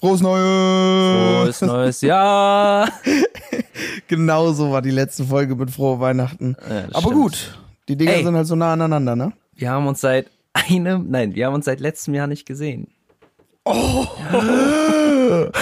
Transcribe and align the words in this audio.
Frohes 0.00 0.22
Neues! 0.22 1.58
Frohes 1.58 1.60
neues 1.60 2.00
Jahr! 2.00 2.88
genau 4.08 4.50
so 4.52 4.70
war 4.70 4.80
die 4.80 4.90
letzte 4.90 5.24
Folge 5.24 5.54
mit 5.54 5.70
Frohe 5.70 6.00
Weihnachten. 6.00 6.56
Ja, 6.68 6.84
Aber 6.92 7.00
stimmt. 7.00 7.14
gut, 7.14 7.58
die 7.86 7.96
Dinger 7.96 8.12
Ey. 8.12 8.24
sind 8.24 8.34
halt 8.34 8.46
so 8.46 8.56
nah 8.56 8.72
aneinander, 8.72 9.14
ne? 9.14 9.34
Wir 9.54 9.70
haben 9.70 9.86
uns 9.86 10.00
seit 10.00 10.30
einem, 10.54 11.10
nein, 11.10 11.34
wir 11.34 11.46
haben 11.46 11.54
uns 11.54 11.66
seit 11.66 11.80
letztem 11.80 12.14
Jahr 12.14 12.26
nicht 12.26 12.46
gesehen. 12.46 12.88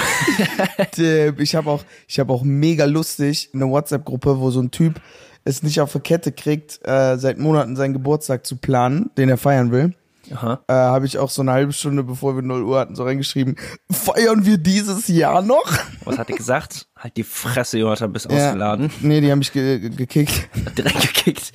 Tipp. 0.92 1.40
Ich 1.40 1.56
habe 1.56 1.68
auch, 1.68 1.82
ich 2.06 2.20
habe 2.20 2.32
auch 2.32 2.44
mega 2.44 2.84
lustig 2.84 3.50
eine 3.52 3.68
WhatsApp-Gruppe, 3.68 4.38
wo 4.38 4.52
so 4.52 4.60
ein 4.60 4.70
Typ 4.70 5.00
es 5.44 5.64
nicht 5.64 5.80
auf 5.80 5.92
die 5.92 5.98
Kette 6.00 6.30
kriegt, 6.30 6.78
äh, 6.86 7.16
seit 7.18 7.38
Monaten 7.38 7.74
seinen 7.74 7.92
Geburtstag 7.92 8.46
zu 8.46 8.56
planen, 8.56 9.10
den 9.16 9.28
er 9.28 9.36
feiern 9.36 9.72
will. 9.72 9.94
Äh, 10.30 10.72
habe 10.72 11.06
ich 11.06 11.18
auch 11.18 11.30
so 11.30 11.42
eine 11.42 11.52
halbe 11.52 11.72
Stunde, 11.72 12.02
bevor 12.04 12.34
wir 12.36 12.42
0 12.42 12.62
Uhr 12.62 12.78
hatten, 12.78 12.94
so 12.94 13.04
reingeschrieben, 13.04 13.56
feiern 13.90 14.44
wir 14.44 14.58
dieses 14.58 15.08
Jahr 15.08 15.42
noch? 15.42 15.64
Was 16.04 16.18
hat 16.18 16.30
er 16.30 16.36
gesagt? 16.36 16.86
Halt 16.96 17.16
die 17.16 17.22
Fresse, 17.24 17.78
Jonathan, 17.78 18.12
bist 18.12 18.26
ausgeladen. 18.28 18.90
Nee, 19.00 19.20
die 19.20 19.30
haben 19.30 19.38
mich 19.38 19.52
ge 19.52 19.78
ge- 19.78 19.90
gekickt. 19.90 20.48
Direkt 20.76 21.00
gekickt. 21.14 21.52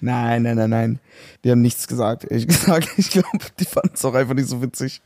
Nein, 0.00 0.42
nein, 0.42 0.56
nein, 0.56 0.70
nein. 0.70 1.00
Die 1.44 1.50
haben 1.50 1.60
nichts 1.62 1.86
gesagt, 1.88 2.24
ehrlich 2.24 2.46
gesagt. 2.46 2.88
Ich 2.96 3.10
glaube, 3.10 3.28
die 3.58 3.64
fanden 3.64 3.92
es 3.94 4.04
auch 4.04 4.14
einfach 4.14 4.34
nicht 4.34 4.48
so 4.48 4.62
witzig. 4.62 5.00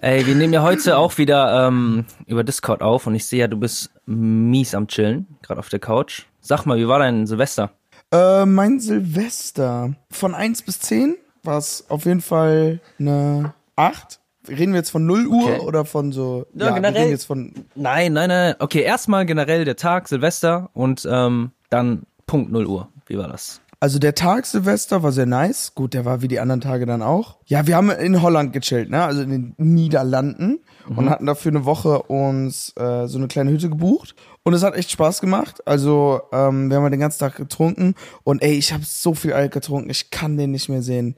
Ey, 0.00 0.26
wir 0.26 0.34
nehmen 0.34 0.52
ja 0.52 0.62
heute 0.62 0.96
auch 0.98 1.18
wieder 1.18 1.66
ähm, 1.66 2.04
über 2.26 2.44
Discord 2.44 2.82
auf 2.82 3.06
und 3.06 3.14
ich 3.14 3.26
sehe 3.26 3.40
ja, 3.40 3.48
du 3.48 3.56
bist 3.58 3.90
mies 4.06 4.74
am 4.74 4.86
Chillen, 4.88 5.26
gerade 5.42 5.58
auf 5.60 5.68
der 5.68 5.78
Couch. 5.80 6.22
Sag 6.40 6.64
mal, 6.66 6.78
wie 6.78 6.88
war 6.88 6.98
dein 6.98 7.26
Silvester? 7.26 7.70
Äh, 8.12 8.46
mein 8.46 8.78
Silvester. 8.80 9.94
Von 10.10 10.34
1 10.34 10.62
bis 10.62 10.78
10 10.80 11.16
war 11.46 11.58
es 11.58 11.84
auf 11.88 12.04
jeden 12.04 12.20
Fall 12.20 12.80
eine 12.98 13.54
8. 13.76 14.20
Reden 14.48 14.72
wir 14.72 14.78
jetzt 14.78 14.90
von 14.90 15.06
0 15.06 15.26
Uhr 15.26 15.44
Okay. 15.44 15.60
oder 15.60 15.84
von 15.84 16.12
so. 16.12 16.46
Ja, 16.54 16.66
wir 16.66 16.74
generell. 16.74 17.02
reden 17.02 17.10
jetzt 17.10 17.24
von. 17.24 17.52
Nein, 17.74 18.12
nein, 18.12 18.28
nein. 18.28 18.54
Okay, 18.60 18.82
erstmal 18.82 19.26
generell 19.26 19.64
der 19.64 19.76
Tag, 19.76 20.06
Silvester 20.08 20.70
und 20.72 21.06
ähm, 21.10 21.50
dann 21.70 22.02
Punkt 22.26 22.52
0 22.52 22.66
Uhr. 22.66 22.88
Wie 23.06 23.18
war 23.18 23.28
das? 23.28 23.60
Also 23.78 23.98
der 23.98 24.14
Tag 24.14 24.46
Silvester 24.46 25.02
war 25.02 25.12
sehr 25.12 25.26
nice. 25.26 25.74
Gut, 25.74 25.94
der 25.94 26.04
war 26.04 26.22
wie 26.22 26.28
die 26.28 26.40
anderen 26.40 26.60
Tage 26.62 26.86
dann 26.86 27.02
auch. 27.02 27.36
Ja, 27.44 27.66
wir 27.66 27.76
haben 27.76 27.90
in 27.90 28.22
Holland 28.22 28.52
gechillt, 28.52 28.88
ne? 28.88 29.02
Also 29.04 29.20
in 29.22 29.30
den 29.30 29.54
Niederlanden 29.58 30.60
und 30.94 31.10
hatten 31.10 31.26
dafür 31.26 31.50
eine 31.52 31.64
Woche 31.64 32.02
uns 32.04 32.72
äh, 32.76 33.06
so 33.06 33.18
eine 33.18 33.28
kleine 33.28 33.50
Hütte 33.50 33.68
gebucht. 33.68 34.14
Und 34.44 34.54
es 34.54 34.62
hat 34.62 34.76
echt 34.76 34.90
Spaß 34.92 35.20
gemacht. 35.20 35.66
Also 35.66 36.20
ähm, 36.32 36.70
wir 36.70 36.76
haben 36.78 36.90
den 36.90 37.00
ganzen 37.00 37.18
Tag 37.18 37.36
getrunken 37.36 37.94
und 38.24 38.42
ey, 38.42 38.52
ich 38.52 38.72
habe 38.72 38.84
so 38.84 39.12
viel 39.14 39.32
Alk 39.32 39.52
getrunken, 39.52 39.90
ich 39.90 40.10
kann 40.10 40.36
den 40.36 40.52
nicht 40.52 40.68
mehr 40.68 40.82
sehen. 40.82 41.16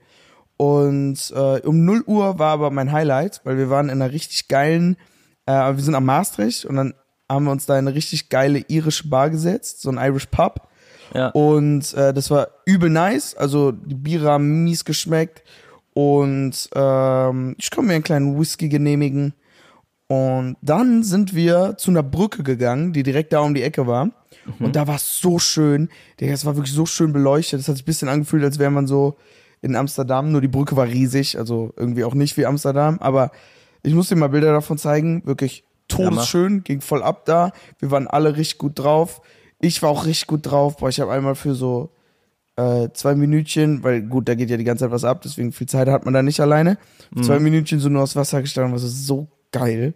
Und 0.59 1.33
äh, 1.35 1.61
um 1.61 1.85
0 1.85 2.03
Uhr 2.07 2.39
war 2.39 2.53
aber 2.53 2.71
mein 2.71 2.93
Highlight, 2.93 3.41
weil 3.45 3.57
wir 3.57 3.71
waren 3.71 3.89
in 3.89 4.03
einer 4.03 4.13
richtig 4.13 4.49
geilen, 4.49 4.97
äh, 5.47 5.53
wir 5.53 5.83
sind 5.83 5.95
am 5.95 6.05
Maastricht 6.05 6.65
und 6.67 6.77
dann 6.77 6.95
haben 7.29 7.45
wir 7.45 7.53
uns 7.53 7.65
da 7.65 7.79
in 7.79 7.87
eine 7.87 7.95
richtig 7.95 8.29
geile 8.29 8.65
irische 8.67 9.09
Bar 9.09 9.31
gesetzt, 9.31 9.83
so 9.83 9.91
ein 9.91 9.99
Irish 9.99 10.27
Pub. 10.27 10.69
Ja. 11.15 11.29
Und 11.29 11.95
äh, 11.95 12.13
das 12.13 12.31
war 12.31 12.49
übel 12.67 12.91
nice. 12.91 13.35
Also 13.37 13.73
die 13.73 13.95
Biere 13.95 14.31
haben 14.31 14.65
mies 14.65 14.85
geschmeckt. 14.85 15.43
Und 15.95 16.69
ähm, 16.75 17.55
ich 17.59 17.71
konnte 17.71 17.89
mir 17.89 17.95
einen 17.95 18.05
kleinen 18.05 18.39
Whisky 18.39 18.69
genehmigen. 18.69 19.35
Und 20.09 20.57
dann 20.63 21.03
sind 21.05 21.35
wir 21.35 21.77
zu 21.77 21.91
einer 21.91 22.03
Brücke 22.03 22.43
gegangen, 22.43 22.93
die 22.93 23.03
direkt 23.03 23.33
da 23.33 23.41
um 23.41 23.55
die 23.55 23.63
Ecke 23.63 23.87
war. 23.87 24.11
Und 24.59 24.75
da 24.75 24.87
war 24.87 24.97
es 24.97 25.19
so 25.19 25.39
schön. 25.39 25.91
Digga, 26.19 26.33
es 26.33 26.47
war 26.47 26.57
wirklich 26.57 26.75
so 26.75 26.87
schön 26.87 27.13
beleuchtet. 27.13 27.61
Es 27.61 27.69
hat 27.69 27.77
sich 27.77 27.85
ein 27.85 27.87
bisschen 27.87 28.09
angefühlt, 28.09 28.43
als 28.43 28.59
wäre 28.59 28.71
man 28.71 28.87
so 28.87 29.19
in 29.61 29.77
Amsterdam. 29.77 30.33
Nur 30.33 30.41
die 30.41 30.49
Brücke 30.49 30.77
war 30.77 30.87
riesig. 30.87 31.39
Also 31.39 31.73
irgendwie 31.77 32.05
auch 32.05 32.15
nicht 32.15 32.37
wie 32.37 32.47
Amsterdam. 32.47 32.99
Aber 33.01 33.31
ich 33.83 33.95
muss 33.95 34.09
dir 34.09 34.17
mal 34.17 34.29
Bilder 34.29 34.53
davon 34.53 34.79
zeigen. 34.79 35.23
Wirklich 35.25 35.65
todesschön. 35.89 36.65
Ging 36.65 36.81
voll 36.81 37.03
ab 37.03 37.25
da. 37.25 37.53
Wir 37.79 37.91
waren 37.91 38.07
alle 38.07 38.37
richtig 38.37 38.59
gut 38.59 38.79
drauf. 38.79 39.21
Ich 39.61 39.83
war 39.83 39.91
auch 39.91 40.07
richtig 40.07 40.27
gut 40.27 40.47
drauf. 40.51 40.77
Boah, 40.77 40.89
ich 40.89 41.01
habe 41.01 41.13
einmal 41.13 41.35
für 41.35 41.55
so 41.55 41.91
äh, 42.59 42.89
zwei 42.93 43.15
Minütchen, 43.15 43.85
weil 43.85 44.03
gut, 44.03 44.29
da 44.29 44.35
geht 44.35 44.51
ja 44.51 44.57
die 44.57 44.65
ganze 44.65 44.85
Zeit 44.85 44.91
was 44.91 45.05
ab, 45.05 45.23
deswegen 45.23 45.53
viel 45.53 45.69
Zeit 45.69 45.89
hat 45.89 46.05
man 46.05 46.13
da 46.13 46.23
nicht 46.23 46.41
alleine. 46.41 46.77
Zwei 47.23 47.39
Minütchen 47.39 47.79
so 47.79 47.89
nur 47.89 48.03
aus 48.03 48.17
Wasser 48.17 48.43
gestanden, 48.43 48.73
war 48.73 48.81
so, 48.81 48.89
so 48.89 49.29
geil. 49.53 49.95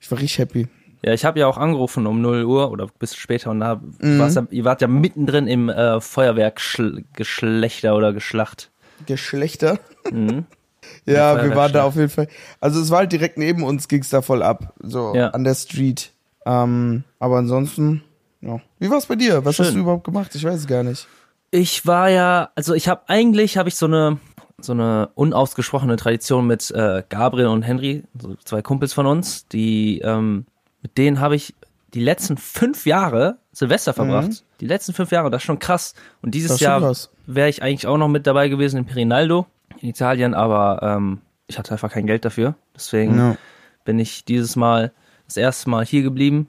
Ich 0.00 0.10
war 0.10 0.18
richtig 0.18 0.38
happy. 0.38 0.68
Ja, 1.02 1.14
ich 1.14 1.24
habe 1.24 1.40
ja 1.40 1.46
auch 1.46 1.56
angerufen 1.56 2.06
um 2.06 2.20
0 2.20 2.44
Uhr 2.44 2.70
oder 2.70 2.88
bis 2.98 3.16
später 3.16 3.50
und 3.50 3.60
da 3.60 3.80
war's 4.00 4.34
ja, 4.34 4.46
ihr 4.50 4.64
wart 4.64 4.82
ja 4.82 4.88
mittendrin 4.88 5.46
im 5.46 5.70
äh, 5.70 6.00
Feuerwerkgeschlechter 6.00 7.96
oder 7.96 8.12
Geschlacht. 8.12 8.70
Geschlechter. 9.06 9.78
Mhm. 10.10 10.44
ja, 11.06 11.42
wir 11.42 11.54
waren 11.56 11.72
da 11.72 11.84
auf 11.84 11.96
jeden 11.96 12.08
Fall. 12.10 12.28
Also 12.60 12.80
es 12.80 12.90
war 12.90 12.98
halt 12.98 13.12
direkt 13.12 13.38
neben 13.38 13.62
uns, 13.62 13.88
ging's 13.88 14.10
da 14.10 14.22
voll 14.22 14.42
ab. 14.42 14.74
So 14.82 15.14
Ja. 15.14 15.28
an 15.30 15.44
der 15.44 15.54
Street. 15.54 16.12
Ähm, 16.46 17.04
aber 17.18 17.38
ansonsten, 17.38 18.02
ja. 18.40 18.60
Wie 18.78 18.90
war's 18.90 19.06
bei 19.06 19.16
dir? 19.16 19.44
Was 19.44 19.58
hast 19.58 19.66
Schön. 19.68 19.76
du 19.76 19.80
überhaupt 19.82 20.04
gemacht? 20.04 20.34
Ich 20.34 20.44
weiß 20.44 20.60
es 20.60 20.66
gar 20.66 20.82
nicht. 20.82 21.06
Ich 21.50 21.86
war 21.86 22.10
ja, 22.10 22.50
also 22.54 22.74
ich 22.74 22.88
habe 22.88 23.02
eigentlich 23.06 23.56
habe 23.56 23.68
ich 23.68 23.76
so 23.76 23.86
eine 23.86 24.18
so 24.60 24.72
eine 24.72 25.10
unausgesprochene 25.14 25.96
Tradition 25.96 26.46
mit 26.46 26.70
äh, 26.70 27.02
Gabriel 27.08 27.48
und 27.48 27.62
Henry, 27.62 28.04
so 28.20 28.34
zwei 28.44 28.62
Kumpels 28.62 28.92
von 28.92 29.06
uns, 29.06 29.46
die 29.48 29.98
ähm, 30.00 30.46
mit 30.82 30.96
denen 30.96 31.20
habe 31.20 31.34
ich 31.36 31.54
die 31.92 32.00
letzten 32.00 32.36
fünf 32.36 32.86
Jahre 32.86 33.38
Silvester 33.52 33.92
verbracht. 33.94 34.44
Die 34.64 34.68
letzten 34.68 34.94
fünf 34.94 35.10
Jahre, 35.12 35.30
das 35.30 35.42
ist 35.42 35.44
schon 35.44 35.58
krass. 35.58 35.92
Und 36.22 36.34
dieses 36.34 36.58
Jahr 36.58 36.90
wäre 37.26 37.50
ich 37.50 37.62
eigentlich 37.62 37.86
auch 37.86 37.98
noch 37.98 38.08
mit 38.08 38.26
dabei 38.26 38.48
gewesen 38.48 38.78
in 38.78 38.84
Perinaldo 38.86 39.44
in 39.82 39.90
Italien, 39.90 40.32
aber 40.32 40.78
ähm, 40.82 41.18
ich 41.48 41.58
hatte 41.58 41.72
einfach 41.72 41.90
kein 41.92 42.06
Geld 42.06 42.24
dafür. 42.24 42.54
Deswegen 42.74 43.18
Ja. 43.18 43.36
bin 43.84 43.98
ich 43.98 44.24
dieses 44.24 44.56
Mal 44.56 44.92
das 45.26 45.36
erste 45.36 45.68
Mal 45.68 45.84
hier 45.84 46.02
geblieben. 46.02 46.48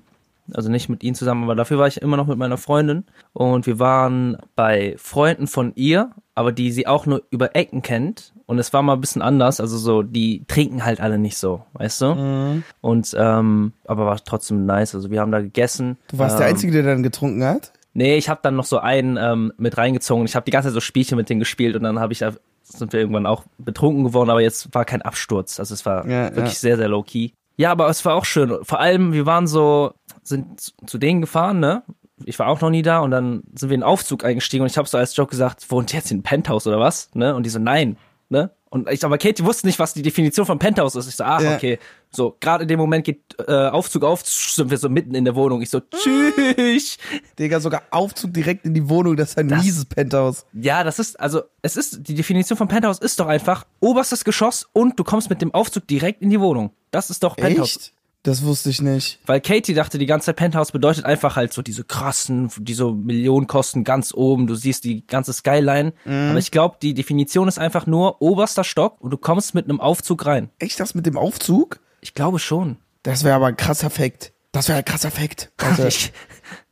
Also 0.53 0.69
nicht 0.71 0.87
mit 0.87 1.03
ihnen 1.03 1.15
zusammen, 1.15 1.43
aber 1.43 1.55
dafür 1.55 1.77
war 1.77 1.87
ich 1.87 2.01
immer 2.01 2.15
noch 2.15 2.27
mit 2.27 2.37
meiner 2.37 2.55
Freundin. 2.55 3.03
Und 3.33 3.67
wir 3.67 3.79
waren 3.79 4.37
bei 4.55 4.95
Freunden 4.97 5.47
von 5.47 5.73
ihr, 5.75 6.11
aber 6.35 6.53
die 6.53 6.71
sie 6.71 6.87
auch 6.87 7.05
nur 7.05 7.21
über 7.31 7.53
Ecken 7.53 7.81
kennt. 7.81 8.31
Und 8.45 8.59
es 8.59 8.71
war 8.71 8.81
mal 8.81 8.93
ein 8.93 9.01
bisschen 9.01 9.23
anders. 9.23 9.59
Also 9.59 9.77
so, 9.77 10.03
die 10.03 10.45
trinken 10.47 10.85
halt 10.85 11.01
alle 11.01 11.17
nicht 11.17 11.37
so, 11.37 11.65
weißt 11.73 12.01
du? 12.01 12.15
Mhm. 12.15 12.63
Und 12.79 13.13
ähm, 13.19 13.73
aber 13.83 14.05
war 14.05 14.23
trotzdem 14.23 14.65
nice. 14.65 14.95
Also 14.95 15.11
wir 15.11 15.19
haben 15.19 15.33
da 15.33 15.41
gegessen. 15.41 15.97
Du 16.07 16.17
warst 16.17 16.35
ähm, 16.35 16.39
der 16.39 16.47
Einzige, 16.47 16.71
der 16.71 16.83
dann 16.83 17.03
getrunken 17.03 17.43
hat? 17.43 17.73
Nee, 17.97 18.17
ich 18.17 18.29
habe 18.29 18.41
dann 18.44 18.56
noch 18.56 18.66
so 18.66 18.78
einen 18.78 19.17
ähm, 19.17 19.53
mit 19.57 19.78
reingezogen. 19.78 20.25
Ich 20.25 20.35
habe 20.35 20.44
die 20.44 20.51
ganze 20.51 20.67
Zeit 20.67 20.73
so 20.75 20.81
Spielchen 20.81 21.17
mit 21.17 21.29
denen 21.29 21.39
gespielt 21.39 21.75
und 21.75 21.83
dann 21.83 22.00
habe 22.00 22.13
ich 22.13 22.19
da 22.19 22.33
sind 22.63 22.91
wir 22.94 23.00
irgendwann 23.00 23.25
auch 23.25 23.44
betrunken 23.57 24.03
geworden, 24.03 24.29
aber 24.29 24.41
jetzt 24.41 24.73
war 24.73 24.85
kein 24.85 25.01
Absturz. 25.03 25.59
Also 25.59 25.73
es 25.73 25.85
war 25.85 26.06
Ja, 26.07 26.25
wirklich 26.35 26.53
ja. 26.56 26.59
sehr, 26.59 26.78
sehr 26.78 26.89
low 26.89 27.03
key. 27.03 27.29
Ja, 27.57 27.72
aber 27.72 27.88
es 27.89 28.03
war 28.03 28.16
auch 28.16 28.25
schön. 28.25 28.57
Vor 28.63 28.79
allem, 28.79 29.13
wir 29.13 29.25
waren 29.25 29.47
so, 29.47 29.94
sind 30.23 30.59
zu- 30.59 30.72
zu 30.85 30.97
denen 30.97 31.22
gefahren, 31.22 31.59
ne? 31.59 31.83
Ich 32.25 32.38
war 32.39 32.47
auch 32.47 32.59
noch 32.61 32.69
nie 32.69 32.81
da 32.81 33.00
und 33.00 33.11
dann 33.11 33.44
sind 33.53 33.69
wir 33.69 33.75
in 33.75 33.81
den 33.81 33.83
Aufzug 33.88 34.25
eingestiegen 34.25 34.63
und 34.63 34.69
ich 34.72 34.77
habe 34.77 34.88
so 34.89 34.97
als 34.97 35.16
Joke 35.16 35.29
gesagt, 35.31 35.69
wohnt 35.72 35.94
ihr 35.94 36.00
jetzt 36.00 36.12
in 36.12 36.23
Penthouse 36.23 36.66
oder 36.67 36.79
was? 36.79 37.09
Ne? 37.13 37.35
Und 37.35 37.44
die 37.45 37.50
so, 37.50 37.59
nein, 37.59 37.97
ne? 38.29 38.50
Und 38.69 38.89
ich, 38.89 39.03
aber 39.05 39.17
Katie 39.17 39.45
wusste 39.45 39.67
nicht, 39.67 39.79
was 39.79 39.93
die 39.93 40.01
Definition 40.01 40.45
von 40.45 40.59
Penthouse 40.59 40.95
ist. 40.95 41.07
Ich 41.07 41.15
so, 41.15 41.23
ach, 41.23 41.39
Ja. 41.41 41.55
okay. 41.55 41.79
So, 42.11 42.35
gerade 42.39 42.63
in 42.63 42.67
dem 42.67 42.79
Moment 42.79 43.05
geht 43.05 43.21
äh, 43.47 43.51
Aufzug 43.69 44.03
auf, 44.03 44.25
sind 44.25 44.69
wir 44.69 44.77
so 44.77 44.89
mitten 44.89 45.15
in 45.15 45.23
der 45.23 45.35
Wohnung. 45.35 45.61
Ich 45.61 45.69
so, 45.69 45.79
tschüss. 45.79 46.97
Digga, 47.39 47.59
sogar 47.59 47.83
Aufzug 47.91 48.33
direkt 48.33 48.65
in 48.65 48.73
die 48.73 48.87
Wohnung, 48.89 49.15
das 49.15 49.29
ist 49.31 49.37
ein 49.37 49.47
Das- 49.47 49.63
mieses 49.63 49.85
Penthouse. 49.85 50.45
Ja, 50.53 50.83
das 50.83 50.99
ist, 50.99 51.19
also, 51.19 51.43
es 51.61 51.77
ist, 51.77 52.07
die 52.07 52.15
Definition 52.15 52.57
von 52.57 52.67
Penthouse 52.67 52.99
ist 52.99 53.19
doch 53.19 53.27
einfach 53.27 53.65
oberstes 53.79 54.23
Geschoss 54.25 54.67
und 54.73 54.99
du 54.99 55.03
kommst 55.03 55.29
mit 55.29 55.41
dem 55.41 55.53
Aufzug 55.53 55.87
direkt 55.87 56.21
in 56.21 56.29
die 56.29 56.39
Wohnung. 56.39 56.71
Das 56.91 57.09
ist 57.09 57.23
doch 57.23 57.35
Penthouse. 57.35 57.75
Echt? 57.77 57.93
Das 58.25 58.44
wusste 58.44 58.72
ich 58.72 58.81
nicht. 58.81 59.19
Weil 59.28 59.40
Katie 59.40 59.75
dachte 59.75 60.00
die 60.00 60.08
ganze 60.08 60.25
Zeit, 60.25 60.38
Penthouse 60.38 60.72
bedeutet 60.72 61.06
einfach 61.06 61.36
halt 61.36 61.53
so 61.53 61.62
diese 61.62 61.84
krassen, 61.84 62.50
die 62.58 62.74
so 62.74 62.91
Millionen 62.91 63.46
kosten 63.46 63.84
ganz 63.84 64.16
oben, 64.16 64.47
du 64.47 64.56
siehst 64.56 64.84
die 64.84 65.06
ganze 65.06 65.31
Skyline. 65.31 65.94
Aber 66.06 66.40
ich 66.40 66.50
glaube, 66.50 66.78
die 66.81 66.96
Definition 66.96 67.47
ist 67.47 67.59
einfach 67.59 67.86
nur 67.86 68.24
oberster 68.24 68.63
Stock 68.63 69.00
und 69.00 69.12
du 69.12 69.18
kommst 69.18 69.53
mit 69.53 69.66
einem 69.66 69.80
Aufzug 69.80 70.25
rein. 70.25 70.50
Echt 70.58 70.80
das 70.80 70.96
mit 70.96 71.06
dem 71.06 71.18
Aufzug? 71.19 71.80
Ich 72.02 72.16
glaube 72.16 72.40
schon. 72.40 72.78
Das 73.03 73.24
wäre 73.24 73.36
aber 73.36 73.45
ein 73.45 73.57
krasser 73.57 73.92
Fact. 73.92 74.33
Das 74.51 74.69
wäre 74.69 74.80
ein 74.80 74.86
krasser 74.86 75.12
Fact. 75.12 75.51
Warte, 75.60 75.88
Ich, 75.88 76.12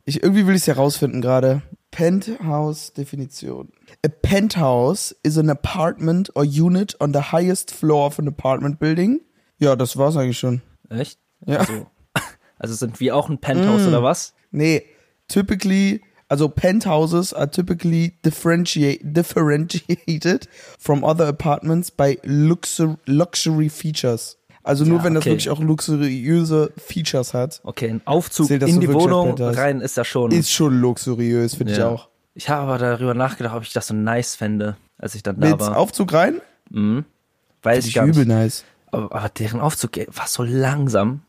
ich, 0.06 0.22
irgendwie 0.24 0.48
will 0.48 0.56
ich 0.56 0.62
es 0.62 0.66
herausfinden 0.66 1.20
gerade. 1.20 1.62
Penthouse-Definition. 1.92 3.68
A 4.04 4.08
penthouse 4.08 5.14
is 5.22 5.38
an 5.38 5.48
apartment 5.50 6.34
or 6.34 6.42
unit 6.44 6.96
on 7.00 7.12
the 7.12 7.20
highest 7.32 7.70
floor 7.70 8.06
of 8.08 8.18
an 8.18 8.26
apartment 8.26 8.78
building. 8.80 9.20
Ja, 9.58 9.76
das 9.76 9.96
war's 9.96 10.16
eigentlich 10.16 10.38
schon. 10.38 10.62
echt? 10.90 11.18
Ja. 11.46 11.58
Also, 11.58 11.86
also 12.58 12.74
sind 12.74 13.00
wir 13.00 13.16
auch 13.16 13.28
ein 13.28 13.38
Penthouse 13.38 13.86
oder 13.86 14.02
was? 14.02 14.34
Nee, 14.50 14.84
typically, 15.28 16.02
also 16.28 16.48
penthouses 16.48 17.32
are 17.34 17.50
typically 17.50 18.18
differentiate, 18.24 19.00
differentiated 19.02 20.48
from 20.78 21.04
other 21.04 21.26
apartments 21.26 21.90
by 21.90 22.18
luxury, 22.24 22.96
luxury 23.06 23.68
features. 23.68 24.38
Also 24.62 24.84
nur 24.84 24.98
Ja, 24.98 25.04
wenn 25.04 25.14
das 25.14 25.22
okay. 25.22 25.30
wirklich 25.32 25.50
auch 25.50 25.60
luxuriöse 25.60 26.72
Features 26.78 27.34
hat. 27.34 27.60
Okay, 27.64 27.90
ein 27.90 28.00
Aufzug 28.06 28.46
Zählt 28.46 28.62
das 28.62 28.70
in 28.70 28.80
die 28.80 28.90
Wohnung 28.90 29.34
rein 29.38 29.82
ist 29.82 29.98
ja 29.98 30.04
schon. 30.04 30.30
Ist 30.30 30.50
schon 30.50 30.80
luxuriös, 30.80 31.54
finde 31.54 31.72
ich 31.72 31.78
ja. 31.78 31.88
auch. 31.88 32.08
Ich 32.32 32.48
habe 32.48 32.62
aber 32.62 32.78
darüber 32.78 33.12
nachgedacht, 33.12 33.54
ob 33.54 33.62
ich 33.62 33.74
das 33.74 33.88
so 33.88 33.94
nice 33.94 34.34
fände, 34.34 34.76
als 34.96 35.14
ich 35.14 35.22
dann 35.22 35.38
da 35.38 35.50
Mit 35.50 35.60
war. 35.60 35.76
Aufzug 35.76 36.14
rein? 36.14 36.40
Weiß 36.70 37.84
Finde 37.84 37.88
ich 37.88 37.96
ich 37.96 38.02
übel 38.02 38.24
nice. 38.26 38.64
aber, 38.90 39.14
aber 39.14 39.28
deren 39.28 39.60
Aufzug 39.60 39.98
war 40.08 40.26
so 40.26 40.42
langsam. 40.42 41.22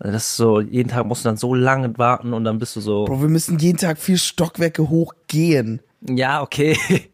Also 0.00 0.12
Das 0.14 0.24
ist 0.24 0.36
so, 0.36 0.60
jeden 0.60 0.88
Tag 0.88 1.06
musst 1.06 1.24
du 1.24 1.28
dann 1.28 1.36
so 1.36 1.54
lange 1.54 1.96
warten 1.98 2.32
und 2.32 2.42
dann 2.44 2.58
bist 2.58 2.74
du 2.74 2.80
so. 2.80 3.04
Bro, 3.04 3.20
wir 3.22 3.28
müssen 3.28 3.58
jeden 3.58 3.78
Tag 3.78 3.98
vier 3.98 4.18
Stockwerke 4.18 4.88
hochgehen. 4.88 5.80
Ja, 6.08 6.42
okay. 6.42 6.76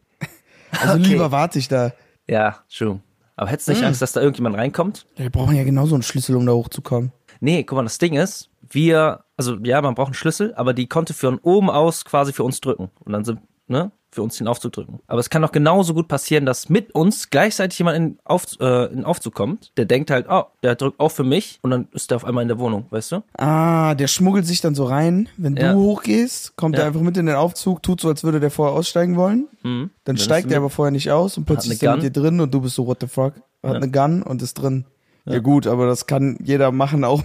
Also 0.71 0.95
Okay. 0.95 1.03
lieber 1.13 1.31
warte 1.31 1.59
ich 1.59 1.67
da. 1.69 1.93
ja, 2.27 2.57
true. 2.75 2.99
Aber 3.37 3.49
hättest 3.49 3.67
du 3.67 3.71
nicht 3.73 3.83
Angst, 3.83 4.01
dass 4.01 4.11
da 4.13 4.19
irgendjemand 4.21 4.57
reinkommt? 4.57 5.05
Wir 5.15 5.29
brauchen 5.29 5.55
ja 5.55 5.63
genauso 5.63 5.95
einen 5.95 6.03
Schlüssel, 6.03 6.35
um 6.35 6.45
da 6.45 6.51
hochzukommen. 6.53 7.11
Nee, 7.39 7.63
guck 7.63 7.77
mal, 7.77 7.83
das 7.83 7.99
Ding 7.99 8.15
ist, 8.15 8.49
wir, 8.69 9.23
also 9.37 9.55
ja, 9.63 9.81
man 9.81 9.95
braucht 9.95 10.07
einen 10.07 10.13
Schlüssel, 10.15 10.53
aber 10.55 10.73
die 10.73 10.87
konnte 10.87 11.13
von 11.13 11.37
oben 11.39 11.69
aus 11.69 12.03
quasi 12.03 12.33
für 12.33 12.43
uns 12.43 12.59
drücken. 12.61 12.89
Und 13.05 13.13
dann 13.13 13.23
sind, 13.23 13.39
ne, 13.67 13.91
für 14.11 14.21
uns 14.23 14.37
den 14.37 14.47
Aufzug 14.47 14.71
drücken. 14.73 14.99
Aber 15.07 15.19
es 15.19 15.29
kann 15.29 15.43
auch 15.43 15.51
genauso 15.51 15.93
gut 15.93 16.07
passieren, 16.07 16.45
dass 16.45 16.69
mit 16.69 16.95
uns 16.95 17.29
gleichzeitig 17.29 17.77
jemand 17.77 17.97
in, 17.97 18.19
Auf, 18.23 18.45
äh, 18.59 18.85
in 18.91 19.03
Aufzug 19.03 19.33
kommt, 19.35 19.71
der 19.77 19.85
denkt 19.85 20.09
halt, 20.11 20.27
oh, 20.29 20.43
der 20.63 20.75
drückt 20.75 20.99
auch 20.99 21.09
für 21.11 21.23
mich 21.25 21.59
und 21.61 21.71
dann 21.71 21.87
ist 21.91 22.09
der 22.11 22.15
auf 22.17 22.25
einmal 22.25 22.41
in 22.41 22.47
der 22.47 22.57
Wohnung, 22.59 22.85
weißt 22.89 23.11
du? 23.11 23.23
Ah, 23.37 23.95
der 23.95 24.07
schmuggelt 24.07 24.45
sich 24.47 24.61
dann 24.61 24.75
so 24.75 24.85
rein. 24.85 25.27
Wenn 25.37 25.55
Ja. 25.57 25.73
du 25.73 25.79
hochgehst, 25.79 26.55
kommt 26.55 26.75
Ja. 26.75 26.81
er 26.83 26.87
einfach 26.87 27.01
mit 27.01 27.17
in 27.17 27.25
den 27.25 27.35
Aufzug, 27.35 27.83
tut 27.83 27.99
so, 28.01 28.07
als 28.07 28.23
würde 28.23 28.39
der 28.39 28.49
vorher 28.51 28.75
aussteigen 28.75 29.17
wollen. 29.17 29.47
Mhm. 29.63 29.89
Dann 30.05 30.15
ist 30.15 30.23
steigt 30.23 30.51
er 30.51 30.57
aber 30.57 30.69
vorher 30.69 30.91
nicht 30.91 31.11
aus 31.11 31.37
und 31.37 31.45
plötzlich 31.45 31.73
ist 31.73 31.83
er 31.83 31.93
mit 31.95 32.03
dir 32.03 32.11
drin 32.11 32.39
und 32.39 32.53
du 32.53 32.61
bist 32.61 32.75
so, 32.75 32.87
what 32.87 32.97
the 33.01 33.07
fuck? 33.07 33.33
Hat 33.61 33.71
Ja. 33.71 33.73
eine 33.73 33.91
Gun 33.91 34.23
und 34.23 34.41
ist 34.41 34.53
drin. 34.55 34.85
Ja. 35.25 35.39
gut, 35.39 35.67
aber 35.67 35.85
das 35.87 36.07
kann 36.07 36.37
jeder 36.41 36.71
machen, 36.71 37.03
auch 37.03 37.21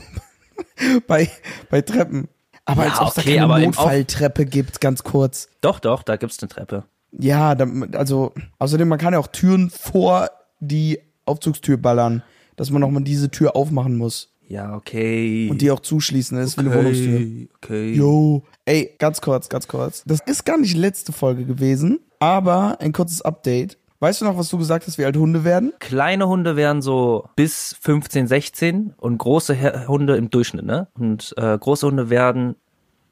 bei, 1.06 1.30
bei 1.70 1.80
Treppen. 1.82 2.28
Aber 2.64 2.84
Ja, 2.84 2.90
als 2.90 3.00
ob 3.00 3.08
es 3.08 3.14
da 3.14 3.20
okay, 3.22 3.34
keine 3.34 3.44
aber 3.44 3.58
im 3.60 3.70
Auf- 3.70 3.76
Notfalltreppe 3.76 4.46
gibt, 4.46 4.80
ganz 4.80 5.02
kurz. 5.02 5.48
Doch, 5.60 5.80
doch, 5.80 6.02
da 6.02 6.16
gibt's 6.16 6.38
eine 6.40 6.48
Treppe. 6.48 6.84
Ja, 7.18 7.54
da, 7.54 7.66
also 7.98 8.32
außerdem, 8.58 8.88
man 8.88 8.98
kann 8.98 9.12
ja 9.12 9.18
auch 9.18 9.26
Türen 9.26 9.68
vor 9.70 10.30
die 10.60 10.98
Aufzugstür 11.26 11.76
ballern, 11.76 12.22
dass 12.56 12.70
man 12.70 12.80
nochmal 12.80 13.02
diese 13.02 13.30
Tür 13.30 13.54
aufmachen 13.56 13.96
muss 13.96 14.32
Ja, 14.48 14.74
okay. 14.76 15.48
und 15.50 15.60
die 15.60 15.70
auch 15.70 15.80
zuschließen. 15.80 16.36
Das 16.38 16.46
ist 16.50 16.56
wie 16.58 16.60
eine 16.66 16.74
Wohnungstür. 16.74 17.16
okay, 17.16 17.48
okay. 17.56 17.92
Jo. 17.94 18.44
Ey, 18.64 18.94
ganz 18.98 19.20
kurz, 19.20 19.48
ganz 19.48 19.66
kurz. 19.68 20.04
Das 20.06 20.20
ist 20.26 20.44
gar 20.44 20.56
nicht 20.58 20.76
letzte 20.76 21.12
Folge 21.12 21.44
gewesen, 21.44 21.98
aber 22.20 22.78
ein 22.80 22.92
kurzes 22.92 23.22
Update. 23.22 23.76
Weißt 24.02 24.20
du 24.20 24.24
noch, 24.24 24.36
was 24.36 24.48
du 24.48 24.58
gesagt 24.58 24.84
hast, 24.88 24.98
wie 24.98 25.04
alt 25.04 25.16
Hunde 25.16 25.44
werden? 25.44 25.72
Kleine 25.78 26.26
Hunde 26.26 26.56
wären 26.56 26.82
so 26.82 27.28
bis 27.36 27.76
15, 27.82 28.26
16 28.26 28.94
und 28.96 29.16
große 29.16 29.86
Hunde 29.86 30.16
im 30.16 30.28
Durchschnitt, 30.28 30.64
ne? 30.64 30.88
Und 30.98 31.32
äh, 31.36 31.56
große 31.56 31.86
Hunde 31.86 32.10
werden 32.10 32.56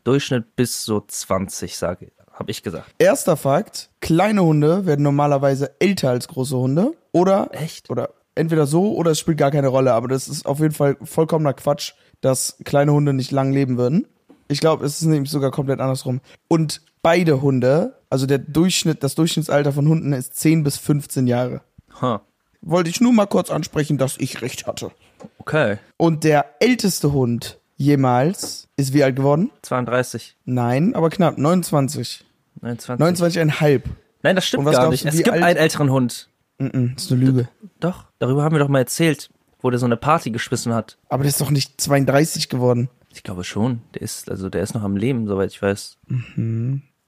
Durchschnitt 0.02 0.56
bis 0.56 0.84
so 0.84 1.00
20, 1.00 1.78
sage 1.78 2.10
habe 2.32 2.50
ich 2.50 2.64
gesagt. 2.64 2.92
Erster 2.98 3.36
Fakt, 3.36 3.90
kleine 4.00 4.42
Hunde 4.42 4.84
werden 4.84 5.02
normalerweise 5.02 5.78
älter 5.78 6.10
als 6.10 6.26
große 6.26 6.56
Hunde. 6.56 6.94
Oder, 7.12 7.50
Echt? 7.52 7.88
oder 7.88 8.08
entweder 8.34 8.66
so 8.66 8.96
oder 8.96 9.12
es 9.12 9.20
spielt 9.20 9.38
gar 9.38 9.52
keine 9.52 9.68
Rolle. 9.68 9.92
Aber 9.92 10.08
das 10.08 10.26
ist 10.26 10.44
auf 10.44 10.58
jeden 10.58 10.74
Fall 10.74 10.96
vollkommener 11.04 11.52
Quatsch, 11.52 11.92
dass 12.20 12.56
kleine 12.64 12.92
Hunde 12.92 13.12
nicht 13.12 13.30
lang 13.30 13.52
leben 13.52 13.78
würden. 13.78 14.08
Ich 14.48 14.58
glaube, 14.58 14.84
es 14.84 15.00
ist 15.00 15.06
nämlich 15.06 15.30
sogar 15.30 15.52
komplett 15.52 15.78
andersrum. 15.78 16.20
Und 16.48 16.82
beide 17.02 17.42
Hunde, 17.42 17.99
also 18.10 18.26
der 18.26 18.38
Durchschnitt, 18.38 19.02
das 19.02 19.14
Durchschnittsalter 19.14 19.72
von 19.72 19.88
Hunden 19.88 20.12
ist 20.12 20.36
10 20.36 20.62
bis 20.64 20.76
15 20.76 21.26
Jahre. 21.26 21.62
Huh. 22.00 22.18
Wollte 22.60 22.90
ich 22.90 23.00
nur 23.00 23.12
mal 23.12 23.26
kurz 23.26 23.50
ansprechen, 23.50 23.96
dass 23.96 24.16
ich 24.18 24.42
recht 24.42 24.66
hatte. 24.66 24.90
Okay. 25.38 25.78
Und 25.96 26.24
der 26.24 26.44
älteste 26.60 27.12
Hund 27.12 27.58
jemals 27.76 28.68
ist 28.76 28.92
wie 28.92 29.02
alt 29.02 29.16
geworden? 29.16 29.50
32, 29.62 30.36
Nein, 30.44 30.94
aber 30.94 31.08
knapp, 31.10 31.38
29. 31.38 32.24
29. 32.60 33.40
29,5. 33.42 33.82
Nein, 34.22 34.36
das 34.36 34.46
stimmt 34.46 34.66
gar 34.70 34.90
nicht. 34.90 35.04
du, 35.04 35.08
Es 35.08 35.16
gibt 35.16 35.30
alt- 35.30 35.42
einen 35.42 35.56
älteren 35.56 35.90
Hund. 35.90 36.28
Mhm, 36.58 36.92
das 36.94 37.04
ist 37.04 37.12
eine 37.12 37.24
Lüge. 37.24 37.48
Doch, 37.80 38.04
darüber 38.18 38.42
haben 38.42 38.54
wir 38.54 38.58
doch 38.58 38.68
mal 38.68 38.80
erzählt, 38.80 39.30
wo 39.62 39.70
der 39.70 39.78
so 39.78 39.86
eine 39.86 39.96
Party 39.96 40.30
geschmissen 40.30 40.74
hat. 40.74 40.98
Aber 41.08 41.22
der 41.22 41.30
ist 41.30 41.40
doch 41.40 41.50
nicht 41.50 41.80
32 41.80 42.50
geworden. 42.50 42.90
Ich 43.12 43.22
glaube 43.22 43.44
schon. 43.44 43.80
Der 43.94 44.02
ist, 44.02 44.30
also 44.30 44.50
der 44.50 44.62
ist 44.62 44.74
noch 44.74 44.82
am 44.82 44.96
Leben, 44.96 45.26
soweit 45.26 45.50
ich 45.50 45.62
weiß. 45.62 45.96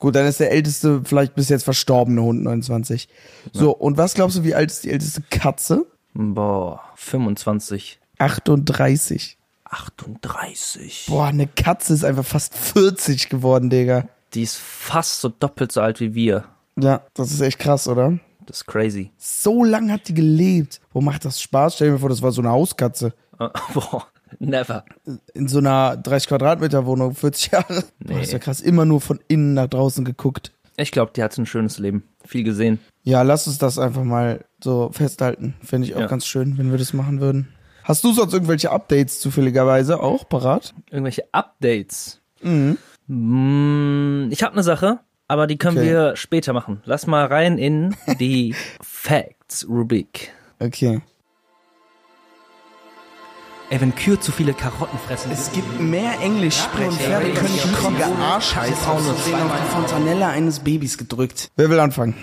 Gut, 0.02 0.16
dann 0.16 0.26
ist 0.26 0.40
der 0.40 0.50
älteste 0.50 1.02
vielleicht 1.04 1.36
bis 1.36 1.48
jetzt 1.48 1.62
verstorbene 1.62 2.20
Hund 2.20 2.42
29. 2.42 3.08
So, 3.52 3.70
und 3.70 3.98
was 3.98 4.14
glaubst 4.14 4.36
du, 4.36 4.42
wie 4.42 4.52
alt 4.52 4.68
ist 4.68 4.82
die 4.82 4.90
älteste 4.90 5.22
Katze? 5.30 5.86
Boah, 6.12 6.80
25. 6.96 8.00
38. 8.18 9.38
38. 9.64 11.06
Boah, 11.08 11.26
eine 11.26 11.46
Katze 11.46 11.94
ist 11.94 12.04
einfach 12.04 12.24
fast 12.24 12.52
40 12.58 13.28
geworden, 13.28 13.70
Digga. 13.70 14.08
Die 14.34 14.42
ist 14.42 14.56
fast 14.56 15.20
so 15.20 15.28
doppelt 15.28 15.70
so 15.70 15.80
alt 15.80 16.00
wie 16.00 16.16
wir. 16.16 16.46
Ja, 16.76 17.02
das 17.14 17.30
ist 17.30 17.40
echt 17.40 17.60
krass, 17.60 17.86
oder? 17.86 18.18
Das 18.46 18.62
ist 18.62 18.66
crazy. 18.66 19.12
So 19.18 19.62
lang 19.62 19.92
hat 19.92 20.08
die 20.08 20.14
gelebt. 20.14 20.80
Wo 20.92 21.00
macht 21.00 21.24
das 21.24 21.40
Spaß? 21.40 21.76
Stell 21.76 21.92
dir 21.92 21.98
vor, 22.00 22.08
das 22.08 22.22
war 22.22 22.32
so 22.32 22.42
eine 22.42 22.50
Hauskatze. 22.50 23.14
Äh, 23.38 23.50
Boah, 23.72 24.08
never. 24.38 24.84
In 25.34 25.48
so 25.48 25.58
einer 25.58 25.96
30 25.96 26.28
Quadratmeter 26.28 26.86
Wohnung, 26.86 27.14
40 27.14 27.52
Jahre. 27.52 27.84
Boah, 28.00 28.14
das 28.14 28.22
ist 28.28 28.32
ja 28.32 28.38
krass. 28.38 28.60
Immer 28.60 28.84
nur 28.84 29.00
von 29.00 29.20
innen 29.28 29.54
nach 29.54 29.68
draußen 29.68 30.04
geguckt. 30.04 30.52
Ich 30.76 30.90
glaube, 30.90 31.12
die 31.14 31.22
hat 31.22 31.36
ein 31.36 31.46
schönes 31.46 31.78
Leben. 31.78 32.04
Viel 32.24 32.44
gesehen. 32.44 32.78
Ja, 33.02 33.22
lass 33.22 33.46
uns 33.46 33.58
das 33.58 33.78
einfach 33.78 34.04
mal 34.04 34.44
so 34.62 34.90
festhalten. 34.92 35.54
Fände 35.62 35.86
ich 35.86 35.94
auch 35.94 36.00
Ja. 36.00 36.06
ganz 36.06 36.24
schön, 36.26 36.56
wenn 36.58 36.70
wir 36.70 36.78
das 36.78 36.92
machen 36.92 37.20
würden. 37.20 37.48
Hast 37.84 38.04
du 38.04 38.12
sonst 38.12 38.32
irgendwelche 38.32 38.70
Updates 38.70 39.20
zufälligerweise 39.20 40.00
auch 40.00 40.28
parat? 40.28 40.72
Irgendwelche 40.90 41.24
Updates. 41.32 42.20
Mhm. 42.42 42.78
Mm, 43.08 44.28
Ich 44.30 44.42
habe 44.44 44.52
eine 44.54 44.62
Sache, 44.62 45.00
aber 45.28 45.46
die 45.46 45.58
können 45.58 45.78
Okay. 45.78 45.88
wir 45.88 46.16
später 46.16 46.52
machen. 46.52 46.80
Lass 46.84 47.06
mal 47.06 47.26
rein 47.26 47.58
in 47.58 47.94
die 48.20 48.54
Facts-Rubrik. 48.82 50.30
Okay. 50.60 51.00
Ey, 53.72 53.80
wenn 53.80 53.94
Kühe 53.94 54.20
zu 54.20 54.32
viele 54.32 54.52
Karotten 54.52 54.98
fressen. 54.98 55.32
Es 55.32 55.50
gibt 55.50 55.80
mehr 55.80 56.20
Englischsprecher 56.20 56.90
und 56.90 57.00
Pferde 57.00 57.32
können 57.32 57.48
flüssige 57.48 58.04
Arschheiß 58.04 58.86
aus 58.86 59.02
Versehen 59.06 59.40
auf 59.40 59.50
die 59.50 59.74
Fontanelle 59.74 60.26
eines 60.26 60.60
Babys 60.60 60.98
gedrückt. 60.98 61.50
Wer 61.56 61.70
will 61.70 61.80
anfangen? 61.80 62.14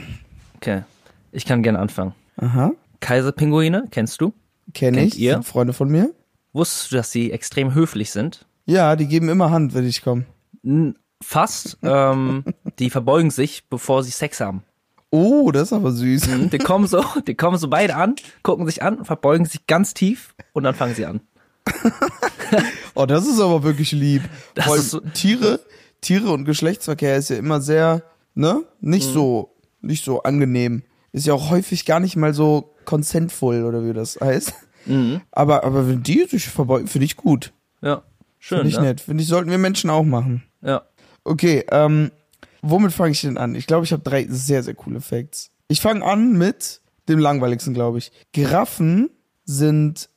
Okay, 0.57 0.83
ich 1.31 1.47
kann 1.47 1.63
gerne 1.63 1.79
anfangen. 1.79 2.13
Aha. 2.37 2.73
Kaiserpinguine, 2.99 3.85
kennst 3.89 4.21
du? 4.21 4.31
Kenn 4.75 4.93
Kennt 4.93 5.15
ich. 5.15 5.19
ihr? 5.19 5.33
Sind 5.33 5.45
Freunde 5.45 5.73
von 5.73 5.89
mir. 5.89 6.11
Wusstest 6.53 6.91
du, 6.91 6.97
dass 6.97 7.11
sie 7.11 7.31
extrem 7.31 7.73
höflich 7.73 8.11
sind? 8.11 8.45
Ja, 8.67 8.95
die 8.95 9.07
geben 9.07 9.27
immer 9.27 9.49
Hand, 9.49 9.73
wenn 9.73 9.87
ich 9.87 10.03
komme. 10.03 10.25
Fast. 11.19 11.79
ähm, 11.81 12.43
die 12.77 12.91
verbeugen 12.91 13.31
sich, 13.31 13.63
bevor 13.71 14.03
sie 14.03 14.11
Sex 14.11 14.39
haben. 14.39 14.61
Oh, 15.09 15.49
das 15.51 15.63
ist 15.63 15.73
aber 15.73 15.91
süß. 15.91 16.29
Die 16.51 16.57
kommen 16.59 16.85
so, 16.85 17.03
die 17.27 17.33
kommen 17.33 17.57
so 17.57 17.67
beide 17.67 17.95
an, 17.95 18.15
gucken 18.43 18.67
sich 18.67 18.83
an, 18.83 19.03
verbeugen 19.03 19.47
sich 19.47 19.65
ganz 19.65 19.95
tief 19.95 20.35
und 20.53 20.63
dann 20.63 20.75
fangen 20.75 20.93
sie 20.93 21.07
an. 21.07 21.21
Oh, 22.95 23.05
das 23.05 23.27
ist 23.27 23.39
aber 23.39 23.63
wirklich 23.63 23.91
lieb. 23.91 24.23
Das 24.55 24.67
allem 24.67 24.79
ist 24.79 24.89
so- 24.91 24.99
Tiere, 24.99 25.59
Tiere 26.01 26.31
und 26.31 26.45
Geschlechtsverkehr 26.45 27.15
ist 27.17 27.29
ja 27.29 27.37
immer 27.37 27.61
sehr, 27.61 28.03
ne? 28.33 28.63
Nicht 28.81 29.09
Mhm. 29.09 29.13
so, 29.13 29.55
nicht 29.81 30.03
so 30.03 30.23
angenehm. 30.23 30.83
Ist 31.11 31.25
ja 31.27 31.33
auch 31.33 31.49
häufig 31.49 31.85
gar 31.85 31.99
nicht 31.99 32.15
mal 32.15 32.33
so 32.33 32.73
consentful 32.85 33.63
oder 33.63 33.85
wie 33.85 33.93
das 33.93 34.19
heißt. 34.19 34.53
Mhm. 34.85 35.21
Aber, 35.31 35.63
aber 35.63 35.87
wenn 35.87 36.03
die 36.03 36.25
sich 36.27 36.47
verbeugen, 36.47 36.87
finde 36.87 37.05
ich 37.05 37.15
gut. 37.15 37.53
Ja, 37.81 38.01
schön. 38.39 38.59
Finde 38.59 38.69
ich 38.69 38.75
ne? 38.77 38.81
nett. 38.83 39.01
Finde 39.01 39.23
ich, 39.23 39.29
sollten 39.29 39.51
wir 39.51 39.57
Menschen 39.57 39.89
auch 39.89 40.03
machen. 40.03 40.43
Ja. 40.61 40.83
Okay, 41.23 41.65
ähm, 41.71 42.11
womit 42.61 42.91
fange 42.91 43.11
ich 43.11 43.21
denn 43.21 43.37
an? 43.37 43.55
Ich 43.55 43.67
glaube, 43.67 43.85
ich 43.85 43.91
habe 43.93 44.03
drei 44.03 44.25
sehr, 44.29 44.63
sehr 44.63 44.73
coole 44.73 45.01
Facts. 45.01 45.51
Ich 45.67 45.81
fange 45.81 46.03
an 46.03 46.37
mit 46.37 46.81
dem 47.07 47.19
langweiligsten, 47.19 47.73
glaube 47.73 47.99
ich. 47.99 48.11
Giraffen 48.31 49.09
sind, 49.45 50.08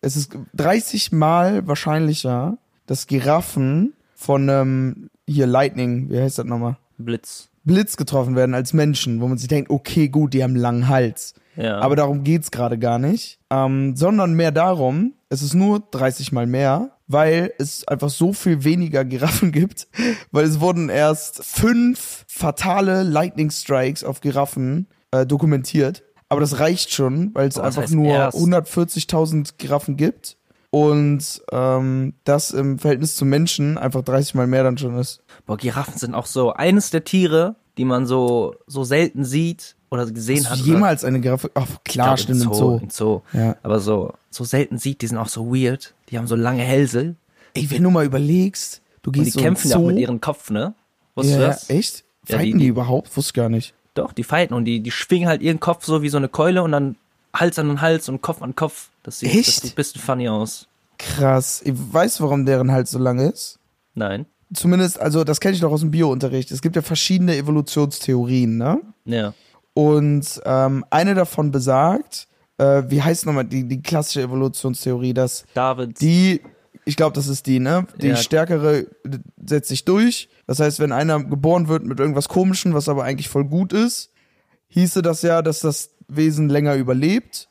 es 0.00 0.16
ist 0.16 0.36
30 0.54 1.12
Mal 1.12 1.66
wahrscheinlicher, 1.66 2.58
dass 2.86 3.06
Giraffen 3.06 3.94
von 4.14 4.48
ähm, 4.48 5.10
hier 5.26 5.46
Lightning, 5.46 6.10
wie 6.10 6.20
heißt 6.20 6.38
das 6.38 6.46
nochmal? 6.46 6.76
Blitz. 6.98 7.48
Blitz 7.64 7.96
getroffen 7.96 8.36
werden 8.36 8.54
als 8.54 8.72
Menschen, 8.72 9.20
wo 9.20 9.28
man 9.28 9.38
sich 9.38 9.48
denkt, 9.48 9.70
okay, 9.70 10.08
gut, 10.08 10.34
die 10.34 10.42
haben 10.42 10.52
einen 10.52 10.60
langen 10.60 10.88
Hals. 10.88 11.34
Ja. 11.56 11.78
Aber 11.80 11.96
darum 11.96 12.24
geht's 12.24 12.50
gerade 12.50 12.78
gar 12.78 12.98
nicht. 12.98 13.38
Ähm, 13.50 13.96
sondern 13.96 14.34
mehr 14.34 14.50
darum, 14.50 15.14
es 15.28 15.42
ist 15.42 15.54
nur 15.54 15.80
30 15.90 16.32
mal 16.32 16.46
mehr, 16.46 16.90
weil 17.06 17.52
es 17.58 17.86
einfach 17.86 18.08
so 18.08 18.32
viel 18.32 18.64
weniger 18.64 19.04
Giraffen 19.04 19.52
gibt, 19.52 19.88
weil 20.32 20.44
es 20.44 20.60
wurden 20.60 20.88
erst 20.88 21.44
fünf 21.44 22.24
fatale 22.28 23.02
Lightning 23.02 23.50
Strikes 23.50 24.04
auf 24.04 24.20
Giraffen 24.20 24.86
äh, 25.10 25.26
dokumentiert. 25.26 26.02
Aber 26.30 26.40
das 26.40 26.58
reicht 26.60 26.92
schon, 26.92 27.34
weil 27.34 27.48
es 27.48 27.58
einfach 27.58 27.88
nur 27.90 28.06
erst. 28.06 28.38
140.000 28.38 29.52
Giraffen 29.58 29.96
gibt 29.96 30.36
und 30.70 31.42
ähm, 31.52 32.14
das 32.24 32.52
im 32.52 32.78
Verhältnis 32.78 33.16
zu 33.16 33.24
Menschen 33.24 33.76
einfach 33.78 34.02
30 34.02 34.34
mal 34.34 34.46
mehr 34.46 34.62
dann 34.62 34.78
schon 34.78 34.96
ist. 34.98 35.22
Boah, 35.46 35.56
Giraffen 35.56 35.98
sind 35.98 36.14
auch 36.14 36.26
so 36.26 36.52
eines 36.52 36.90
der 36.90 37.04
Tiere, 37.04 37.56
die 37.76 37.84
man 37.84 38.06
so, 38.06 38.54
so 38.66 38.84
selten 38.84 39.24
sieht 39.24 39.74
oder 39.90 40.06
gesehen 40.06 40.44
Hast 40.48 40.60
hat. 40.60 40.60
du 40.60 40.70
jemals 40.70 41.04
eine 41.04 41.20
Giraffe? 41.20 41.50
Ach, 41.54 41.66
klar, 41.84 42.06
glaub, 42.14 42.18
stimmt, 42.20 42.44
im 42.44 42.52
Zoo. 42.54 42.78
Im 42.80 42.90
Zoo. 42.90 43.20
Ja. 43.32 43.56
Aber 43.64 43.80
so, 43.80 44.12
so 44.30 44.44
selten 44.44 44.78
sieht, 44.78 45.02
die 45.02 45.08
sind 45.08 45.18
auch 45.18 45.28
so 45.28 45.52
weird. 45.52 45.94
Die 46.10 46.18
haben 46.18 46.28
so 46.28 46.36
lange 46.36 46.62
Hälse. 46.62 47.16
Ey, 47.54 47.68
wenn 47.72 47.82
du 47.82 47.90
mal 47.90 48.04
überlegst, 48.06 48.82
du 49.02 49.10
Und 49.10 49.16
die 49.16 49.20
gehst 49.22 49.32
so 49.32 49.40
kämpfen 49.40 49.68
ja 49.70 49.76
auch 49.78 49.82
mit 49.86 49.98
ihrem 49.98 50.20
Kopf, 50.20 50.50
ne? 50.50 50.74
Wusstest 51.16 51.40
ja, 51.40 51.46
du 51.46 51.52
das? 51.52 51.70
echt? 51.70 52.04
Ja, 52.28 52.36
Fighten 52.36 52.44
die- 52.46 52.52
die, 52.52 52.58
die- 52.58 52.66
überhaupt? 52.68 53.16
Wusste 53.16 53.32
gar 53.32 53.48
nicht. 53.48 53.74
Doch, 53.94 54.12
die 54.12 54.24
fighten 54.24 54.54
und 54.54 54.64
die, 54.64 54.80
die 54.80 54.90
schwingen 54.90 55.28
halt 55.28 55.42
ihren 55.42 55.60
Kopf 55.60 55.84
so 55.84 56.02
wie 56.02 56.08
so 56.08 56.16
eine 56.16 56.28
Keule 56.28 56.62
und 56.62 56.72
dann 56.72 56.96
Hals 57.34 57.58
an 57.58 57.80
Hals 57.80 58.08
und 58.08 58.22
Kopf 58.22 58.42
an 58.42 58.54
Kopf. 58.54 58.88
Das 59.02 59.20
sieht, 59.20 59.30
Echt? 59.34 59.48
das 59.48 59.56
sieht 59.56 59.72
ein 59.72 59.76
bisschen 59.76 60.00
funny 60.00 60.28
aus. 60.28 60.66
Krass. 60.98 61.62
Ich 61.64 61.74
weiß, 61.74 62.20
warum 62.20 62.44
deren 62.44 62.70
Hals 62.70 62.90
so 62.90 62.98
lang 62.98 63.18
ist. 63.18 63.58
Nein. 63.94 64.26
Zumindest, 64.52 65.00
also 65.00 65.24
das 65.24 65.40
kenne 65.40 65.54
ich 65.54 65.60
doch 65.60 65.70
aus 65.72 65.80
dem 65.80 65.90
Biounterricht. 65.90 66.50
Es 66.50 66.60
gibt 66.60 66.76
ja 66.76 66.82
verschiedene 66.82 67.36
Evolutionstheorien, 67.36 68.58
ne? 68.58 68.80
Ja. 69.04 69.32
Und 69.74 70.40
ähm, 70.44 70.84
eine 70.90 71.14
davon 71.14 71.52
besagt, 71.52 72.26
äh, 72.58 72.82
wie 72.88 73.00
heißt 73.00 73.26
nochmal 73.26 73.44
die, 73.44 73.64
die 73.66 73.80
klassische 73.80 74.22
Evolutionstheorie, 74.22 75.14
dass 75.14 75.44
David. 75.54 76.00
die, 76.00 76.42
ich 76.84 76.96
glaube, 76.96 77.14
das 77.14 77.28
ist 77.28 77.46
die, 77.46 77.60
ne? 77.60 77.86
Die 78.00 78.08
Ja. 78.08 78.16
stärkere 78.16 78.86
setzt 79.44 79.68
sich 79.68 79.84
durch. 79.84 80.28
Das 80.46 80.60
heißt, 80.60 80.80
wenn 80.80 80.92
einer 80.92 81.22
geboren 81.22 81.68
wird 81.68 81.84
mit 81.84 82.00
irgendwas 82.00 82.28
Komischem, 82.28 82.74
was 82.74 82.88
aber 82.88 83.04
eigentlich 83.04 83.28
voll 83.28 83.44
gut 83.44 83.72
ist, 83.72 84.10
hieße 84.68 85.02
das 85.02 85.22
ja, 85.22 85.42
dass 85.42 85.60
das 85.60 85.90
Wesen 86.08 86.48
länger 86.48 86.74
überlebt 86.76 87.48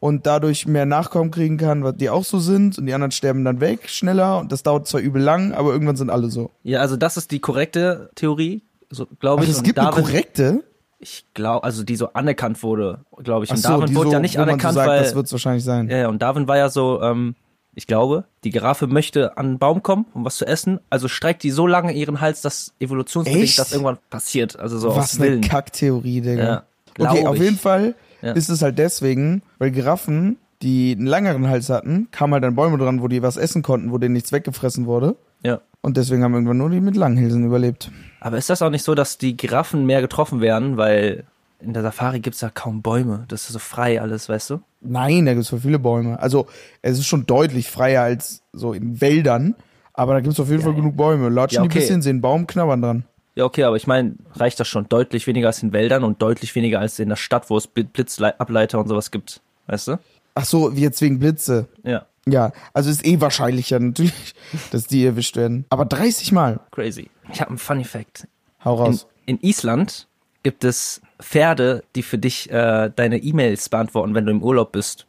und 0.00 0.26
dadurch 0.26 0.66
mehr 0.66 0.84
Nachkommen 0.86 1.30
kriegen 1.30 1.56
kann, 1.58 1.84
was 1.84 1.96
die 1.96 2.10
auch 2.10 2.24
so 2.24 2.38
sind 2.40 2.76
und 2.78 2.86
die 2.86 2.92
anderen 2.94 3.12
sterben 3.12 3.44
dann 3.44 3.60
weg 3.60 3.88
schneller 3.88 4.38
und 4.40 4.50
das 4.52 4.62
dauert 4.62 4.86
zwar 4.88 5.00
übel 5.00 5.22
lang, 5.22 5.52
aber 5.52 5.72
irgendwann 5.72 5.96
sind 5.96 6.10
alle 6.10 6.28
so. 6.30 6.50
ja, 6.62 6.80
also 6.80 6.96
das 6.96 7.16
ist 7.16 7.30
die 7.30 7.38
korrekte 7.40 8.10
Theorie, 8.16 8.62
so 8.90 9.06
glaube 9.20 9.44
ich. 9.44 9.50
es 9.50 9.58
Und 9.58 9.64
gibt 9.64 9.78
eine 9.78 9.90
Darwin, 9.90 10.04
korrekte? 10.04 10.64
ich 10.98 11.24
glaube, 11.34 11.64
also 11.64 11.84
die 11.84 11.96
so 11.96 12.12
anerkannt 12.12 12.62
wurde, 12.62 13.04
glaube 13.22 13.44
ich. 13.44 13.50
Und 13.50 13.58
so, 13.58 13.68
Darwin 13.68 13.94
wurde 13.94 14.08
so, 14.08 14.12
ja 14.14 14.20
nicht 14.20 14.36
man 14.36 14.46
so 14.46 14.50
anerkannt, 14.52 14.74
sagt, 14.74 14.88
weil 14.88 15.02
das 15.02 15.14
wird 15.14 15.26
es 15.26 15.32
wahrscheinlich 15.32 15.64
sein. 15.64 15.88
Ja, 15.88 15.96
ja, 15.98 16.08
und 16.08 16.20
Darwin 16.20 16.48
war 16.48 16.56
ja 16.58 16.68
so, 16.68 17.00
ähm, 17.02 17.34
ich 17.74 17.86
glaube, 17.86 18.24
die 18.44 18.50
Giraffe 18.50 18.86
möchte 18.86 19.36
an 19.38 19.46
einen 19.46 19.58
Baum 19.58 19.82
kommen, 19.82 20.06
um 20.14 20.24
was 20.24 20.36
zu 20.36 20.46
essen, 20.46 20.80
also 20.90 21.08
streckt 21.08 21.42
die 21.42 21.50
so 21.50 21.66
lange 21.66 21.92
ihren 21.92 22.20
Hals, 22.20 22.42
dass 22.42 22.74
evolutionsbedingt 22.80 23.44
Echt? 23.44 23.58
das 23.58 23.72
irgendwann 23.72 23.98
passiert. 24.10 24.58
Also 24.58 24.78
so 24.78 24.88
Was 24.90 25.14
aus 25.14 25.20
eine 25.20 25.30
Willen. 25.30 25.40
Kacktheorie, 25.40 26.20
Digga. 26.20 26.64
Ja, 26.98 27.10
okay, 27.10 27.26
auf 27.26 27.36
ich. 27.36 27.42
jeden 27.42 27.58
Fall 27.58 27.94
Ja. 28.20 28.32
ist 28.32 28.48
es 28.50 28.62
halt 28.62 28.78
deswegen, 28.78 29.42
weil 29.58 29.70
Giraffen, 29.70 30.36
die 30.60 30.94
einen 30.96 31.06
langeren 31.06 31.48
Hals 31.48 31.70
hatten, 31.70 32.08
kamen 32.10 32.34
halt 32.34 32.44
an 32.44 32.54
Bäume 32.54 32.78
dran, 32.78 33.00
wo 33.02 33.08
die 33.08 33.22
was 33.22 33.36
essen 33.36 33.62
konnten, 33.62 33.90
wo 33.90 33.98
denen 33.98 34.12
nichts 34.12 34.32
weggefressen 34.32 34.86
wurde. 34.86 35.16
Ja. 35.42 35.60
Und 35.80 35.96
deswegen 35.96 36.22
haben 36.22 36.34
irgendwann 36.34 36.58
nur 36.58 36.70
die 36.70 36.80
mit 36.80 36.94
langen 36.94 37.16
Hälsen 37.16 37.44
überlebt. 37.44 37.90
Aber 38.20 38.38
ist 38.38 38.48
das 38.48 38.62
auch 38.62 38.70
nicht 38.70 38.84
so, 38.84 38.94
dass 38.94 39.18
die 39.18 39.36
Giraffen 39.36 39.84
mehr 39.86 40.00
getroffen 40.00 40.40
werden, 40.40 40.76
weil 40.76 41.24
in 41.62 41.72
der 41.72 41.82
Safari 41.82 42.20
gibt's 42.20 42.40
ja 42.40 42.50
kaum 42.50 42.82
Bäume. 42.82 43.24
Das 43.28 43.42
ist 43.44 43.52
so 43.52 43.58
frei 43.58 44.00
alles, 44.00 44.28
weißt 44.28 44.50
du? 44.50 44.60
Nein, 44.80 45.26
da 45.26 45.34
gibt's 45.34 45.48
voll 45.50 45.60
viele 45.60 45.78
Bäume. 45.78 46.18
Also 46.20 46.46
es 46.82 46.98
ist 46.98 47.06
schon 47.06 47.26
deutlich 47.26 47.70
freier 47.70 48.02
als 48.02 48.42
so 48.52 48.72
in 48.72 49.00
Wäldern, 49.00 49.54
aber 49.94 50.14
da 50.14 50.20
gibt's 50.20 50.40
auf 50.40 50.48
jeden 50.50 50.62
Fall 50.62 50.74
genug 50.74 50.96
Bäume. 50.96 51.28
Latschen 51.28 51.56
Ja, 51.56 51.62
die 51.62 51.68
okay. 51.68 51.78
bisschen, 51.80 52.02
sehen 52.02 52.20
Baum, 52.20 52.46
knabbern 52.46 52.82
dran. 52.82 53.04
Ja, 53.34 53.44
okay, 53.44 53.64
aber 53.64 53.76
ich 53.76 53.86
meine, 53.86 54.16
reicht 54.34 54.60
das 54.60 54.68
schon 54.68 54.88
deutlich 54.88 55.26
weniger 55.26 55.46
als 55.46 55.62
in 55.62 55.72
Wäldern 55.72 56.04
und 56.04 56.20
deutlich 56.20 56.54
weniger 56.54 56.80
als 56.80 56.98
in 56.98 57.08
der 57.08 57.16
Stadt, 57.16 57.48
wo 57.48 57.56
es 57.56 57.66
Bl- 57.68 57.84
Blitzableiter 57.90 58.78
und 58.78 58.88
sowas 58.88 59.10
gibt. 59.10 59.40
Weißt 59.68 59.88
du? 59.88 59.98
Ach 60.34 60.44
so, 60.44 60.76
wie 60.76 60.80
jetzt 60.82 61.00
wegen 61.00 61.18
Blitze. 61.18 61.66
Ja, 61.82 62.04
Ja, 62.26 62.52
also 62.74 62.90
ist 62.90 63.06
eh 63.06 63.20
wahrscheinlicher 63.20 63.78
natürlich, 63.80 64.34
dass 64.70 64.86
die 64.86 65.04
erwischt 65.06 65.36
werden. 65.36 65.64
Aber 65.70 65.84
30 65.86 66.32
Mal. 66.32 66.60
crazy. 66.72 67.08
Ich 67.32 67.40
habe 67.40 67.50
einen 67.50 67.58
Funny 67.58 67.84
Fact. 67.84 68.26
Hau 68.64 68.74
In, 68.76 68.80
raus. 68.82 69.06
in 69.26 69.38
Island 69.40 70.08
gibt 70.42 70.64
es 70.64 71.00
Pferde, 71.22 71.84
die 71.96 72.02
für 72.02 72.18
dich 72.18 72.50
äh, 72.50 72.90
deine 72.94 73.18
E-Mails 73.18 73.68
beantworten, 73.68 74.14
wenn 74.14 74.26
du 74.26 74.32
im 74.32 74.42
Urlaub 74.42 74.72
bist. 74.72 75.06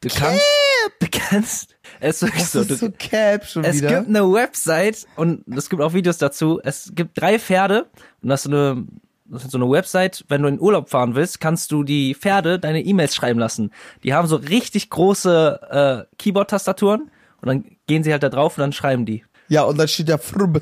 Du 0.00 0.08
kannst, 0.08 0.42
du 1.00 1.06
kannst, 1.10 1.74
es 2.00 2.16
ist 2.16 2.22
wirklich 2.22 2.42
Das 2.42 2.52
so, 2.52 2.60
ist 2.60 2.70
du, 2.70 2.74
so 2.76 2.90
Cap 2.98 3.44
schon 3.46 3.64
es 3.64 3.76
wieder. 3.78 3.88
gibt 3.96 4.08
eine 4.08 4.32
Website 4.32 5.06
und 5.16 5.44
es 5.56 5.68
gibt 5.68 5.82
auch 5.82 5.92
Videos 5.94 6.18
dazu. 6.18 6.60
Es 6.62 6.92
gibt 6.94 7.20
drei 7.20 7.38
Pferde 7.38 7.86
und 8.22 8.28
das 8.28 8.40
ist 8.44 8.50
so 8.50 8.56
eine, 8.56 8.86
das 9.24 9.44
ist 9.44 9.50
so 9.50 9.58
eine 9.58 9.68
Website. 9.70 10.24
Wenn 10.28 10.42
du 10.42 10.48
in 10.48 10.60
Urlaub 10.60 10.88
fahren 10.88 11.14
willst, 11.14 11.40
kannst 11.40 11.72
du 11.72 11.82
die 11.82 12.14
Pferde 12.14 12.58
deine 12.58 12.80
E-Mails 12.82 13.14
schreiben 13.14 13.38
lassen. 13.40 13.72
Die 14.04 14.14
haben 14.14 14.28
so 14.28 14.36
richtig 14.36 14.88
große 14.90 16.06
äh, 16.10 16.16
Keyboard-Tastaturen 16.18 17.10
und 17.40 17.46
dann 17.46 17.64
gehen 17.86 18.02
sie 18.04 18.12
halt 18.12 18.22
da 18.22 18.28
drauf 18.28 18.56
und 18.56 18.62
dann 18.62 18.72
schreiben 18.72 19.04
die. 19.04 19.24
ja, 19.48 19.62
und 19.64 19.78
dann 19.78 19.88
steht 19.88 20.08
da 20.08 20.18
frubbe. 20.18 20.60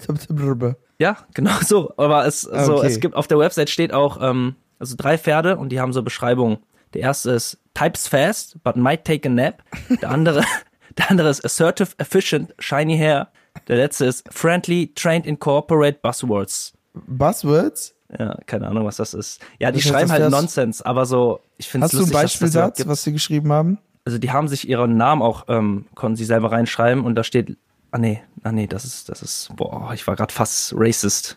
Ja, 0.99 1.17
genau 1.35 1.53
so. 1.65 1.93
Aber 1.97 2.27
es, 2.27 2.43
so, 2.43 2.77
Okay. 2.79 2.87
es 2.87 3.01
gibt 3.01 3.15
auf 3.15 3.27
der 3.27 3.39
Website 3.39 3.71
steht 3.71 3.93
auch 3.93 4.19
ähm, 4.23 4.57
also 4.79 4.95
drei 4.97 5.19
Pferde 5.19 5.57
und 5.57 5.71
die 5.71 5.81
haben 5.81 5.93
so 5.93 6.03
Beschreibungen. 6.03 6.59
Der 6.95 7.03
erste 7.03 7.33
ist 7.33 7.59
types 7.75 8.09
fast, 8.09 8.63
but 8.63 8.77
might 8.77 9.05
take 9.05 9.29
a 9.29 9.31
nap. 9.33 9.63
Der 10.01 10.11
andere, 10.11 10.43
der 10.99 11.11
andere 11.11 11.29
ist 11.29 11.45
assertive, 11.45 11.91
efficient, 11.99 12.55
shiny 12.59 12.97
hair. 12.97 13.29
Der 13.69 13.77
letzte 13.77 14.05
ist 14.07 14.25
friendly, 14.33 14.93
trained 14.95 15.27
in 15.27 15.39
corporate 15.39 15.99
buzzwords. 16.03 16.73
Buzzwords? 17.17 17.95
Ja, 18.19 18.37
keine 18.47 18.69
Ahnung, 18.69 18.85
was 18.87 18.97
das 18.97 19.15
ist. 19.15 19.41
Ja, 19.59 19.73
die 19.73 19.81
Das 19.81 19.89
schreiben 19.89 20.11
halt 20.13 20.23
wär's- 20.23 20.31
Nonsens, 20.31 20.83
aber 20.83 21.07
so, 21.07 21.41
ich 21.59 21.69
finde 21.69 21.87
es 21.87 21.93
Hast 21.93 21.95
du 21.95 21.99
einen 22.05 22.11
lustig, 22.13 22.23
Beispielsatz, 22.23 22.87
was 22.87 23.03
sie 23.03 23.13
geschrieben 23.13 23.53
haben? 23.53 23.79
Also 24.05 24.19
die 24.19 24.31
haben 24.31 24.47
sich 24.47 24.69
ihren 24.69 24.97
Namen 24.97 25.23
auch, 25.23 25.47
ähm, 25.49 25.87
konnten 25.97 26.17
sie 26.17 26.25
selber 26.25 26.53
reinschreiben 26.53 27.05
und 27.05 27.17
da 27.17 27.25
steht, 27.25 27.57
ah 27.91 27.99
nee, 27.99 28.23
ah 28.47 28.53
nee, 28.53 28.69
das 28.69 28.85
ist, 28.85 29.09
das 29.09 29.23
ist, 29.23 29.51
boah, 29.57 29.91
ich 29.93 30.07
war 30.07 30.15
gerade 30.15 30.33
fast 30.33 30.73
racist. 30.77 31.37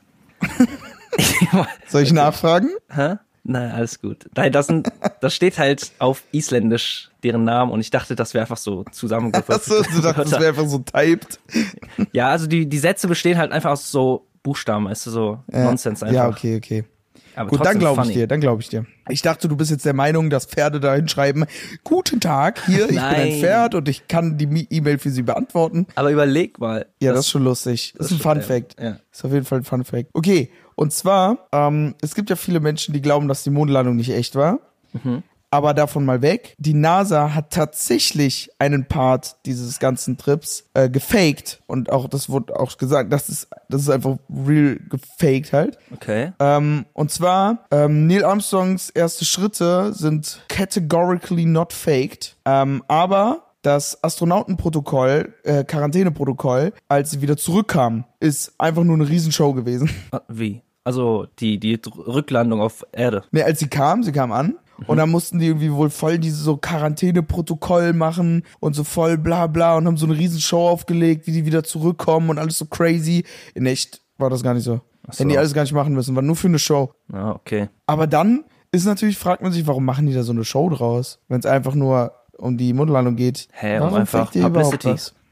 Soll 1.87 2.03
ich 2.03 2.13
nachfragen? 2.13 2.69
Hä? 2.89 3.15
Nein, 3.43 3.71
alles 3.71 3.99
gut. 3.99 4.29
Nein, 4.35 4.51
das, 4.51 4.67
sind, 4.67 4.89
das 5.19 5.33
steht 5.33 5.57
halt 5.57 5.91
auf 5.97 6.21
Isländisch, 6.31 7.09
deren 7.23 7.45
Namen, 7.45 7.71
und 7.71 7.79
ich 7.79 7.89
dachte, 7.89 8.15
das 8.15 8.35
wäre 8.35 8.43
einfach 8.43 8.57
so 8.57 8.83
zusammengefasst. 8.91 9.71
Achso, 9.71 9.81
du 9.81 10.01
dachtest, 10.01 10.33
das 10.33 10.39
wäre 10.39 10.49
einfach 10.49 10.67
so 10.67 10.79
typed. 10.79 11.39
ja, 12.11 12.29
also 12.29 12.45
die, 12.45 12.69
die 12.69 12.77
Sätze 12.77 13.07
bestehen 13.07 13.39
halt 13.39 13.51
einfach 13.51 13.71
aus 13.71 13.89
so 13.89 14.27
Buchstaben, 14.43 14.85
weißt 14.85 15.07
du, 15.07 15.09
so 15.09 15.39
Nonsens 15.47 16.03
einfach. 16.03 16.15
Ja, 16.15 16.27
okay, 16.27 16.57
okay. 16.57 16.85
Aber 17.39 17.51
Gut, 17.51 17.65
dann 17.65 17.79
glaube 17.79 18.01
ich 18.03 18.11
dir, 18.11 18.27
dann 18.27 18.41
glaube 18.41 18.61
ich 18.61 18.67
dir. 18.67 18.85
Ich 19.07 19.21
dachte, 19.21 19.47
du 19.47 19.55
bist 19.55 19.71
jetzt 19.71 19.85
der 19.85 19.93
Meinung, 19.93 20.29
dass 20.29 20.45
Pferde 20.45 20.81
da 20.81 20.93
hinschreiben, 20.95 21.45
guten 21.85 22.19
Tag, 22.19 22.65
hier, 22.65 22.81
ich 22.81 22.89
bin 22.89 22.99
ein. 22.99 23.39
Pferd 23.39 23.75
und 23.75 23.87
ich 23.87 24.09
kann 24.09 24.37
die 24.37 24.67
E-Mail 24.69 24.97
für 24.97 25.09
sie 25.09 25.21
beantworten. 25.21 25.87
Aber 25.95 26.11
überleg 26.11 26.59
mal. 26.59 26.87
Ja, 27.01 27.13
das, 27.13 27.21
ist 27.21 27.29
schon 27.29 27.45
lustig. 27.45 27.93
Das, 27.97 28.07
ist 28.07 28.17
ein 28.17 28.19
Fun 28.19 28.41
Fact. 28.41 28.75
ja. 28.77 28.97
Ist 29.09 29.23
auf 29.23 29.31
jeden 29.31 29.45
Fall 29.45 29.59
ein 29.59 29.63
Fun 29.63 29.85
Fact. 29.85 30.09
Okay, 30.11 30.51
und 30.75 30.91
zwar, 30.91 31.47
ähm, 31.53 31.95
es 32.01 32.13
gibt 32.13 32.29
ja 32.29 32.35
viele 32.35 32.59
Menschen, 32.59 32.93
die 32.93 33.01
glauben, 33.01 33.29
dass 33.29 33.43
die 33.43 33.51
Mondlandung 33.51 33.95
nicht 33.95 34.11
echt 34.11 34.35
war. 34.35 34.59
Mhm. 34.91 35.23
Aber 35.51 35.73
davon 35.73 36.05
mal 36.05 36.21
weg. 36.21 36.55
Die 36.59 36.73
NASA 36.73 37.33
hat 37.33 37.51
tatsächlich 37.51 38.51
einen 38.59 38.85
Part 38.85 39.37
dieses 39.45 39.79
ganzen 39.79 40.17
Trips 40.17 40.65
äh, 40.73 40.89
gefaked. 40.89 41.61
Und 41.65 41.91
auch, 41.91 42.07
das 42.07 42.29
wurde 42.29 42.59
auch 42.59 42.77
gesagt, 42.77 43.11
das 43.11 43.29
ist, 43.29 43.47
das 43.67 43.81
ist 43.81 43.89
einfach 43.89 44.17
real 44.29 44.79
gefaked 44.89 45.53
halt. 45.53 45.77
Okay. 45.93 46.33
Ähm, 46.39 46.85
und 46.93 47.11
zwar, 47.11 47.65
ähm, 47.71 48.05
Neil 48.07 48.23
Armstrongs 48.23 48.89
erste 48.89 49.25
Schritte 49.25 49.93
sind 49.93 50.41
categorically 50.49 51.45
not 51.45 51.73
faked. 51.73 52.35
Ähm, 52.45 52.83
aber 52.87 53.49
das 53.61 54.03
Astronautenprotokoll, 54.03 55.33
äh, 55.43 55.63
Quarantäneprotokoll, 55.63 56.73
als 56.87 57.11
sie 57.11 57.21
wieder 57.21 57.37
zurückkamen, 57.37 58.05
ist 58.19 58.53
einfach 58.57 58.83
nur 58.83 58.95
eine 58.95 59.09
Riesenshow 59.09 59.53
gewesen. 59.53 59.89
Ah, 60.11 60.21
Wie? 60.27 60.61
Also 60.83 61.27
die, 61.39 61.59
die 61.59 61.79
Rücklandung 61.85 62.61
auf 62.61 62.85
Erde. 62.91 63.23
Ne, 63.31 63.43
als 63.43 63.59
sie 63.59 63.67
kamen, 63.67 64.03
sie 64.03 64.11
kamen 64.11 64.33
an. 64.33 64.55
Und 64.87 64.97
dann 64.97 65.09
mussten 65.09 65.39
die 65.39 65.47
irgendwie 65.47 65.71
wohl 65.71 65.89
voll 65.89 66.17
diese 66.17 66.37
so 66.37 66.57
Quarantäneprotokoll 66.57 67.93
machen 67.93 68.43
und 68.59 68.73
so 68.73 68.83
voll 68.83 69.17
bla 69.17 69.47
bla 69.47 69.77
und 69.77 69.85
haben 69.85 69.97
so 69.97 70.05
eine 70.05 70.17
Riesenshow 70.17 70.69
aufgelegt, 70.69 71.27
wie 71.27 71.31
die 71.31 71.45
wieder 71.45 71.63
zurückkommen 71.63 72.29
und 72.29 72.37
alles 72.37 72.57
so 72.57 72.65
crazy. 72.65 73.23
In 73.53 73.65
echt 73.65 74.01
war 74.17 74.29
das 74.29 74.43
gar 74.43 74.53
nicht 74.53 74.63
so. 74.63 74.81
so. 75.09 75.19
Hätten 75.19 75.29
die 75.29 75.37
alles 75.37 75.53
gar 75.53 75.63
nicht 75.63 75.73
machen 75.73 75.93
müssen, 75.93 76.15
war 76.15 76.21
nur 76.21 76.35
für 76.35 76.47
eine 76.47 76.59
Show. 76.59 76.93
Ah, 77.11 77.31
okay. 77.31 77.69
Aber 77.85 78.07
dann 78.07 78.43
ist 78.71 78.85
natürlich, 78.85 79.17
fragt 79.17 79.41
man 79.41 79.51
sich, 79.51 79.65
warum 79.67 79.85
machen 79.85 80.05
die 80.05 80.13
da 80.13 80.23
so 80.23 80.31
eine 80.31 80.45
Show 80.45 80.69
draus, 80.69 81.19
wenn 81.27 81.39
es 81.39 81.45
einfach 81.45 81.75
nur 81.75 82.13
um 82.37 82.57
die 82.57 82.73
Mondlandung 82.73 83.15
geht. 83.15 83.47
Hä, 83.51 83.79
warum 83.79 83.93
um 83.93 83.99
einfach 84.01 84.33
ihr 84.35 84.45
überhaupt 84.45 84.83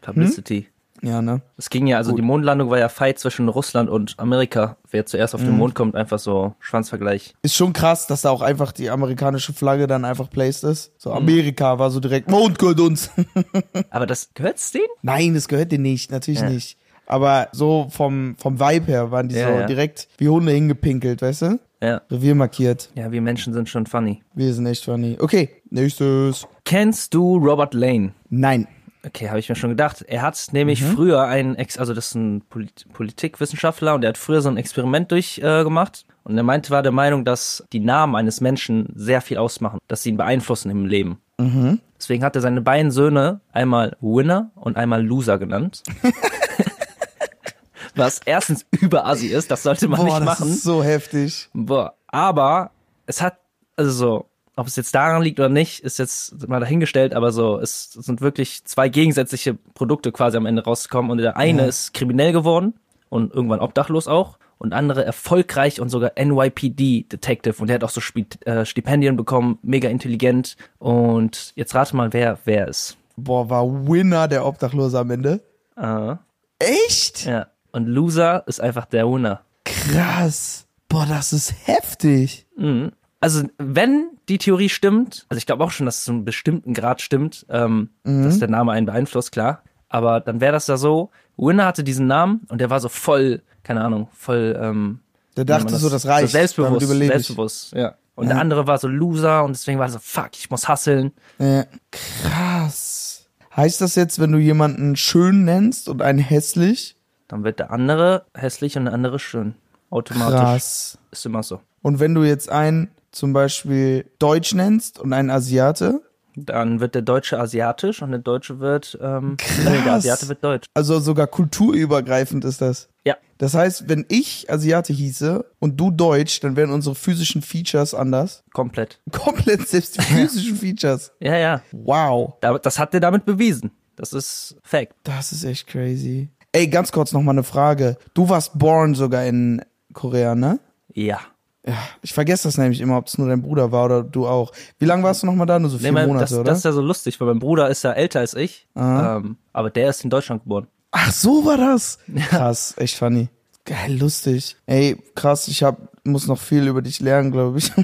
Publicity. 0.01 0.67
was? 0.67 0.76
Ja, 1.01 1.21
ne? 1.21 1.41
Es 1.57 1.69
ging 1.69 1.85
ja, 1.87 1.97
also 1.97 2.13
die 2.15 2.21
Mondlandung 2.21 2.69
war 2.69 2.79
ja 2.79 2.89
Fight 2.89 3.19
zwischen 3.19 3.47
Russland 3.49 3.89
und 3.89 4.15
Amerika. 4.17 4.77
Wer 4.89 5.05
zuerst 5.05 5.35
auf 5.35 5.41
den 5.41 5.51
Mhm. 5.51 5.57
Mond 5.57 5.75
kommt, 5.75 5.95
einfach 5.95 6.19
so 6.19 6.55
Schwanzvergleich. 6.59 7.35
Ist 7.43 7.55
schon 7.55 7.73
krass, 7.73 8.07
dass 8.07 8.21
da 8.23 8.29
auch 8.31 8.41
einfach 8.41 8.71
die 8.71 8.89
amerikanische 8.89 9.53
Flagge 9.53 9.87
dann 9.87 10.05
einfach 10.05 10.29
placed 10.29 10.63
ist. 10.63 10.91
So, 10.97 11.11
Mhm. 11.11 11.17
Amerika 11.17 11.77
war 11.79 11.91
so 11.91 11.99
direkt, 11.99 12.29
Mond 12.31 12.57
gehört 12.59 12.79
uns. 12.79 13.11
Aber 13.89 14.05
das 14.07 14.29
gehört's 14.33 14.71
denen? 14.71 14.85
Nein, 15.01 15.33
das 15.33 15.47
gehört 15.47 15.71
dir 15.71 15.79
nicht, 15.79 16.11
natürlich 16.11 16.41
Ja. 16.41 16.49
nicht. 16.49 16.77
Aber 17.05 17.47
so 17.53 17.87
vom, 17.89 18.35
vom 18.37 18.59
Vibe 18.59 18.87
her 18.87 19.11
waren 19.11 19.29
die 19.29 19.35
Ja, 19.35 19.47
so 19.47 19.59
ja. 19.59 19.65
direkt 19.65 20.07
wie 20.17 20.27
Hunde 20.27 20.51
hingepinkelt, 20.51 21.21
weißt 21.21 21.41
du? 21.43 21.59
Ja. 21.81 22.01
Revier 22.09 22.33
markiert. 22.35 22.89
Ja, 22.95 23.11
wir 23.11 23.21
Menschen 23.21 23.53
sind 23.53 23.69
schon 23.69 23.85
funny. 23.85 24.23
Wir 24.33 24.51
sind 24.53 24.65
echt 24.65 24.83
funny. 24.83 25.15
Okay, 25.19 25.49
nächstes. 25.69 26.47
Kennst 26.65 27.13
du 27.13 27.37
Robert 27.37 27.73
Lane? 27.75 28.13
Nein. 28.29 28.67
Okay, 29.05 29.29
habe 29.29 29.39
ich 29.39 29.47
mir 29.47 29.55
schon 29.55 29.69
gedacht. 29.69 30.01
Er 30.07 30.21
hat 30.21 30.47
nämlich 30.51 30.81
Mhm. 30.81 30.95
früher 30.95 31.21
ein, 31.23 31.55
Ex 31.55 31.77
also 31.77 31.93
das 31.93 32.07
ist 32.07 32.15
ein 32.15 32.41
Polit 32.49 32.85
Politikwissenschaftler 32.93 33.95
und 33.95 34.03
er 34.03 34.09
hat 34.09 34.17
früher 34.17 34.41
so 34.41 34.49
ein 34.49 34.57
Experiment 34.57 35.11
durchgemacht. 35.11 36.05
Äh, 36.07 36.13
und 36.29 36.37
er 36.37 36.43
meinte, 36.43 36.71
war 36.71 36.83
der 36.83 36.91
Meinung, 36.91 37.23
dass 37.23 37.63
die 37.71 37.79
Namen 37.79 38.15
eines 38.15 38.41
Menschen 38.41 38.91
sehr 38.95 39.21
viel 39.21 39.37
ausmachen, 39.37 39.79
dass 39.87 40.03
sie 40.03 40.09
ihn 40.09 40.17
beeinflussen 40.17 40.69
im 40.69 40.85
Leben. 40.85 41.19
Mhm. 41.37 41.79
Deswegen 41.97 42.23
hat 42.23 42.35
er 42.35 42.41
seine 42.41 42.61
beiden 42.61 42.91
Söhne 42.91 43.39
einmal 43.53 43.95
Winner 44.01 44.51
und 44.55 44.75
einmal 44.75 45.03
Loser 45.05 45.37
genannt. 45.37 45.83
Was 47.95 48.19
erstens 48.25 48.65
überassi 48.71 49.27
ist, 49.27 49.49
das 49.49 49.63
sollte 49.63 49.87
man 49.87 49.99
Boah, 49.99 50.05
nicht 50.05 50.17
das 50.19 50.25
machen. 50.25 50.49
ist 50.49 50.63
so 50.63 50.83
heftig. 50.83 51.49
Boah, 51.53 51.93
aber 52.07 52.71
es 53.07 53.21
hat, 53.21 53.37
also 53.75 53.91
so, 53.91 54.25
ob 54.57 54.67
es 54.67 54.75
jetzt 54.75 54.93
daran 54.93 55.21
liegt 55.21 55.39
oder 55.39 55.47
nicht, 55.49 55.79
ist 55.79 55.97
jetzt 55.99 56.47
mal 56.49 56.59
dahingestellt, 56.59 57.13
aber 57.13 57.31
so, 57.31 57.57
es 57.59 57.91
sind 57.93 58.19
wirklich 58.19 58.65
zwei 58.65 58.89
gegensätzliche 58.89 59.53
Produkte 59.75 60.11
quasi 60.11 60.35
am 60.35 60.45
Ende 60.45 60.63
rausgekommen 60.63 61.11
und 61.11 61.19
der 61.19 61.37
eine 61.37 61.61
Ja. 61.61 61.67
ist 61.69 61.93
kriminell 61.93 62.33
geworden 62.33 62.73
und 63.09 63.33
irgendwann 63.33 63.59
obdachlos 63.61 64.07
auch 64.09 64.37
und 64.57 64.73
andere 64.73 65.05
erfolgreich 65.05 65.79
und 65.79 65.89
sogar 65.89 66.11
NYPD 66.19 67.03
Detective 67.09 67.55
und 67.61 67.67
der 67.67 67.75
hat 67.75 67.83
auch 67.85 67.89
so 67.91 68.01
Spi 68.01 68.25
äh, 68.45 68.65
Stipendien 68.65 69.15
bekommen, 69.15 69.59
mega 69.61 69.87
intelligent 69.89 70.57
und 70.79 71.53
jetzt 71.55 71.73
rate 71.75 71.95
mal, 71.95 72.11
wer 72.11 72.39
wer 72.45 72.67
ist. 72.67 72.97
Boah, 73.15 73.49
war 73.49 73.65
Winner 73.87 74.27
der 74.27 74.45
Obdachlose 74.45 74.99
am 74.99 75.11
Ende. 75.11 75.41
Äh, 75.75 76.15
Echt? 76.59 77.25
ja. 77.25 77.47
Und 77.71 77.85
Loser 77.85 78.43
ist 78.47 78.59
einfach 78.59 78.85
der 78.85 79.07
Winner. 79.07 79.41
Krass. 79.65 80.65
Boah, 80.89 81.05
das 81.07 81.33
ist 81.33 81.53
heftig. 81.67 82.47
Mhm. 82.57 82.91
Also, 83.19 83.43
wenn 83.57 84.09
die 84.29 84.37
Theorie 84.37 84.69
stimmt, 84.69 85.25
also 85.29 85.37
ich 85.37 85.45
glaube 85.45 85.63
auch 85.63 85.71
schon, 85.71 85.85
dass 85.85 85.99
es 85.99 86.05
zu 86.05 86.11
einem 86.11 86.25
bestimmten 86.25 86.73
Grad 86.73 87.01
stimmt, 87.01 87.45
ähm, 87.49 87.89
dass 88.03 88.39
der 88.39 88.49
Name 88.49 88.71
einen 88.71 88.85
beeinflusst, 88.85 89.31
klar. 89.31 89.63
Aber 89.89 90.19
dann 90.19 90.41
wäre 90.41 90.51
das 90.51 90.65
da 90.65 90.77
so, 90.77 91.09
Winner 91.37 91.65
hatte 91.65 91.83
diesen 91.83 92.07
Namen 92.07 92.41
und 92.49 92.59
der 92.59 92.69
war 92.69 92.79
so 92.79 92.89
voll, 92.89 93.41
keine 93.63 93.81
Ahnung, 93.81 94.09
voll, 94.13 94.57
ähm, 94.61 94.99
Der 95.35 95.45
dachte 95.45 95.71
man 95.71 95.79
so, 95.79 95.89
das 95.89 96.05
reicht. 96.05 96.29
So 96.29 96.37
selbstbewusst, 96.37 96.87
selbstbewusst, 96.87 97.73
ja. 97.73 97.95
Und 98.15 98.29
der 98.29 98.39
andere 98.39 98.65
war 98.65 98.79
so 98.79 98.87
Loser 98.87 99.43
und 99.43 99.55
deswegen 99.55 99.77
war 99.77 99.85
er 99.85 99.91
so, 99.91 99.99
fuck, 99.99 100.31
ich 100.33 100.49
muss 100.49 100.67
hustlen. 100.67 101.11
Ja. 101.37 101.65
Krass. 101.91 103.27
Heißt 103.55 103.79
das 103.79 103.93
jetzt, 103.93 104.19
wenn 104.19 104.31
du 104.31 104.39
jemanden 104.39 104.95
schön 104.95 105.43
nennst 105.45 105.87
und 105.87 106.01
einen 106.01 106.17
hässlich? 106.17 106.97
Dann 107.27 107.43
wird 107.43 107.59
der 107.59 107.69
andere 107.69 108.25
hässlich 108.33 108.75
und 108.75 108.85
der 108.85 108.95
andere 108.95 109.19
schön. 109.19 109.53
Automatisch. 109.91 110.39
Krass. 110.39 110.97
Ist 111.11 111.25
immer 111.27 111.43
so. 111.43 111.61
Und 111.83 111.99
wenn 111.99 112.15
du 112.15 112.23
jetzt 112.23 112.49
einen 112.49 112.89
zum 113.11 113.33
Beispiel 113.33 114.05
Deutsch 114.19 114.53
nennst 114.53 114.99
und 114.99 115.13
einen 115.13 115.29
Asiate, 115.29 116.01
Dann 116.35 116.79
wird 116.79 116.93
der 116.95 117.01
Deutsche 117.01 117.39
asiatisch 117.39 118.01
und 118.03 118.11
der 118.11 118.19
Deutsche 118.19 118.59
wird, 118.59 118.97
ähm, 119.01 119.37
Krass. 119.37 119.63
der 119.83 119.93
Asiate 119.93 120.27
wird 120.29 120.43
deutsch. 120.43 120.67
also 120.75 120.99
sogar 120.99 121.25
kulturübergreifend 121.27 122.45
ist 122.45 122.61
das. 122.61 122.89
Ja. 123.05 123.15
Das 123.39 123.53
heißt, 123.53 123.87
wenn 123.89 124.05
ich 124.09 124.49
Asiate 124.51 124.93
hieße 124.93 125.45
und 125.59 125.77
du 125.79 125.91
Deutsch, 125.91 126.39
dann 126.41 126.55
wären 126.55 126.71
unsere 126.71 126.95
physischen 126.95 127.41
Features 127.41 127.93
anders. 127.93 128.43
Komplett. 128.53 128.99
Komplett 129.11 129.67
selbst 129.67 129.97
die 129.97 130.01
physischen 130.13 130.55
Features. 130.57 131.11
Ja, 131.19 131.37
ja. 131.37 131.61
Wow. 131.71 132.33
Da- 132.41 132.57
Das 132.59 132.77
hat 132.79 132.93
er 132.93 132.99
damit 132.99 133.25
bewiesen. 133.25 133.71
Das 133.95 134.13
ist 134.13 134.57
Fact. 134.63 134.93
Das 135.03 135.31
ist 135.31 135.43
echt 135.43 135.65
crazy. 135.67 136.29
Ey, 136.51 136.67
ganz 136.67 136.91
kurz 136.91 137.11
noch 137.13 137.21
mal 137.21 137.31
eine 137.31 137.43
Frage. 137.43 137.97
Du 138.13 138.29
warst 138.29 138.57
born 138.59 138.93
sogar 138.95 139.25
in 139.25 139.63
Korea, 139.93 140.35
ne? 140.35 140.59
Ja. 140.93 141.19
Ja, 141.67 141.73
ich 142.01 142.13
vergesse 142.13 142.47
das 142.47 142.57
nämlich 142.57 142.79
immer, 142.79 142.97
ob 142.97 143.07
es 143.07 143.17
nur 143.17 143.27
dein 143.27 143.41
Bruder 143.41 143.73
war 143.73 143.85
oder 143.85 144.03
du 144.03 144.25
auch. 144.25 144.53
Wie 144.79 144.85
lange 144.85 145.03
warst 145.03 145.23
du 145.23 145.27
noch 145.27 145.35
mal 145.35 145.45
da? 145.45 145.59
Nur 145.59 145.69
so 145.69 145.77
vier 145.77 145.87
Nee, 145.87 145.91
mein, 145.91 146.07
Monate, 146.07 146.23
das, 146.23 146.33
oder? 146.33 146.43
das 146.45 146.59
ist 146.59 146.63
ja 146.63 146.71
so 146.71 146.81
lustig, 146.81 147.19
weil 147.19 147.27
mein 147.27 147.39
Bruder 147.39 147.69
ist 147.69 147.83
ja 147.83 147.91
älter 147.91 148.21
als 148.21 148.33
ich. 148.35 148.67
Aha. 148.73 149.17
Ähm, 149.17 149.35
aber 149.51 149.69
der 149.69 149.89
ist 149.89 150.03
in 150.03 150.09
Deutschland 150.09 150.43
geboren. 150.43 150.67
Ach, 150.91 151.11
so 151.11 151.45
war 151.45 151.57
das. 151.57 151.99
Krass, 152.29 152.73
echt 152.77 152.95
funny. 152.95 153.27
Geil, 153.65 153.97
lustig. 153.99 154.55
Ey, 154.65 154.95
krass, 155.13 155.49
ich 155.49 155.61
hab, 155.61 155.89
muss 156.05 156.27
noch 156.27 156.39
viel 156.39 156.65
über 156.67 156.81
dich 156.81 157.01
lernen, 157.01 157.31
glaube 157.31 157.59
ich. 157.59 157.71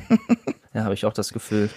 Ja, 0.73 0.85
habe 0.85 0.95
ich 0.95 1.05
auch 1.05 1.13
das 1.13 1.31
Gefühl. 1.31 1.69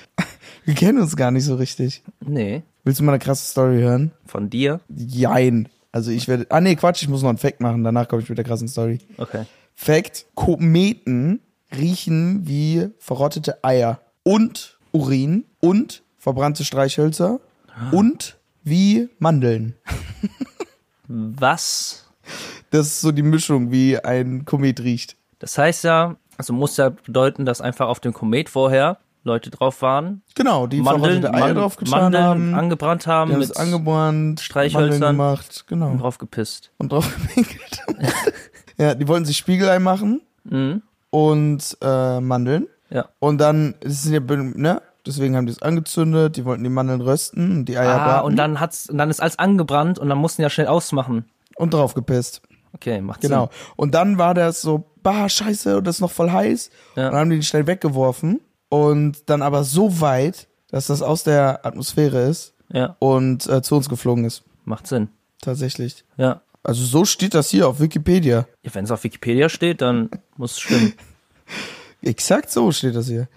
Wir 0.64 0.74
kennen 0.74 0.98
uns 0.98 1.16
gar 1.16 1.30
nicht 1.30 1.44
so 1.44 1.56
richtig. 1.56 2.02
Nee. 2.24 2.62
Willst 2.82 2.98
du 2.98 3.04
mal 3.04 3.12
eine 3.12 3.18
krasse 3.18 3.44
Story 3.44 3.80
hören? 3.80 4.10
Von 4.24 4.48
dir? 4.48 4.80
Jein. 4.88 5.68
Also 5.92 6.10
ich 6.10 6.28
werde. 6.28 6.46
Ah 6.48 6.62
nee, 6.62 6.76
Quatsch, 6.76 7.02
ich 7.02 7.08
muss 7.08 7.20
noch 7.20 7.28
einen 7.28 7.36
Fact 7.36 7.60
machen, 7.60 7.84
danach 7.84 8.08
komme 8.08 8.22
ich 8.22 8.28
mit 8.30 8.38
der 8.38 8.44
krassen 8.46 8.68
Story. 8.68 9.00
Okay. 9.18 9.44
Fact: 9.74 10.24
Kometen 10.34 11.40
riechen 11.76 12.46
wie 12.46 12.88
verrottete 12.98 13.62
Eier 13.64 14.00
und 14.22 14.78
Urin 14.92 15.44
und 15.60 16.02
verbrannte 16.18 16.64
Streichhölzer 16.64 17.40
und 17.92 18.36
wie 18.64 19.08
Mandeln. 19.18 19.74
Was? 21.08 22.06
Das 22.70 22.86
ist 22.86 23.00
so 23.00 23.12
die 23.12 23.22
Mischung, 23.22 23.70
wie 23.70 23.98
ein 23.98 24.44
Komet 24.44 24.80
riecht. 24.80 25.16
Das 25.38 25.56
heißt 25.56 25.84
ja, 25.84 26.16
also 26.36 26.52
muss 26.52 26.76
ja 26.76 26.88
bedeuten, 26.90 27.44
dass 27.44 27.60
einfach 27.60 27.86
auf 27.88 28.00
dem 28.00 28.12
Komet 28.12 28.48
vorher 28.48 28.98
Leute 29.22 29.50
drauf 29.50 29.82
waren, 29.82 30.22
Genau, 30.36 30.66
die 30.68 30.80
Mandeln, 30.80 31.20
verrottete 31.22 31.34
Eier 31.34 31.40
Mandeln, 31.40 31.56
draufgetan 31.58 32.00
Mandeln 32.00 32.24
haben. 32.24 32.54
angebrannt 32.54 33.06
haben, 33.08 33.30
die 33.32 33.36
mit 33.38 33.50
es 33.50 33.56
angebrannt, 33.56 34.40
Streichhölzern. 34.40 35.00
Mandeln 35.00 35.16
gemacht, 35.16 35.64
genau. 35.66 35.90
und 35.90 35.98
drauf 35.98 36.18
gepisst. 36.18 36.70
Und 36.78 36.92
drauf 36.92 37.12
gepinkelt. 37.28 37.80
ja, 38.78 38.94
die 38.94 39.06
wollten 39.08 39.24
sich 39.26 39.36
Spiegelei 39.36 39.78
machen 39.78 40.22
Mhm. 40.48 40.82
Und 41.16 41.78
äh, 41.80 42.20
Mandeln. 42.20 42.66
Ja. 42.90 43.08
Und 43.20 43.38
dann, 43.38 43.74
das 43.80 44.02
sind 44.02 44.12
ja, 44.12 44.20
ne? 44.36 44.82
Deswegen 45.06 45.34
haben 45.34 45.46
die 45.46 45.52
es 45.52 45.62
angezündet, 45.62 46.36
die 46.36 46.44
wollten 46.44 46.62
die 46.62 46.68
Mandeln 46.68 47.00
rösten 47.00 47.58
und 47.58 47.64
die 47.64 47.78
Eier 47.78 47.94
Ah, 48.00 48.04
braten 48.04 48.26
und 48.26 48.36
dann 48.36 48.60
hat's, 48.60 48.90
und 48.90 48.98
dann 48.98 49.08
ist 49.08 49.20
alles 49.22 49.38
angebrannt 49.38 49.98
und 49.98 50.10
dann 50.10 50.18
mussten 50.18 50.42
die 50.42 50.44
ja 50.44 50.50
schnell 50.50 50.66
ausmachen. 50.66 51.24
und 51.56 51.72
drauf 51.72 51.94
gepisst. 51.94 52.42
Okay, 52.74 53.00
macht 53.00 53.22
Genau. 53.22 53.48
Und 53.76 53.94
dann 53.94 54.18
war 54.18 54.34
das 54.34 54.60
so, 54.60 54.90
bah, 55.02 55.28
scheiße, 55.30 55.78
und 55.78 55.86
das 55.86 55.96
ist 55.96 56.00
noch 56.02 56.10
voll 56.10 56.30
heiß. 56.30 56.68
Ja. 56.96 57.06
Und 57.06 57.12
dann 57.12 57.20
haben 57.20 57.30
die 57.30 57.36
den 57.36 57.42
schnell 57.44 57.66
weggeworfen. 57.66 58.40
Und 58.68 59.30
dann 59.30 59.40
aber 59.40 59.64
so 59.64 60.00
weit, 60.02 60.48
dass 60.70 60.88
das 60.88 61.00
aus 61.00 61.22
der 61.24 61.64
Atmosphäre 61.64 62.28
ist 62.28 62.52
Sinn. 62.68 62.76
Ja, 62.80 62.96
und 62.98 63.46
äh, 63.48 63.62
zu 63.62 63.76
uns 63.76 63.88
geflogen 63.88 64.24
ist. 64.26 64.42
macht 64.64 64.86
Sinn. 64.86 65.08
Tatsächlich. 65.40 66.04
Ja. 66.16 66.42
Also 66.66 66.84
so 66.84 67.04
steht 67.04 67.32
das 67.34 67.48
hier 67.48 67.68
auf 67.68 67.78
Wikipedia. 67.78 68.48
ja 68.64 68.74
Wenn 68.74 68.84
es 68.84 68.90
auf 68.90 69.04
Wikipedia 69.04 69.48
steht, 69.48 69.82
dann 69.82 70.10
muss 70.36 70.54
es 70.54 70.60
stimmen. 70.60 70.94
Exakt 72.02 72.50
so 72.50 72.72
steht 72.72 72.96
das 72.96 73.06
hier. 73.06 73.28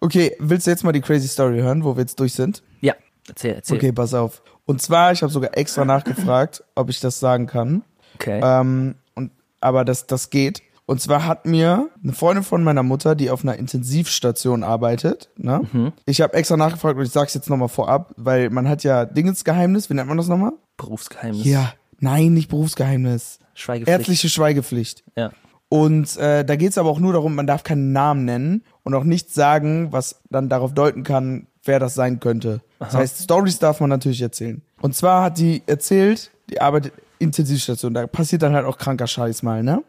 Okay, 0.00 0.34
willst 0.38 0.66
du 0.66 0.70
jetzt 0.70 0.84
mal 0.84 0.92
die 0.92 1.02
crazy 1.02 1.28
Story 1.28 1.60
hören, 1.60 1.84
wo 1.84 1.94
wir 1.94 2.00
jetzt 2.00 2.18
durch 2.18 2.32
sind? 2.32 2.62
Ja, 2.80 2.94
erzähl, 3.28 3.56
erzähl. 3.56 3.76
Okay, 3.76 3.92
pass 3.92 4.14
auf. 4.14 4.42
Und 4.64 4.80
zwar, 4.80 5.12
ich 5.12 5.22
habe 5.22 5.30
sogar 5.30 5.54
extra 5.54 5.84
nachgefragt, 5.84 6.64
ob 6.74 6.88
ich 6.88 6.98
das 7.00 7.20
sagen 7.20 7.46
kann. 7.46 7.82
Okay. 8.14 8.40
Ähm, 8.42 8.94
und, 9.14 9.32
aber 9.60 9.84
das, 9.84 10.06
das 10.06 10.30
geht. 10.30 10.62
Und 10.86 11.00
zwar 11.00 11.26
hat 11.26 11.46
mir 11.46 11.88
eine 12.02 12.12
Freundin 12.12 12.44
von 12.44 12.62
meiner 12.62 12.84
Mutter, 12.84 13.16
die 13.16 13.30
auf 13.30 13.42
einer 13.42 13.56
Intensivstation 13.56 14.62
arbeitet, 14.62 15.30
ne? 15.36 15.62
Mhm. 15.72 15.92
Ich 16.06 16.20
habe 16.20 16.34
extra 16.34 16.56
nachgefragt 16.56 16.96
und 16.96 17.04
ich 17.04 17.10
sag's 17.10 17.34
jetzt 17.34 17.50
nochmal 17.50 17.68
vorab, 17.68 18.14
weil 18.16 18.50
man 18.50 18.68
hat 18.68 18.84
ja 18.84 19.04
Dingensgeheimnis, 19.04 19.90
wie 19.90 19.94
nennt 19.94 20.08
man 20.08 20.16
das 20.16 20.28
nochmal? 20.28 20.52
Berufsgeheimnis. 20.76 21.44
Ja, 21.44 21.72
nein, 21.98 22.34
nicht 22.34 22.48
Berufsgeheimnis. 22.48 23.40
Schweigepflicht. 23.54 23.98
Ärztliche 23.98 24.28
Schweigepflicht. 24.28 25.02
Ja. 25.16 25.32
Und 25.68 26.16
äh, 26.18 26.44
da 26.44 26.54
geht's 26.54 26.78
aber 26.78 26.90
auch 26.90 27.00
nur 27.00 27.12
darum, 27.12 27.34
man 27.34 27.48
darf 27.48 27.64
keinen 27.64 27.92
Namen 27.92 28.24
nennen 28.24 28.62
und 28.84 28.94
auch 28.94 29.02
nichts 29.02 29.34
sagen, 29.34 29.88
was 29.90 30.20
dann 30.30 30.48
darauf 30.48 30.72
deuten 30.72 31.02
kann, 31.02 31.48
wer 31.64 31.80
das 31.80 31.94
sein 31.94 32.20
könnte. 32.20 32.60
Das 32.78 32.94
heißt, 32.94 33.24
Stories 33.24 33.58
darf 33.58 33.80
man 33.80 33.90
natürlich 33.90 34.22
erzählen. 34.22 34.62
Und 34.80 34.94
zwar 34.94 35.24
hat 35.24 35.38
die 35.38 35.64
erzählt, 35.66 36.30
die 36.48 36.60
arbeitet 36.60 36.92
Intensivstation, 37.18 37.94
da 37.94 38.06
passiert 38.06 38.42
dann 38.42 38.54
halt 38.54 38.66
auch 38.66 38.78
kranker 38.78 39.08
Scheiß 39.08 39.42
mal, 39.42 39.64
ne? 39.64 39.82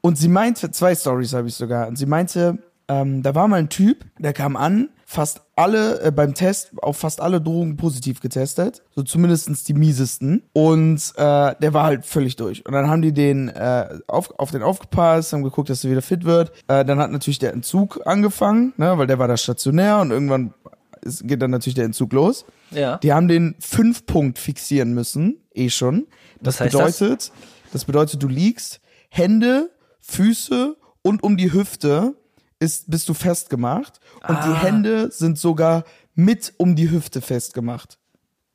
Und 0.00 0.18
sie 0.18 0.28
meinte, 0.28 0.70
zwei 0.70 0.94
Stories 0.94 1.32
habe 1.34 1.48
ich 1.48 1.54
sogar, 1.54 1.88
und 1.88 1.96
sie 1.96 2.06
meinte, 2.06 2.58
ähm, 2.88 3.22
da 3.22 3.34
war 3.34 3.48
mal 3.48 3.56
ein 3.56 3.68
Typ, 3.68 4.04
der 4.18 4.32
kam 4.32 4.56
an, 4.56 4.88
fast 5.12 5.42
alle 5.56 6.00
äh, 6.00 6.10
beim 6.10 6.34
Test 6.34 6.72
auf 6.80 6.96
fast 6.96 7.20
alle 7.20 7.40
Drogen 7.40 7.76
positiv 7.76 8.20
getestet, 8.20 8.82
so 8.94 9.02
zumindestens 9.02 9.62
die 9.62 9.74
miesesten. 9.74 10.42
Und 10.52 11.12
äh, 11.16 11.54
der 11.60 11.74
war 11.74 11.84
halt 11.84 12.06
völlig 12.06 12.36
durch. 12.36 12.64
Und 12.66 12.72
dann 12.72 12.88
haben 12.88 13.02
die 13.02 13.12
den 13.12 13.48
äh, 13.48 13.98
auf, 14.08 14.30
auf 14.38 14.50
den 14.50 14.62
aufgepasst, 14.62 15.32
haben 15.32 15.42
geguckt, 15.42 15.70
dass 15.70 15.84
er 15.84 15.90
wieder 15.90 16.02
fit 16.02 16.24
wird. 16.24 16.52
Äh, 16.66 16.84
dann 16.84 16.98
hat 16.98 17.10
natürlich 17.10 17.38
der 17.38 17.52
Entzug 17.52 18.00
angefangen, 18.06 18.72
ne, 18.78 18.96
weil 18.96 19.06
der 19.06 19.18
war 19.18 19.28
da 19.28 19.36
stationär 19.36 20.00
und 20.00 20.10
irgendwann 20.10 20.54
ist, 21.02 21.26
geht 21.26 21.42
dann 21.42 21.50
natürlich 21.50 21.74
der 21.74 21.84
Entzug 21.84 22.12
los. 22.12 22.44
Ja. 22.70 22.96
Die 22.98 23.12
haben 23.12 23.28
den 23.28 23.54
fünf 23.58 24.06
Punkt 24.06 24.38
fixieren 24.38 24.94
müssen, 24.94 25.38
eh 25.54 25.68
schon. 25.68 26.06
Das 26.40 26.60
heißt 26.60 26.74
das? 26.74 26.98
bedeutet, 26.98 27.32
das? 27.72 27.84
bedeutet, 27.84 28.22
du 28.22 28.28
liegst, 28.28 28.80
Hände, 29.14 29.70
Füße 30.00 30.74
und 31.02 31.22
um 31.22 31.36
die 31.36 31.52
Hüfte 31.52 32.14
ist, 32.58 32.90
bist 32.90 33.08
du 33.10 33.14
festgemacht 33.14 34.00
und 34.26 34.36
die 34.44 34.48
Ah. 34.48 34.62
Hände 34.62 35.10
sind 35.10 35.36
sogar 35.38 35.84
mit 36.14 36.54
um 36.56 36.76
die 36.76 36.90
Hüfte 36.90 37.20
festgemacht. 37.20 37.98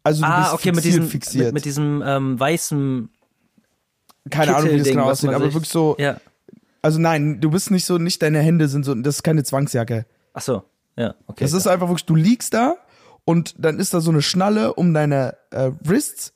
Also 0.03 0.23
du 0.23 0.27
Ah, 0.27 0.41
bist 0.41 0.53
okay, 0.55 0.71
mit 0.71 0.75
fixiert, 0.83 0.93
diesem, 1.03 1.09
fixiert. 1.11 1.45
Mit, 1.45 1.53
mit 1.55 1.65
diesem 1.65 2.01
ähm, 2.05 2.39
weißen 2.39 3.09
Keine 4.31 4.55
Ahnung, 4.55 4.71
wie 4.71 4.77
das 4.79 4.87
genau 4.87 5.09
aussieht, 5.11 5.29
aber 5.29 5.53
wirklich 5.53 5.69
so, 5.69 5.95
Ja. 5.99 6.19
also 6.81 6.99
nein, 6.99 7.39
du 7.39 7.51
bist 7.51 7.69
nicht 7.69 7.85
so, 7.85 7.97
nicht 7.99 8.21
deine 8.23 8.39
Hände 8.39 8.67
sind 8.67 8.83
so, 8.83 8.95
das 8.95 9.17
ist 9.17 9.23
keine 9.23 9.43
Zwangsjacke. 9.43 10.05
Ach 10.33 10.41
so. 10.41 10.63
Ja, 10.95 11.13
okay. 11.27 11.43
Das 11.43 11.53
ist 11.53 11.67
einfach 11.67 11.87
wirklich, 11.89 12.05
du 12.05 12.15
liegst 12.15 12.53
da 12.55 12.75
und 13.25 13.53
dann 13.59 13.77
ist 13.79 13.93
da 13.93 14.01
so 14.01 14.09
eine 14.09 14.21
Schnalle 14.23 14.73
um 14.73 14.93
deine 14.93 15.37
äh, 15.51 15.71
Wrists 15.83 16.33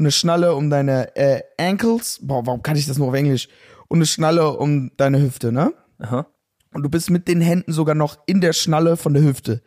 und 0.00 0.06
eine 0.06 0.12
Schnalle 0.12 0.54
um 0.54 0.70
deine 0.70 1.14
äh, 1.14 1.42
Ankles. 1.58 2.20
Boah, 2.22 2.46
warum 2.46 2.62
kann 2.62 2.74
ich 2.74 2.86
das 2.86 2.96
nur 2.96 3.08
auf 3.08 3.14
Englisch? 3.14 3.48
Und 3.86 3.98
eine 3.98 4.06
Schnalle 4.06 4.56
um 4.56 4.90
deine 4.96 5.20
Hüfte, 5.20 5.52
ne? 5.52 5.74
Aha. 5.98 6.26
Und 6.72 6.82
du 6.84 6.88
bist 6.88 7.10
mit 7.10 7.28
den 7.28 7.42
Händen 7.42 7.70
sogar 7.70 7.94
noch 7.94 8.16
in 8.24 8.40
der 8.40 8.54
Schnalle 8.54 8.96
von 8.96 9.12
der 9.12 9.22
Hüfte. 9.22 9.60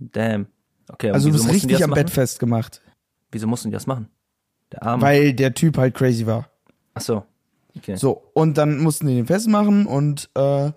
Damn. 0.00 0.48
Okay, 0.88 1.12
Also 1.12 1.28
du 1.28 1.34
bist 1.34 1.48
richtig 1.48 1.84
am 1.84 1.90
machen? 1.90 2.00
Bett 2.02 2.10
festgemacht. 2.10 2.82
Wieso 3.30 3.46
mussten 3.46 3.68
die 3.68 3.74
das 3.74 3.86
machen? 3.86 4.08
Der 4.72 4.82
Arm. 4.82 5.00
Weil 5.00 5.32
der 5.32 5.54
Typ 5.54 5.78
halt 5.78 5.94
crazy 5.94 6.26
war. 6.26 6.50
Ach 6.94 7.02
so. 7.02 7.22
Okay. 7.76 7.94
So, 7.94 8.30
und 8.34 8.58
dann 8.58 8.78
mussten 8.80 9.06
die 9.06 9.14
den 9.14 9.26
festmachen 9.26 9.86
und 9.86 10.28
äh, 10.34 10.72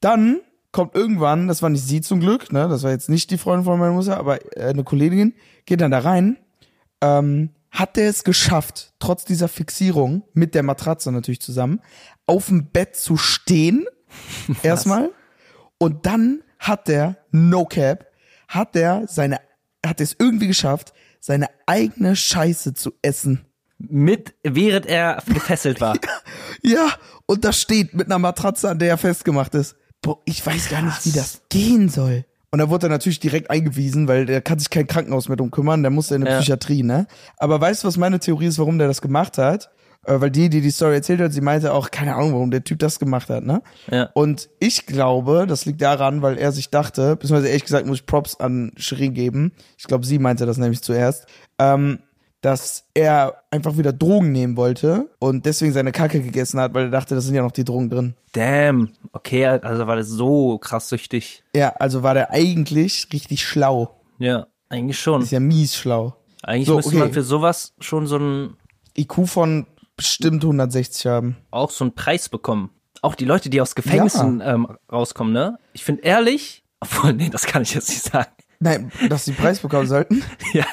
dann 0.00 0.40
kommt 0.72 0.96
irgendwann, 0.96 1.46
das 1.46 1.62
war 1.62 1.70
nicht 1.70 1.86
sie 1.86 2.00
zum 2.00 2.18
Glück, 2.18 2.52
ne, 2.52 2.66
das 2.68 2.82
war 2.82 2.90
jetzt 2.90 3.08
nicht 3.08 3.30
die 3.30 3.38
Freundin 3.38 3.64
von 3.64 3.78
meiner 3.78 3.92
Mutter, 3.92 4.18
aber 4.18 4.44
äh, 4.56 4.70
eine 4.70 4.82
Kollegin, 4.82 5.34
geht 5.66 5.80
dann 5.80 5.92
da 5.92 6.00
rein, 6.00 6.36
ähm, 7.00 7.50
hat 7.74 7.96
der 7.96 8.08
es 8.08 8.22
geschafft, 8.22 8.94
trotz 9.00 9.24
dieser 9.24 9.48
Fixierung, 9.48 10.22
mit 10.32 10.54
der 10.54 10.62
Matratze 10.62 11.10
natürlich 11.10 11.42
zusammen, 11.42 11.80
auf 12.24 12.46
dem 12.46 12.70
Bett 12.70 12.96
zu 12.96 13.16
stehen, 13.16 13.84
erstmal, 14.62 15.10
und 15.78 16.06
dann 16.06 16.42
hat 16.60 16.86
der, 16.88 17.18
no 17.32 17.66
cap, 17.66 18.06
hat 18.46 18.76
der 18.76 19.06
seine, 19.08 19.40
hat 19.84 20.00
es 20.00 20.14
irgendwie 20.18 20.46
geschafft, 20.46 20.94
seine 21.18 21.48
eigene 21.66 22.14
Scheiße 22.14 22.74
zu 22.74 22.92
essen. 23.02 23.44
Mit, 23.78 24.34
während 24.44 24.86
er 24.86 25.22
gefesselt 25.26 25.80
war. 25.80 25.98
Ja, 26.62 26.88
und 27.26 27.44
das 27.44 27.60
steht 27.60 27.92
mit 27.92 28.06
einer 28.06 28.18
Matratze, 28.18 28.70
an 28.70 28.78
der 28.78 28.88
er 28.88 28.96
festgemacht 28.96 29.54
ist. 29.54 29.76
Boah, 30.00 30.22
ich 30.24 30.46
weiß 30.46 30.70
gar 30.70 30.80
nicht, 30.80 31.04
wie 31.04 31.12
das 31.12 31.42
gehen 31.50 31.90
soll. 31.90 32.24
Und 32.54 32.60
da 32.60 32.70
wurde 32.70 32.86
er 32.86 32.90
natürlich 32.90 33.18
direkt 33.18 33.50
eingewiesen, 33.50 34.06
weil 34.06 34.26
der 34.26 34.40
kann 34.40 34.60
sich 34.60 34.70
kein 34.70 34.86
Krankenhaus 34.86 35.26
mehr 35.28 35.36
drum 35.36 35.50
kümmern, 35.50 35.82
der 35.82 35.90
muss 35.90 36.12
in 36.12 36.22
eine 36.22 36.30
Ja. 36.30 36.36
Psychiatrie, 36.36 36.84
ne? 36.84 37.08
Aber 37.36 37.60
weißt 37.60 37.82
du, 37.82 37.88
was 37.88 37.96
meine 37.96 38.20
Theorie 38.20 38.46
ist, 38.46 38.60
warum 38.60 38.78
der 38.78 38.86
das 38.86 39.02
gemacht 39.02 39.38
hat? 39.38 39.70
Äh, 40.06 40.20
weil 40.20 40.30
die, 40.30 40.48
die 40.50 40.60
die 40.60 40.70
Story 40.70 40.94
erzählt 40.94 41.20
hat, 41.20 41.32
sie 41.32 41.40
meinte 41.40 41.72
auch, 41.72 41.90
keine 41.90 42.14
Ahnung, 42.14 42.32
warum 42.32 42.52
der 42.52 42.62
Typ 42.62 42.78
das 42.78 43.00
gemacht 43.00 43.28
hat, 43.28 43.42
ne? 43.42 43.60
Ja. 43.90 44.08
Und 44.14 44.50
ich 44.60 44.86
glaube, 44.86 45.46
das 45.48 45.64
liegt 45.64 45.82
daran, 45.82 46.22
weil 46.22 46.38
er 46.38 46.52
sich 46.52 46.70
dachte, 46.70 47.16
beziehungsweise 47.16 47.48
ehrlich 47.48 47.64
gesagt 47.64 47.88
muss 47.88 47.98
ich 47.98 48.06
Props 48.06 48.38
an 48.38 48.70
Shirin 48.76 49.14
geben. 49.14 49.50
Ich 49.76 49.86
glaube, 49.88 50.06
sie 50.06 50.20
meinte 50.20 50.46
das 50.46 50.56
nämlich 50.56 50.80
zuerst. 50.80 51.26
Ähm, 51.58 51.98
dass 52.44 52.84
er 52.92 53.42
einfach 53.50 53.78
wieder 53.78 53.94
Drogen 53.94 54.30
nehmen 54.30 54.58
wollte 54.58 55.08
und 55.18 55.46
deswegen 55.46 55.72
seine 55.72 55.92
Kacke 55.92 56.20
gegessen 56.20 56.60
hat, 56.60 56.74
weil 56.74 56.84
er 56.84 56.90
dachte, 56.90 57.14
da 57.14 57.22
sind 57.22 57.34
ja 57.34 57.42
noch 57.42 57.52
die 57.52 57.64
Drogen 57.64 57.88
drin. 57.88 58.14
Damn. 58.32 58.90
Okay, 59.12 59.46
also 59.46 59.86
war 59.86 59.96
das 59.96 60.08
so 60.08 60.58
krass 60.58 60.90
süchtig. 60.90 61.42
Ja, 61.56 61.70
also 61.78 62.02
war 62.02 62.12
der 62.12 62.32
eigentlich 62.32 63.08
richtig 63.14 63.46
schlau. 63.46 63.98
Ja, 64.18 64.46
eigentlich 64.68 64.98
schon. 65.00 65.22
Ist 65.22 65.32
ja 65.32 65.40
mies 65.40 65.74
schlau. 65.74 66.16
Eigentlich 66.42 66.66
So, 66.66 66.76
müsste 66.76 66.90
okay. 66.90 66.98
man 66.98 67.12
für 67.14 67.22
sowas 67.22 67.72
schon 67.80 68.06
so 68.06 68.18
ein, 68.18 68.58
IQ 68.94 69.26
von 69.26 69.66
bestimmt 69.96 70.44
160 70.44 71.06
haben. 71.06 71.38
auch 71.50 71.70
so 71.70 71.84
einen 71.84 71.94
Preis 71.94 72.28
bekommen. 72.28 72.68
Auch 73.00 73.14
die 73.14 73.24
Leute, 73.24 73.48
die 73.48 73.62
aus 73.62 73.74
Gefängnissen 73.74 74.42
ähm, 74.44 74.68
rauskommen, 74.92 75.32
ne? 75.32 75.58
Ich 75.72 75.82
finde 75.82 76.02
ehrlich, 76.02 76.62
obwohl, 76.80 77.14
nee, 77.14 77.30
das 77.30 77.46
kann 77.46 77.62
ich 77.62 77.72
jetzt 77.72 77.88
nicht 77.88 78.02
sagen. 78.02 78.30
Nein, 78.60 78.90
dass 79.08 79.24
sie 79.24 79.32
Preis 79.32 79.60
bekommen 79.60 79.86
sollten. 79.86 80.22
Ja, 80.52 80.66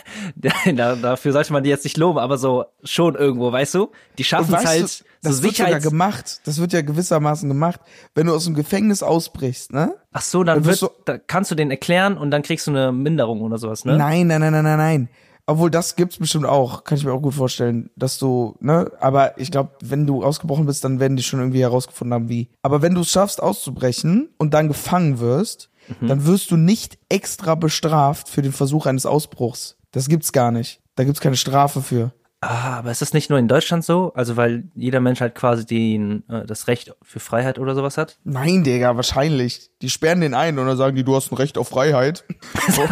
da, 0.76 0.96
dafür 0.96 1.32
sollte 1.32 1.52
man 1.54 1.64
die 1.64 1.70
jetzt 1.70 1.84
nicht 1.84 1.98
loben, 1.98 2.20
aber 2.20 2.38
so 2.38 2.66
schon 2.84 3.16
irgendwo, 3.16 3.52
weißt 3.52 3.74
du? 3.74 3.92
Die 4.20 4.24
schaffen 4.24 4.54
es 4.54 4.66
halt, 4.66 4.82
du, 4.84 4.88
so 4.88 5.04
das 5.24 5.42
wird 5.44 5.56
sogar 5.56 5.68
Sicherheits... 5.68 5.84
gemacht. 5.84 6.42
Das 6.46 6.60
wird 6.60 6.74
ja 6.74 6.82
gewissermaßen 6.82 7.50
gemacht. 7.50 7.80
Wenn 8.14 8.28
du 8.28 8.34
aus 8.34 8.46
dem 8.46 8.54
Gefängnis 8.54 9.02
ausbrichst, 9.02 9.74
ne? 9.74 9.96
Ach 10.12 10.22
so, 10.22 10.44
dann 10.44 10.62
Dann 10.62 10.66
wird, 10.66 10.92
da 11.06 11.18
kannst 11.18 11.50
du 11.50 11.56
den 11.56 11.72
erklären 11.72 12.18
und 12.18 12.30
dann 12.30 12.44
kriegst 12.44 12.68
du 12.68 12.72
eine 12.72 12.92
Minderung 12.92 13.42
oder 13.42 13.58
sowas, 13.58 13.86
ne? 13.86 13.98
Nein, 13.98 14.28
nein, 14.28 14.42
nein, 14.42 14.54
nein, 14.54 14.64
nein, 14.64 14.78
nein. 14.78 15.10
Obwohl 15.48 15.72
das 15.72 15.96
gibt's 15.96 16.18
bestimmt 16.18 16.46
auch, 16.46 16.84
kann 16.84 16.98
ich 16.98 17.04
mir 17.04 17.12
auch 17.12 17.22
gut 17.22 17.34
vorstellen, 17.34 17.90
dass 17.96 18.20
du, 18.20 18.56
ne, 18.60 18.92
aber 19.00 19.38
ich 19.40 19.52
glaube, 19.52 19.72
wenn 19.82 20.06
du 20.06 20.24
ausgebrochen 20.24 20.66
bist, 20.66 20.84
dann 20.86 21.00
werden 21.00 21.18
die 21.18 21.24
schon 21.24 21.40
irgendwie 21.40 21.62
herausgefunden 21.62 22.14
haben, 22.14 22.30
wie. 22.30 22.50
Aber 22.62 22.82
wenn 22.82 22.94
du 22.94 23.02
es 23.02 23.10
schaffst 23.10 23.42
auszubrechen 23.42 24.30
und 24.38 24.54
dann 24.54 24.68
gefangen 24.68 25.20
wirst, 25.20 25.71
Mhm. 26.00 26.08
dann 26.08 26.26
wirst 26.26 26.52
du 26.52 26.58
nicht 26.58 26.98
extra 27.10 27.56
bestraft 27.56 28.30
für 28.30 28.42
den 28.42 28.52
Versuch 28.52 28.86
eines 28.86 29.06
Ausbruchs. 29.06 29.78
Das 29.92 30.08
gibt's 30.08 30.32
gar 30.32 30.52
nicht. 30.52 30.82
Da 30.96 31.04
gibt's 31.04 31.22
keine 31.22 31.38
Strafe 31.38 31.82
für. 31.82 32.12
Ah, 32.44 32.80
aber 32.80 32.90
ist 32.90 33.04
das 33.04 33.14
nicht 33.14 33.30
nur 33.30 33.38
in 33.38 33.48
Deutschland 33.48 33.86
so? 33.86 34.14
Also 34.16 34.36
weil 34.36 34.64
jeder 34.74 35.00
Mensch 35.00 35.22
halt 35.22 35.36
quasi 35.36 35.64
den, 35.64 36.28
äh, 36.28 36.44
das 36.48 36.68
Recht 36.68 36.92
für 37.04 37.20
Freiheit 37.20 37.60
oder 37.60 37.76
sowas 37.76 38.00
hat? 38.00 38.18
Nein, 38.24 38.64
Digga, 38.64 38.96
wahrscheinlich. 38.96 39.70
Die 39.84 39.92
sperren 39.92 40.22
den 40.22 40.34
ein 40.34 40.58
und 40.58 40.66
dann 40.66 40.76
sagen 40.76 40.96
die, 40.96 41.04
du 41.04 41.16
hast 41.16 41.32
ein 41.32 41.36
Recht 41.36 41.60
auf 41.60 41.70
Freiheit. 41.70 42.26
So, 42.72 42.84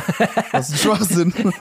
das 0.52 0.70
ist 0.70 0.82
Schwachsinn. 0.82 1.32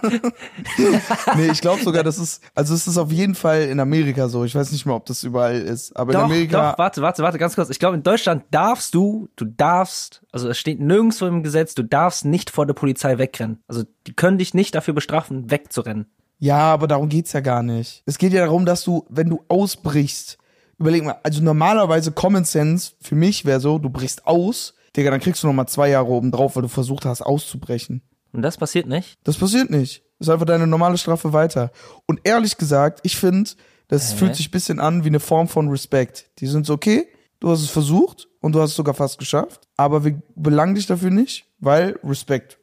nee, 1.37 1.51
ich 1.53 1.61
glaube 1.61 1.83
sogar, 1.83 2.03
das 2.03 2.19
ist, 2.19 2.43
also 2.55 2.75
es 2.75 2.87
ist 2.87 2.97
auf 2.97 3.13
jeden 3.13 3.35
Fall 3.35 3.63
in 3.63 3.81
Amerika 3.81 4.29
so. 4.29 4.45
Ich 4.45 4.55
weiß 4.55 4.73
nicht 4.73 4.87
mehr, 4.87 4.95
ob 4.95 5.05
das 5.07 5.25
überall 5.25 5.61
ist, 5.61 5.95
aber 5.95 6.13
in 6.13 6.19
Doch, 6.19 6.25
Amerika. 6.25 6.71
doch, 6.71 6.79
warte, 6.79 7.03
warte, 7.03 7.23
warte, 7.23 7.39
ganz 7.39 7.55
kurz. 7.55 7.69
Ich 7.69 7.79
glaube, 7.79 7.97
in 7.97 8.03
Deutschland 8.03 8.45
darfst 8.51 8.95
du, 8.95 9.29
du 9.37 9.45
darfst, 9.45 10.23
also 10.33 10.49
es 10.49 10.59
steht 10.59 10.81
nirgendwo 10.81 11.27
im 11.27 11.43
Gesetz, 11.43 11.75
du 11.75 11.83
darfst 11.83 12.25
nicht 12.25 12.51
vor 12.51 12.67
der 12.67 12.75
Polizei 12.75 13.19
wegrennen. 13.19 13.63
Also 13.69 13.85
die 14.07 14.15
können 14.15 14.39
dich 14.39 14.55
nicht 14.55 14.75
dafür 14.75 14.95
bestrafen, 14.95 15.51
wegzurennen. 15.51 16.07
Ja, 16.39 16.73
aber 16.73 16.87
darum 16.87 17.09
geht's 17.09 17.33
ja 17.33 17.41
gar 17.41 17.63
nicht. 17.63 18.03
Es 18.07 18.19
geht 18.19 18.33
ja 18.33 18.41
darum, 18.41 18.65
dass 18.65 18.85
du, 18.85 19.05
wenn 19.09 19.29
du 19.29 19.43
ausbrichst, 19.49 20.39
überleg 20.79 21.05
mal, 21.05 21.19
also 21.23 21.43
normalerweise 21.43 22.13
Common 22.13 22.45
Sense 22.45 22.93
für 23.01 23.17
mich 23.17 23.45
wäre 23.45 23.61
so, 23.61 23.79
du 23.79 23.91
brichst 23.91 24.27
aus, 24.27 24.75
Digga, 24.97 25.11
dann 25.11 25.21
kriegst 25.21 25.43
du 25.43 25.47
noch 25.47 25.55
mal 25.55 25.67
zwei 25.67 25.91
Jahre 25.91 26.09
oben 26.09 26.31
drauf, 26.31 26.57
weil 26.57 26.63
du 26.63 26.69
versucht 26.69 27.05
hast 27.05 27.23
auszubrechen. 27.23 28.03
Und 28.33 28.43
das 28.43 28.57
passiert 28.57 28.87
nicht? 28.87 29.19
Das 29.25 29.37
passiert 29.37 29.71
nicht. 29.71 30.03
Das 30.19 30.29
ist 30.29 30.33
einfach 30.33 30.47
deine 30.47 30.67
normale 30.67 30.99
Strafe 30.99 31.33
weiter. 31.33 31.71
Und 32.07 32.21
ehrlich 32.25 32.57
gesagt, 32.57 33.01
ich 33.03 33.17
finde, 33.17 33.51
das 33.89 34.13
fühlt 34.13 34.37
sich 34.37 34.49
ein 34.49 34.53
bisschen 34.53 34.81
an 34.81 35.05
wie 35.05 35.09
eine 35.09 35.21
Form 35.21 35.49
von 35.49 35.69
Respekt. 35.69 36.31
Die 36.39 36.47
sind 36.47 36.67
so, 36.67 36.75
okay, 36.75 37.09
du 37.41 37.51
hast 37.51 37.63
es 37.63 37.71
versucht 37.71 38.29
und 38.41 38.53
du 38.55 38.61
hast 38.61 38.71
es 38.71 38.77
sogar 38.77 38.95
fast 38.95 39.19
geschafft, 39.19 39.67
aber 39.77 40.05
wir 40.05 40.21
belangen 40.35 40.75
dich 40.75 40.87
dafür 40.87 41.11
nicht, 41.11 41.47
weil 41.59 41.99
Respekt. 42.05 42.59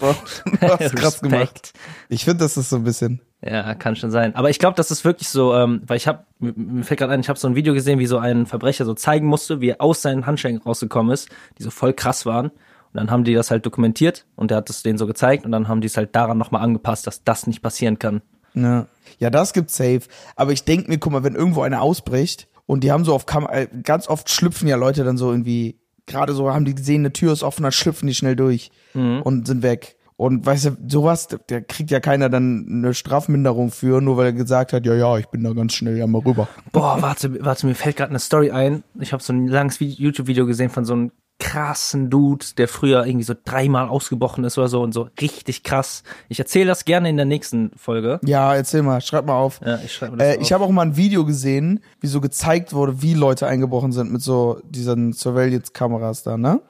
Bro, 0.00 0.14
du 0.44 0.60
hast 0.68 0.96
krass 0.96 1.20
gemacht. 1.20 1.72
Ich 2.08 2.24
finde, 2.24 2.44
das 2.44 2.56
ist 2.56 2.70
so 2.70 2.76
ein 2.76 2.84
bisschen. 2.84 3.20
Ja, 3.42 3.74
kann 3.74 3.96
schon 3.96 4.10
sein. 4.10 4.34
Aber 4.34 4.50
ich 4.50 4.58
glaube, 4.58 4.76
das 4.76 4.90
ist 4.90 5.04
wirklich 5.04 5.28
so, 5.28 5.54
ähm, 5.54 5.82
weil 5.86 5.96
ich 5.96 6.08
habe, 6.08 6.24
mir 6.38 6.84
fällt 6.84 7.00
gerade 7.00 7.12
ein, 7.12 7.20
ich 7.20 7.28
habe 7.28 7.38
so 7.38 7.48
ein 7.48 7.54
Video 7.54 7.72
gesehen, 7.72 7.98
wie 7.98 8.06
so 8.06 8.18
ein 8.18 8.46
Verbrecher 8.46 8.84
so 8.84 8.94
zeigen 8.94 9.26
musste, 9.26 9.60
wie 9.60 9.70
er 9.70 9.80
aus 9.80 10.02
seinen 10.02 10.26
Handschellen 10.26 10.58
rausgekommen 10.58 11.12
ist, 11.12 11.28
die 11.58 11.62
so 11.62 11.70
voll 11.70 11.92
krass 11.92 12.26
waren. 12.26 12.46
Und 12.48 12.94
dann 12.94 13.10
haben 13.10 13.24
die 13.24 13.34
das 13.34 13.50
halt 13.50 13.64
dokumentiert 13.64 14.26
und 14.34 14.50
der 14.50 14.58
hat 14.58 14.68
es 14.68 14.82
denen 14.82 14.98
so 14.98 15.06
gezeigt 15.06 15.44
und 15.44 15.52
dann 15.52 15.68
haben 15.68 15.80
die 15.80 15.86
es 15.86 15.96
halt 15.96 16.16
daran 16.16 16.38
nochmal 16.38 16.62
angepasst, 16.62 17.06
dass 17.06 17.22
das 17.22 17.46
nicht 17.46 17.62
passieren 17.62 17.98
kann. 17.98 18.20
Ja, 18.54 18.86
ja 19.18 19.30
das 19.30 19.52
gibt's 19.52 19.76
safe. 19.76 20.02
Aber 20.34 20.52
ich 20.52 20.64
denk 20.64 20.88
mir, 20.88 20.98
guck 20.98 21.12
mal, 21.12 21.22
wenn 21.22 21.36
irgendwo 21.36 21.62
einer 21.62 21.82
ausbricht 21.82 22.48
und 22.66 22.82
die 22.84 22.90
haben 22.90 23.04
so 23.04 23.14
auf 23.14 23.26
Kam 23.26 23.46
äh, 23.50 23.68
ganz 23.82 24.08
oft 24.08 24.28
schlüpfen 24.28 24.66
ja 24.68 24.76
Leute 24.76 25.04
dann 25.04 25.16
so 25.16 25.30
irgendwie, 25.30 25.78
gerade 26.10 26.32
so 26.34 26.52
haben 26.52 26.64
die 26.64 26.74
gesehen, 26.74 27.02
eine 27.02 27.12
Tür 27.12 27.32
ist 27.32 27.42
offen, 27.42 27.62
dann 27.62 27.72
schlüpfen 27.72 28.06
die 28.06 28.14
schnell 28.14 28.36
durch 28.36 28.70
und 28.94 29.46
sind 29.46 29.62
weg. 29.62 29.96
Und 30.16 30.44
weißt 30.44 30.66
du, 30.66 30.70
sowas, 30.86 31.28
der 31.48 31.62
kriegt 31.62 31.90
ja 31.90 31.98
keiner 31.98 32.28
dann 32.28 32.66
eine 32.68 32.92
Strafminderung 32.92 33.70
für, 33.70 34.02
nur 34.02 34.18
weil 34.18 34.26
er 34.26 34.32
gesagt 34.34 34.74
hat, 34.74 34.84
ja, 34.84 34.94
ja, 34.94 35.16
ich 35.16 35.26
bin 35.28 35.42
da 35.42 35.54
ganz 35.54 35.72
schnell 35.72 35.96
ja 35.96 36.06
mal 36.06 36.20
rüber. 36.20 36.46
Boah, 36.72 37.00
warte, 37.00 37.42
warte, 37.42 37.66
mir 37.66 37.74
fällt 37.74 37.96
gerade 37.96 38.10
eine 38.10 38.18
Story 38.18 38.50
ein. 38.50 38.82
Ich 38.98 39.14
habe 39.14 39.22
so 39.22 39.32
ein 39.32 39.46
langes 39.46 39.80
Vi- 39.80 39.96
YouTube-Video 39.96 40.44
gesehen 40.44 40.68
von 40.68 40.84
so 40.84 40.92
einem 40.92 41.12
krassen 41.40 42.10
Dude, 42.10 42.44
der 42.56 42.68
früher 42.68 43.04
irgendwie 43.04 43.24
so 43.24 43.34
dreimal 43.44 43.88
ausgebrochen 43.88 44.44
ist 44.44 44.56
oder 44.58 44.68
so 44.68 44.80
und 44.82 44.92
so 44.92 45.08
richtig 45.20 45.64
krass. 45.64 46.04
Ich 46.28 46.38
erzähle 46.38 46.66
das 46.66 46.84
gerne 46.84 47.08
in 47.08 47.16
der 47.16 47.26
nächsten 47.26 47.72
Folge. 47.76 48.20
Ja, 48.24 48.54
erzähl 48.54 48.82
mal, 48.82 49.00
schreib 49.00 49.26
mal 49.26 49.34
auf. 49.36 49.60
Ja, 49.64 49.80
ich 49.84 49.92
schreibe 49.92 50.22
Äh, 50.22 50.36
auf. 50.36 50.42
ich 50.42 50.52
habe 50.52 50.62
auch 50.64 50.70
mal 50.70 50.82
ein 50.82 50.96
Video 50.96 51.24
gesehen, 51.24 51.80
wie 52.00 52.06
so 52.06 52.20
gezeigt 52.20 52.72
wurde, 52.74 53.02
wie 53.02 53.14
Leute 53.14 53.48
eingebrochen 53.48 53.90
sind 53.90 54.12
mit 54.12 54.22
so 54.22 54.60
diesen 54.64 55.12
Surveillance-Kameras 55.12 56.22
da, 56.22 56.36
ne? 56.36 56.60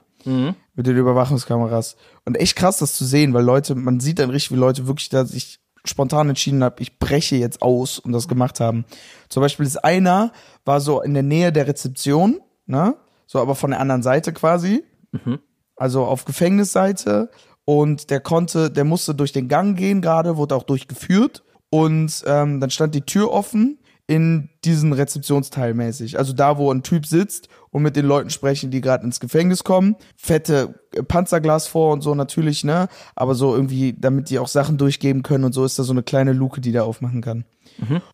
Mit 0.75 0.87
den 0.87 0.97
Überwachungskameras. 0.97 1.97
Und 2.27 2.37
echt 2.39 2.55
krass, 2.55 2.79
das 2.79 2.95
zu 2.95 3.05
sehen, 3.05 3.33
weil 3.35 3.43
Leute, 3.45 3.75
man 3.75 4.01
sieht 4.01 4.19
dann 4.19 4.31
richtig, 4.31 4.53
wie 4.53 4.61
Leute 4.61 4.87
wirklich 4.87 5.09
da 5.09 5.25
sich 5.25 5.61
spontan 5.85 6.29
entschieden 6.29 6.63
haben, 6.63 6.77
ich 6.79 6.99
breche 6.99 7.37
jetzt 7.37 7.63
aus 7.63 7.99
und 7.99 8.13
das 8.13 8.29
gemacht 8.29 8.61
haben. 8.61 8.85
Zum 9.31 9.41
Beispiel 9.43 9.65
ist 9.65 9.83
einer, 9.83 10.31
war 10.67 10.81
so 10.83 11.01
in 11.01 11.15
der 11.15 11.23
Nähe 11.23 11.53
der 11.53 11.67
Rezeption, 11.67 12.41
ne? 12.67 12.95
So 13.31 13.39
aber 13.39 13.55
von 13.55 13.71
der 13.71 13.79
anderen 13.79 14.03
Seite 14.03 14.33
quasi. 14.33 14.83
Also 15.77 16.05
auf 16.05 16.25
Gefängnisseite. 16.25 17.31
Und 17.65 18.11
der 18.11 18.19
konnte, 18.19 18.73
der 18.73 18.83
musste 18.83 19.15
durch 19.15 19.31
den 19.31 19.47
Gang 19.47 19.79
gehen 19.79 20.01
gerade, 20.01 20.37
wurde 20.37 20.57
auch 20.57 20.65
durchgeführt. 20.65 21.45
Und 21.71 22.25
ähm, 22.27 22.59
dann 22.59 22.71
stand 22.71 22.93
die 22.97 23.03
Tür 23.03 23.31
offen 23.31 23.79
in 24.09 24.49
diesen 24.65 24.93
Rezeptionsteil 24.93 25.75
mäßig. 25.75 26.19
Also 26.19 26.33
da, 26.33 26.59
wo 26.59 26.73
ein 26.73 26.83
Typ 26.83 27.07
sitzt 27.07 27.47
und 27.71 27.83
mit 27.83 27.95
den 27.95 28.05
Leuten 28.05 28.31
sprechen, 28.31 28.73
die 28.73 28.81
gerade 28.81 29.05
ins 29.05 29.21
Gefängnis 29.21 29.63
kommen. 29.63 29.95
Fette 30.17 30.81
äh, 30.97 31.05
Panzerglas 31.05 31.69
vor 31.69 31.93
und 31.93 32.01
so 32.01 32.17
natürlich, 32.17 32.65
ne? 32.65 32.89
Aber 33.15 33.37
so 33.37 33.55
irgendwie, 33.55 33.93
damit 33.97 34.29
die 34.31 34.41
auch 34.41 34.49
Sachen 34.49 34.77
durchgeben 34.77 35.23
können 35.23 35.45
und 35.45 35.53
so 35.53 35.65
ist 35.65 35.79
da 35.79 35.85
so 35.85 35.93
eine 35.93 36.03
kleine 36.03 36.33
Luke, 36.33 36.61
die 36.61 36.73
da 36.73 36.83
aufmachen 36.83 37.23
kann. 37.23 37.45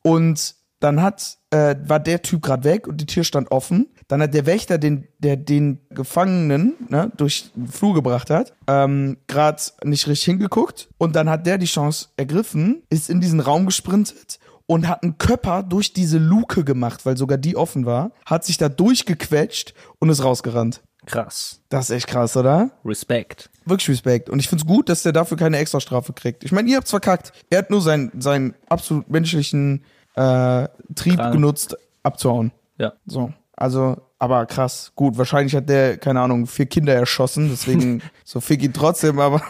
Und 0.03 0.57
dann 0.81 1.01
hat, 1.01 1.39
äh, 1.57 1.77
war 1.89 2.01
der 2.01 2.23
Typ 2.23 2.43
gerade 2.43 2.65
weg 2.65 2.87
und 2.87 3.01
die 3.01 3.07
Tür 3.07 3.25
stand 3.25 3.51
offen. 3.51 3.89
Dann 4.09 4.21
hat 4.21 4.35
der 4.35 4.47
Wächter, 4.47 4.79
den, 4.79 5.09
der 5.19 5.37
den 5.37 5.81
Gefangenen 5.91 6.75
ne, 6.89 7.11
durch 7.17 7.51
den 7.55 7.69
Flur 7.69 7.95
gebracht 7.95 8.31
hat, 8.31 8.53
ähm, 8.69 9.17
gerade 9.27 9.63
nicht 9.85 10.07
richtig 10.07 10.27
hingeguckt. 10.27 10.89
Und 10.99 11.17
dann 11.17 11.31
hat 11.31 11.47
der 11.47 11.59
die 11.59 11.67
Chance 11.67 12.09
ergriffen, 12.17 12.83
ist 12.91 13.11
in 13.11 13.21
diesen 13.21 13.41
Raum 13.41 13.67
gesprintet 13.67 14.39
und 14.67 14.87
hat 14.87 15.03
einen 15.03 15.19
Köpper 15.19 15.63
durch 15.63 15.93
diese 15.93 16.19
Luke 16.19 16.63
gemacht, 16.65 17.07
weil 17.07 17.17
sogar 17.17 17.39
die 17.39 17.57
offen 17.57 17.87
war, 17.87 18.13
hat 18.27 18.45
sich 18.45 18.59
da 18.59 18.69
durchgequetscht 18.69 19.75
und 19.99 20.11
ist 20.11 20.23
rausgerannt. 20.23 20.83
Krass. 21.07 21.61
Das 21.69 21.89
ist 21.89 21.97
echt 21.97 22.09
krass, 22.09 22.37
oder? 22.37 22.71
Respekt. 22.85 23.49
Wirklich 23.65 23.89
Respekt. 23.89 24.29
Und 24.29 24.41
ich 24.41 24.49
find's 24.49 24.67
gut, 24.67 24.89
dass 24.89 25.05
der 25.05 25.13
dafür 25.13 25.37
keine 25.37 25.57
Extrastrafe 25.59 26.13
kriegt. 26.13 26.45
Ich 26.45 26.51
meine, 26.51 26.69
ihr 26.69 26.77
habt's 26.77 26.91
verkackt. 26.91 27.33
Er 27.49 27.59
hat 27.59 27.71
nur 27.71 27.81
seinen, 27.81 28.21
seinen 28.21 28.55
absolut 28.69 29.09
menschlichen 29.09 29.85
äh, 30.17 30.69
Trieb 30.95 31.17
Drang. 31.17 31.33
genutzt, 31.33 31.77
abzuhauen. 32.03 32.53
Ja. 32.79 32.93
So. 33.07 33.33
Also, 33.57 33.97
aber 34.19 34.47
krass. 34.47 34.93
Gut, 34.97 35.17
wahrscheinlich 35.19 35.55
hat 35.55 35.69
der, 35.69 35.97
keine 35.99 36.21
Ahnung, 36.21 36.47
vier 36.47 36.67
Kinder 36.67 36.95
erschossen, 36.95 37.49
deswegen 37.51 38.03
so 38.25 38.41
fick 38.41 38.63
ihn 38.63 38.73
trotzdem, 38.73 39.19
aber, 39.19 39.41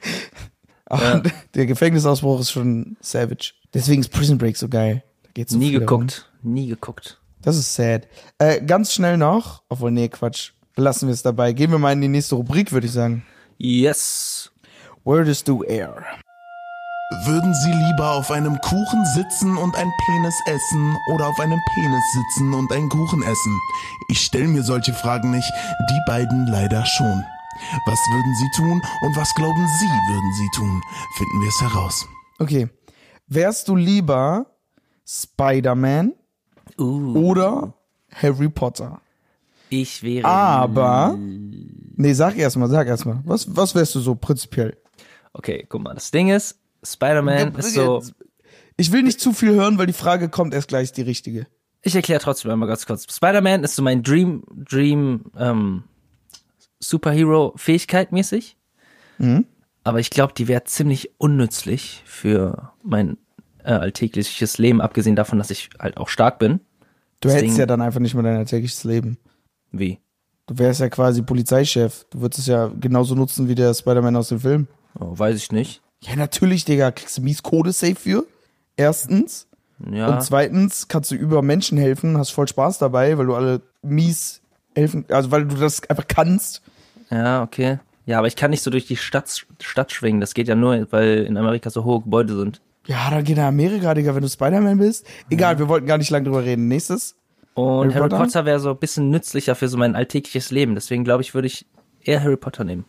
aber 0.86 1.02
Ja. 1.02 1.22
der 1.54 1.66
Gefängnisausbruch 1.66 2.40
ist 2.40 2.50
schon 2.52 2.96
savage. 3.00 3.52
Deswegen 3.74 4.00
ist 4.00 4.08
Prison 4.10 4.38
Break 4.38 4.56
so 4.56 4.68
geil. 4.68 5.02
Da 5.22 5.30
geht's 5.34 5.52
so 5.52 5.58
Nie 5.58 5.70
viel 5.70 5.80
darum. 5.80 6.06
geguckt. 6.08 6.30
Nie 6.42 6.66
geguckt. 6.68 7.20
Das 7.42 7.56
ist 7.56 7.74
sad. 7.74 8.08
Äh, 8.38 8.60
ganz 8.62 8.92
schnell 8.92 9.16
noch, 9.16 9.62
obwohl, 9.68 9.90
nee, 9.92 10.08
Quatsch. 10.08 10.50
Lassen 10.76 11.06
wir 11.08 11.12
es 11.14 11.22
dabei. 11.22 11.52
Gehen 11.52 11.70
wir 11.70 11.78
mal 11.78 11.92
in 11.92 12.00
die 12.00 12.08
nächste 12.08 12.34
Rubrik, 12.34 12.72
würde 12.72 12.86
ich 12.86 12.92
sagen. 12.92 13.24
Yes. 13.58 14.50
Where 15.04 15.24
does 15.24 15.42
do 15.44 15.62
air? 15.64 16.04
Würden 17.24 17.52
Sie 17.54 17.72
lieber 17.72 18.12
auf 18.12 18.30
einem 18.30 18.58
Kuchen 18.60 19.04
sitzen 19.14 19.56
und 19.56 19.74
ein 19.76 19.90
Penis 20.06 20.34
essen 20.46 20.96
oder 21.12 21.26
auf 21.26 21.40
einem 21.40 21.58
Penis 21.74 22.04
sitzen 22.12 22.54
und 22.54 22.70
einen 22.72 22.88
Kuchen 22.88 23.22
essen? 23.22 23.58
Ich 24.08 24.20
stelle 24.20 24.46
mir 24.46 24.62
solche 24.62 24.94
Fragen 24.94 25.32
nicht, 25.32 25.50
die 25.90 26.00
beiden 26.06 26.46
leider 26.46 26.86
schon. 26.86 27.24
Was 27.86 27.98
würden 28.10 28.34
Sie 28.36 28.50
tun 28.56 28.80
und 29.02 29.16
was 29.16 29.34
glauben 29.34 29.66
Sie 29.80 29.86
würden 29.86 30.32
Sie 30.34 30.48
tun? 30.54 30.80
Finden 31.16 31.40
wir 31.42 31.48
es 31.48 31.60
heraus. 31.60 32.08
Okay. 32.38 32.68
Wärst 33.26 33.68
du 33.68 33.76
lieber 33.76 34.46
Spider-Man 35.06 36.12
Uh, 36.78 37.14
oder 37.28 37.74
Harry 38.14 38.48
Potter? 38.48 39.00
ich 39.68 40.02
wäre. 40.02 40.26
Aber, 40.26 41.14
nee, 41.18 42.12
sag 42.14 42.36
erstmal, 42.38 42.68
sag 42.68 42.86
erstmal. 42.86 43.20
Was, 43.24 43.54
was 43.54 43.74
wärst 43.74 43.94
du 43.96 44.00
so 44.00 44.14
prinzipiell? 44.14 44.76
Okay, 45.32 45.66
guck 45.68 45.82
mal. 45.82 45.94
Das 45.94 46.10
Ding 46.10 46.28
ist, 46.28 46.56
Spider-Man 46.82 47.54
ist 47.56 47.74
so. 47.74 48.02
Ich 48.76 48.92
will 48.92 49.02
nicht 49.02 49.20
zu 49.20 49.32
viel 49.32 49.50
hören, 49.54 49.76
weil 49.78 49.86
die 49.86 49.92
Frage 49.92 50.28
kommt 50.28 50.54
erst 50.54 50.68
gleich 50.68 50.92
die 50.92 51.02
richtige. 51.02 51.46
Ich 51.82 51.94
erkläre 51.94 52.20
trotzdem 52.20 52.50
einmal 52.50 52.68
ganz 52.68 52.86
kurz. 52.86 53.06
Spider-Man 53.14 53.64
ist 53.64 53.76
so 53.76 53.82
mein 53.82 54.02
Dream, 54.02 54.42
Dream, 54.54 55.24
ähm, 55.36 55.84
Superhero-Fähigkeit 56.80 58.12
mäßig. 58.12 58.56
Mhm. 59.18 59.46
Aber 59.84 60.00
ich 60.00 60.10
glaube, 60.10 60.34
die 60.34 60.48
wäre 60.48 60.64
ziemlich 60.64 61.10
unnützlich 61.18 62.02
für 62.06 62.72
mein 62.82 63.16
äh, 63.64 63.72
alltägliches 63.72 64.58
Leben, 64.58 64.80
abgesehen 64.80 65.16
davon, 65.16 65.38
dass 65.38 65.50
ich 65.50 65.70
halt 65.78 65.96
auch 65.98 66.08
stark 66.08 66.38
bin. 66.38 66.60
Du 67.20 67.28
Deswegen- 67.28 67.42
hättest 67.44 67.58
ja 67.58 67.66
dann 67.66 67.82
einfach 67.82 68.00
nicht 68.00 68.14
mehr 68.14 68.22
dein 68.22 68.36
alltägliches 68.36 68.84
Leben. 68.84 69.18
Wie? 69.72 69.98
Du 70.46 70.58
wärst 70.58 70.80
ja 70.80 70.88
quasi 70.88 71.22
Polizeichef. 71.22 72.06
Du 72.10 72.20
würdest 72.22 72.40
es 72.40 72.46
ja 72.46 72.68
genauso 72.68 73.14
nutzen 73.14 73.48
wie 73.48 73.54
der 73.54 73.72
Spider-Man 73.74 74.16
aus 74.16 74.28
dem 74.28 74.40
Film. 74.40 74.66
Oh, 74.98 75.16
weiß 75.18 75.36
ich 75.36 75.52
nicht. 75.52 75.82
Ja, 76.02 76.16
natürlich, 76.16 76.64
Digga. 76.64 76.90
Kriegst 76.90 77.18
du 77.18 77.22
mies 77.22 77.42
Code-Safe 77.42 77.94
für? 77.94 78.24
Erstens. 78.76 79.46
Ja. 79.90 80.08
Und 80.08 80.22
zweitens 80.22 80.88
kannst 80.88 81.10
du 81.10 81.14
über 81.14 81.42
Menschen 81.42 81.78
helfen, 81.78 82.18
hast 82.18 82.30
voll 82.30 82.48
Spaß 82.48 82.78
dabei, 82.78 83.16
weil 83.16 83.26
du 83.26 83.34
alle 83.34 83.62
mies 83.82 84.42
helfen, 84.74 85.04
also 85.08 85.30
weil 85.30 85.46
du 85.46 85.56
das 85.56 85.88
einfach 85.88 86.06
kannst. 86.06 86.62
Ja, 87.10 87.42
okay. 87.42 87.78
Ja, 88.06 88.18
aber 88.18 88.26
ich 88.26 88.36
kann 88.36 88.50
nicht 88.50 88.62
so 88.62 88.70
durch 88.70 88.86
die 88.86 88.96
Stadt, 88.96 89.46
Stadt 89.60 89.92
schwingen. 89.92 90.20
Das 90.20 90.34
geht 90.34 90.48
ja 90.48 90.54
nur, 90.54 90.86
weil 90.90 91.24
in 91.24 91.36
Amerika 91.36 91.70
so 91.70 91.84
hohe 91.84 92.00
Gebäude 92.02 92.36
sind. 92.36 92.60
Ja, 92.86 93.10
dann 93.10 93.24
geh 93.24 93.34
nach 93.34 93.46
Amerika, 93.46 93.94
Digga, 93.94 94.14
wenn 94.14 94.22
du 94.22 94.28
Spider-Man 94.28 94.78
bist. 94.78 95.06
Egal, 95.28 95.58
wir 95.58 95.68
wollten 95.68 95.86
gar 95.86 95.98
nicht 95.98 96.10
lange 96.10 96.24
drüber 96.24 96.44
reden. 96.44 96.68
Nächstes. 96.68 97.14
Und 97.54 97.90
Harry 97.90 97.92
Harry 97.94 98.08
Potter? 98.08 98.24
Potter, 98.24 98.44
wäre 98.46 98.60
so 98.60 98.70
ein 98.70 98.78
bisschen 98.78 99.10
nützlicher 99.10 99.54
für 99.54 99.68
so 99.68 99.76
mein 99.76 99.94
alltägliches 99.94 100.50
Leben. 100.50 100.74
Deswegen 100.74 101.04
glaube 101.04 101.22
ich, 101.22 101.34
würde 101.34 101.46
ich 101.46 101.66
eher 102.02 102.22
Harry 102.22 102.36
Potter 102.36 102.64
nehmen. 102.64 102.84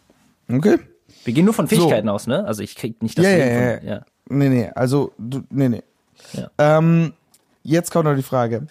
Okay. 0.49 0.79
Wir 1.23 1.33
gehen 1.33 1.45
nur 1.45 1.53
von 1.53 1.67
Fähigkeiten 1.67 2.09
aus, 2.09 2.27
ne? 2.27 2.45
Also 2.45 2.63
ich 2.63 2.75
krieg 2.75 3.01
nicht 3.01 3.17
das 3.17 3.25
Ja, 3.25 3.31
ja, 3.31 3.37
Leben 3.37 3.55
ja, 3.55 3.77
von, 3.77 3.87
ja. 3.87 4.05
Nee, 4.29 4.49
nee, 4.49 4.69
also, 4.73 5.11
du, 5.17 5.41
nee, 5.49 5.69
nee. 5.69 5.83
Ja. 6.33 6.49
Ähm, 6.57 7.13
jetzt 7.63 7.91
kommt 7.91 8.05
noch 8.05 8.15
die 8.15 8.23
Frage. 8.23 8.67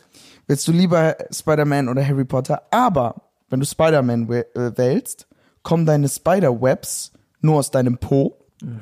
Willst 0.46 0.66
du 0.66 0.72
lieber 0.72 1.16
Spider-Man 1.30 1.88
oder 1.88 2.06
Harry 2.06 2.24
Potter? 2.24 2.62
Aber, 2.70 3.14
wenn 3.50 3.60
du 3.60 3.66
Spider-Man 3.66 4.30
äh, 4.30 4.44
wählst, 4.76 5.26
kommen 5.62 5.86
deine 5.86 6.08
Spider-Webs 6.08 7.12
nur 7.40 7.58
aus 7.58 7.70
deinem 7.70 7.98
Po. 7.98 8.36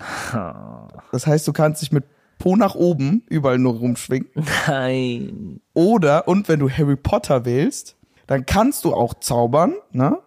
Das 1.13 1.27
heißt, 1.27 1.47
du 1.49 1.53
kannst 1.53 1.83
dich 1.83 1.93
mit 1.93 2.05
Po 2.39 2.57
nach 2.57 2.75
oben 2.75 3.23
überall 3.29 3.59
nur 3.59 3.75
rumschwingen. 3.75 4.29
Nein. 4.67 5.61
Oder, 5.75 6.29
und 6.29 6.49
wenn 6.49 6.61
du 6.61 6.69
Harry 6.71 6.97
Potter 6.97 7.45
wählst, 7.45 7.97
dann 8.27 8.45
kannst 8.47 8.85
du 8.85 8.95
auch 8.95 9.15
zaubern, 9.15 9.75
ne? 9.93 10.19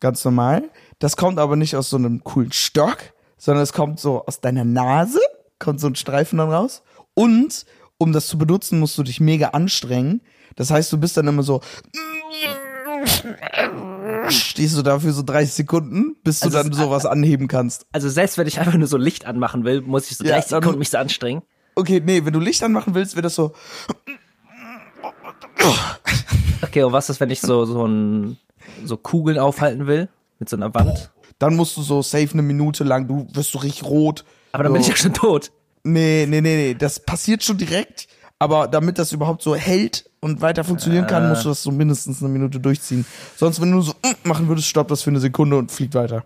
Ganz 0.00 0.24
normal. 0.24 0.64
Das 1.02 1.16
kommt 1.16 1.40
aber 1.40 1.56
nicht 1.56 1.74
aus 1.74 1.90
so 1.90 1.96
einem 1.96 2.22
coolen 2.22 2.52
Stock, 2.52 2.98
sondern 3.36 3.64
es 3.64 3.72
kommt 3.72 3.98
so 3.98 4.24
aus 4.24 4.40
deiner 4.40 4.64
Nase, 4.64 5.18
kommt 5.58 5.80
so 5.80 5.88
ein 5.88 5.96
Streifen 5.96 6.38
dann 6.38 6.48
raus. 6.52 6.84
Und 7.14 7.66
um 7.98 8.12
das 8.12 8.28
zu 8.28 8.38
benutzen, 8.38 8.78
musst 8.78 8.96
du 8.98 9.02
dich 9.02 9.18
mega 9.18 9.48
anstrengen. 9.48 10.20
Das 10.54 10.70
heißt, 10.70 10.92
du 10.92 10.98
bist 10.98 11.16
dann 11.16 11.26
immer 11.26 11.42
so, 11.42 11.60
stehst 14.28 14.76
du 14.78 14.82
da 14.82 15.00
für 15.00 15.12
so 15.12 15.22
30 15.24 15.52
Sekunden, 15.52 16.14
bis 16.22 16.38
du 16.38 16.46
Also 16.46 16.58
dann 16.62 16.70
es- 16.70 16.78
sowas 16.78 17.04
anheben 17.04 17.48
kannst. 17.48 17.84
Also 17.90 18.08
selbst 18.08 18.38
wenn 18.38 18.46
ich 18.46 18.60
einfach 18.60 18.74
nur 18.74 18.86
so 18.86 18.96
Licht 18.96 19.26
anmachen 19.26 19.64
will, 19.64 19.80
muss 19.80 20.08
ich 20.08 20.16
so 20.16 20.22
Ja, 20.24 20.34
30 20.34 20.50
dann- 20.50 20.62
Sekunden 20.62 20.78
mich 20.78 20.90
so 20.90 20.98
anstrengen. 20.98 21.42
Okay, 21.74 22.00
nee, 22.04 22.24
wenn 22.24 22.32
du 22.32 22.38
Licht 22.38 22.62
anmachen 22.62 22.94
willst, 22.94 23.16
wird 23.16 23.24
das 23.24 23.34
so, 23.34 23.52
Okay, 26.62 26.84
und 26.84 26.92
was 26.92 27.10
ist, 27.10 27.18
wenn 27.18 27.30
ich 27.30 27.40
so, 27.40 27.64
so 27.64 27.84
ein, 27.86 28.38
so 28.84 28.96
Kugeln 28.96 29.38
aufhalten 29.38 29.86
will? 29.88 30.08
Mit 30.42 30.48
so 30.48 30.56
einer 30.56 30.74
Wand? 30.74 31.12
dann 31.38 31.54
musst 31.54 31.76
du 31.76 31.82
so 31.82 32.02
safe 32.02 32.32
eine 32.32 32.42
Minute 32.42 32.82
lang, 32.82 33.06
du 33.06 33.28
wirst 33.32 33.52
so 33.52 33.58
richtig 33.58 33.84
rot. 33.84 34.24
Aber 34.50 34.64
dann 34.64 34.72
so. 34.72 34.74
bin 34.74 34.82
ich 34.82 34.88
ja 34.88 34.96
schon 34.96 35.14
tot. 35.14 35.52
Nee, 35.84 36.26
nee, 36.28 36.40
nee, 36.40 36.56
nee, 36.56 36.74
das 36.74 36.98
passiert 36.98 37.44
schon 37.44 37.58
direkt. 37.58 38.08
Aber 38.40 38.66
damit 38.66 38.98
das 38.98 39.12
überhaupt 39.12 39.40
so 39.42 39.54
hält 39.54 40.10
und 40.18 40.40
weiter 40.40 40.64
funktionieren 40.64 41.06
kann, 41.06 41.28
musst 41.28 41.44
du 41.44 41.50
das 41.50 41.62
so 41.62 41.70
mindestens 41.70 42.20
eine 42.20 42.32
Minute 42.32 42.58
durchziehen. 42.58 43.04
Sonst, 43.36 43.60
wenn 43.60 43.68
du 43.68 43.74
nur 43.76 43.84
so 43.84 43.92
mm, 43.92 44.28
machen 44.28 44.48
würdest, 44.48 44.66
stoppt 44.66 44.90
das 44.90 45.02
für 45.02 45.10
eine 45.10 45.20
Sekunde 45.20 45.56
und 45.56 45.70
fliegt 45.70 45.94
weiter. 45.94 46.24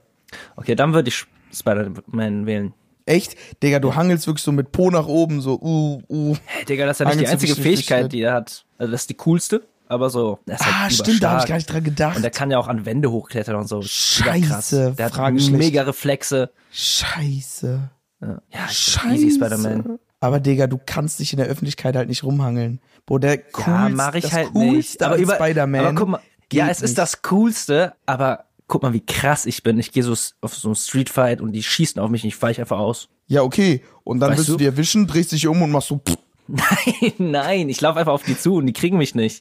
Okay, 0.57 0.75
dann 0.75 0.95
würde 0.95 1.11
ich 1.11 1.27
Spider-Man 1.53 2.47
wählen. 2.47 2.73
Echt? 3.05 3.37
Digga, 3.63 3.81
du 3.81 3.95
hangelst 3.95 4.27
wirklich 4.27 4.43
so 4.43 4.51
mit 4.51 4.73
Po 4.73 4.91
nach 4.91 5.07
oben, 5.07 5.43
so, 5.43 5.61
uh, 5.61 6.03
uh. 6.09 6.37
Hey, 6.47 6.65
Digga, 6.65 6.87
das 6.87 6.97
ist 6.97 7.05
ja 7.05 7.07
nicht 7.07 7.21
die 7.21 7.29
einzige 7.29 7.55
Fähigkeit, 7.55 8.13
die 8.13 8.23
er 8.23 8.33
hat. 8.33 8.65
Also 8.79 8.93
das 8.93 9.03
ist 9.03 9.11
die 9.11 9.15
coolste, 9.15 9.63
aber 9.89 10.11
so. 10.11 10.39
Das 10.47 10.61
ist 10.61 10.67
Ah, 10.67 10.81
halt 10.83 10.93
stimmt, 10.93 11.23
da 11.23 11.31
habe 11.31 11.41
ich 11.43 11.47
gar 11.49 11.57
nicht 11.57 11.67
dran 11.73 11.85
gedacht. 11.85 12.17
Und 12.17 12.23
der 12.23 12.31
kann 12.31 12.51
ja 12.51 12.59
auch 12.59 12.69
an 12.69 12.85
Wände 12.87 13.11
hochklettern 13.11 13.57
und 13.57 13.69
so. 13.69 13.83
Scheiße. 13.83 14.95
Der 14.99 15.11
hat 15.13 15.33
mega 15.51 15.83
Reflexe. 15.83 16.51
Scheiße. 16.73 17.91
Ja, 18.23 18.41
ja 18.53 18.69
Scheiße. 18.69 19.15
easy 19.15 19.31
Spider-Man. 19.37 19.99
Aber 20.21 20.41
Digga, 20.41 20.67
du 20.67 20.79
kannst 20.85 21.21
dich 21.21 21.33
in 21.33 21.37
der 21.39 21.47
Öffentlichkeit 21.47 21.95
halt 21.95 22.09
nicht 22.09 22.25
rumhangeln. 22.25 22.81
Boah, 23.05 23.21
der 23.21 23.39
coolste, 23.39 23.71
Ja, 23.71 23.89
mach 23.91 24.15
ich 24.15 24.23
das 24.25 24.33
halt 24.33 24.49
coolste 24.53 24.75
nicht. 24.77 25.03
Aber 25.03 25.17
über 25.17 25.35
Spider-Man. 25.35 25.81
Aber 25.85 25.95
guck 25.95 26.09
mal, 26.09 26.21
ja, 26.53 26.69
es 26.69 26.79
ist 26.81 26.91
nicht. 26.91 26.99
das 26.99 27.23
Coolste, 27.23 27.93
aber 28.07 28.45
guck 28.67 28.83
mal, 28.83 28.93
wie 28.95 29.05
krass 29.05 29.47
ich 29.47 29.63
bin. 29.63 29.79
Ich 29.79 29.93
gehe 29.93 30.03
so 30.03 30.15
auf 30.41 30.55
so 30.55 30.69
einen 30.69 30.75
Streetfight 30.75 31.41
und 31.41 31.53
die 31.53 31.63
schießen 31.63 32.01
auf 32.01 32.11
mich 32.11 32.23
und 32.25 32.29
ich 32.29 32.41
weiche 32.43 32.63
einfach 32.63 32.79
aus. 32.79 33.09
Ja, 33.27 33.43
okay. 33.43 33.83
Und 34.05 34.21
dann 34.21 34.31
Weißt 34.31 34.39
willst 34.39 34.49
du 34.49 34.53
du? 34.55 34.59
die 34.59 34.65
erwischen, 34.67 35.07
drehst 35.07 35.33
dich 35.33 35.47
um 35.47 35.61
und 35.63 35.71
machst 35.71 35.89
so, 35.89 35.99
pff, 35.99 36.17
Nein, 36.49 37.13
nein, 37.19 37.69
ich 37.69 37.81
laufe 37.81 37.99
einfach 37.99 38.13
auf 38.13 38.23
die 38.23 38.39
zu 38.39 38.55
und 38.57 38.67
die 38.67 38.73
kriegen 38.73 38.99
mich 38.99 39.15
nicht. 39.17 39.41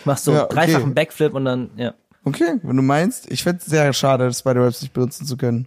Ich 0.00 0.06
mach 0.06 0.18
so 0.18 0.32
Ja, 0.32 0.38
einen 0.38 0.44
okay. 0.46 0.54
dreifachen 0.54 0.94
Backflip 0.94 1.34
und 1.34 1.44
dann, 1.44 1.70
ja. 1.76 1.94
Okay, 2.24 2.58
wenn 2.62 2.76
du 2.76 2.82
meinst. 2.82 3.30
Ich 3.30 3.42
fände 3.42 3.62
sehr 3.64 3.92
schade, 3.92 4.24
das 4.24 4.38
Spider-Webs 4.38 4.80
nicht 4.82 4.94
benutzen 4.94 5.26
zu 5.26 5.36
können. 5.36 5.66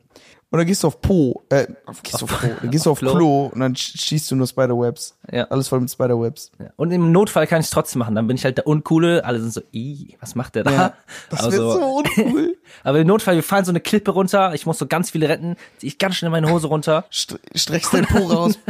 Oder 0.49 0.63
gehst 0.63 0.81
du 0.83 0.87
auf 0.87 1.01
Po, 1.01 1.43
äh, 1.49 1.67
auf, 1.85 2.01
gehst 2.03 2.21
du 2.21 2.25
auf 2.25 2.39
Po, 2.39 2.47
dann 2.61 2.71
gehst 2.71 2.85
du 2.85 2.91
auf 2.91 2.97
Auf 2.97 2.99
Klo. 2.99 3.11
Klo 3.17 3.45
und 3.53 3.59
dann 3.59 3.73
sch- 3.73 3.99
schießt 3.99 4.31
du 4.31 4.35
nur 4.37 4.47
Spider-Webs. 4.47 5.17
Ja. 5.29 5.43
Alles 5.49 5.67
voll 5.67 5.81
mit 5.81 5.91
Spider-Webs. 5.91 6.51
ja. 6.59 6.67
Und 6.77 6.91
im 6.91 7.11
Notfall 7.11 7.47
kann 7.47 7.59
ich 7.59 7.65
es 7.65 7.69
trotzdem 7.69 7.99
machen. 7.99 8.15
Dann 8.15 8.27
bin 8.27 8.37
ich 8.37 8.45
halt 8.45 8.57
der 8.57 8.65
Uncoole. 8.65 9.25
Alle 9.25 9.41
sind 9.41 9.51
so, 9.53 9.61
ih, 9.73 10.15
was 10.21 10.35
macht 10.35 10.55
der 10.55 10.63
da? 10.63 10.71
Ja, 10.71 10.93
das 11.29 11.43
wird 11.51 11.55
so 11.55 11.97
uncool. 11.97 12.55
aber 12.85 12.99
im 12.99 13.07
Notfall, 13.07 13.35
wir 13.35 13.43
fallen 13.43 13.65
so 13.65 13.71
eine 13.71 13.81
Klippe 13.81 14.11
runter. 14.11 14.53
Ich 14.53 14.65
muss 14.65 14.77
so 14.77 14.87
ganz 14.87 15.09
viele 15.11 15.27
retten. 15.27 15.57
Zieh 15.79 15.87
ich 15.87 15.97
ganz 15.97 16.15
schnell 16.15 16.31
meine 16.31 16.49
Hose 16.49 16.67
runter. 16.67 17.03
St 17.13 17.37
streckst 17.53 17.93
dein 17.93 18.05
Po 18.05 18.19
raus. 18.27 18.57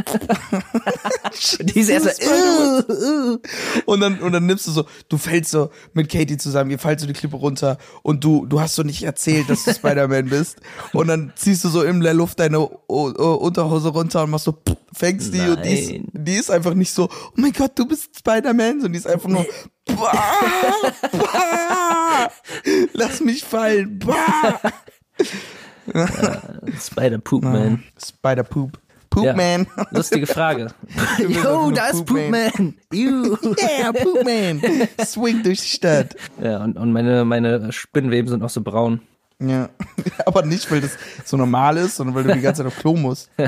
Die 1.60 1.78
ist 1.80 1.88
erst 1.88 2.22
so, 2.22 3.38
und 3.86 4.00
dann, 4.00 4.18
und 4.20 4.32
dann 4.32 4.46
nimmst 4.46 4.66
du 4.66 4.70
so, 4.70 4.84
du 5.08 5.18
fällst 5.18 5.50
so 5.50 5.70
mit 5.92 6.08
Katie 6.10 6.36
zusammen, 6.36 6.70
ihr 6.70 6.78
fallt 6.78 7.00
so 7.00 7.06
die 7.06 7.12
Klippe 7.12 7.36
runter 7.36 7.78
und 8.02 8.24
du, 8.24 8.46
du 8.46 8.60
hast 8.60 8.74
so 8.74 8.82
nicht 8.82 9.02
erzählt, 9.02 9.48
dass 9.48 9.64
du 9.64 9.72
Spider-Man 9.74 10.26
bist. 10.28 10.58
Und 10.92 11.08
dann 11.08 11.32
ziehst 11.36 11.64
du 11.64 11.67
so 11.68 11.82
in 11.82 12.00
der 12.00 12.14
Luft 12.14 12.40
deine 12.40 12.60
o 12.60 12.80
o 12.88 13.34
Unterhose 13.34 13.88
runter 13.88 14.24
und 14.24 14.30
machst 14.30 14.44
so, 14.46 14.52
pff, 14.52 14.76
fängst 14.92 15.32
die 15.32 15.40
und 15.40 15.64
die 15.64 15.72
ist, 15.72 15.90
Nein. 15.90 16.08
die 16.12 16.34
ist 16.34 16.50
einfach 16.50 16.74
nicht 16.74 16.92
so, 16.92 17.04
oh 17.04 17.32
mein 17.36 17.52
Gott, 17.52 17.72
du 17.76 17.86
bist 17.86 18.18
Spider-Man, 18.18 18.80
sondern 18.80 18.92
die 18.92 18.98
ist 18.98 19.06
einfach 19.06 19.28
nur, 19.28 19.46
bah, 19.86 20.12
bah, 21.12 22.30
lass 22.92 23.20
mich 23.20 23.44
fallen, 23.44 23.98
bah. 23.98 24.60
Spider-Poop-Man. 26.78 27.82
Spider-Poop. 27.98 28.78
Poop 29.10 29.24
Ja. 29.24 29.58
Lustige 29.90 30.26
Frage. 30.26 30.68
Yo, 31.18 31.70
da 31.70 31.86
ist 31.88 32.04
Poop-Man. 32.04 32.74
Poop-Man. 32.90 33.56
Yeah, 33.58 33.92
Poop 33.92 34.24
Man. 34.24 34.60
Swing 35.04 35.42
durch 35.42 35.60
die 35.60 35.68
Stadt. 35.68 36.14
Ja, 36.42 36.62
und, 36.62 36.76
und 36.76 36.92
meine, 36.92 37.24
meine 37.24 37.72
Spinnenweben 37.72 38.28
sind 38.28 38.42
auch 38.42 38.50
so 38.50 38.60
braun. 38.60 39.00
Ja, 39.40 39.68
aber 40.26 40.42
nicht, 40.42 40.70
weil 40.70 40.80
das 40.80 40.96
so 41.24 41.36
normal 41.36 41.76
ist, 41.76 41.96
sondern 41.96 42.16
weil 42.16 42.24
du 42.24 42.34
die 42.34 42.40
ganze 42.40 42.62
Zeit 42.62 42.72
auf 42.72 42.78
Klo 42.78 42.94
musst. 42.94 43.30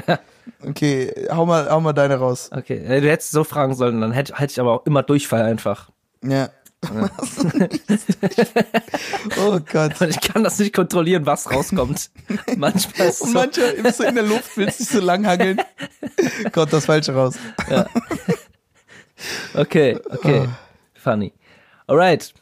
Okay, 0.62 1.29
hau 1.31 1.46
mal, 1.46 1.70
hau 1.70 1.81
mal 1.81 1.92
deine 1.92 2.16
raus. 2.16 2.50
Okay, 2.53 2.79
äh, 2.79 3.00
du 3.00 3.09
hättest 3.09 3.31
so 3.31 3.44
fragen 3.44 3.74
sollen, 3.74 4.00
dann 4.00 4.11
hätte 4.12 4.35
hätte 4.35 4.50
ich 4.50 4.61
aber 4.61 4.72
auch 4.72 4.85
immer 4.85 5.03
Durchfall 5.03 5.42
einfach. 5.42 5.90
Ja, 6.24 6.50
Oh 9.38 9.61
Gott. 9.70 10.00
Und 10.00 10.09
ich 10.09 10.20
kann 10.20 10.44
das 10.44 10.59
nicht 10.59 10.74
kontrollieren, 10.74 11.26
was 11.26 11.50
rauskommt. 11.50 12.11
Manchmal 12.57 13.09
ist 13.09 13.20
Und 13.20 13.29
so, 13.29 13.35
manchmal 13.35 13.74
bist 13.74 14.00
du 14.00 14.05
in 14.05 14.14
der 14.14 14.24
Luft, 14.24 14.57
willst 14.57 14.81
dich 14.81 14.88
so 14.88 15.00
lang 15.00 15.26
hangeln. 15.26 15.61
Kommt 16.53 16.72
das 16.72 16.87
Falsche 16.87 17.14
raus. 17.14 17.35
Okay, 19.55 19.98
okay. 20.09 20.46
Ah. 20.46 20.59
Funny. 20.94 21.35
Alright. 21.87 22.33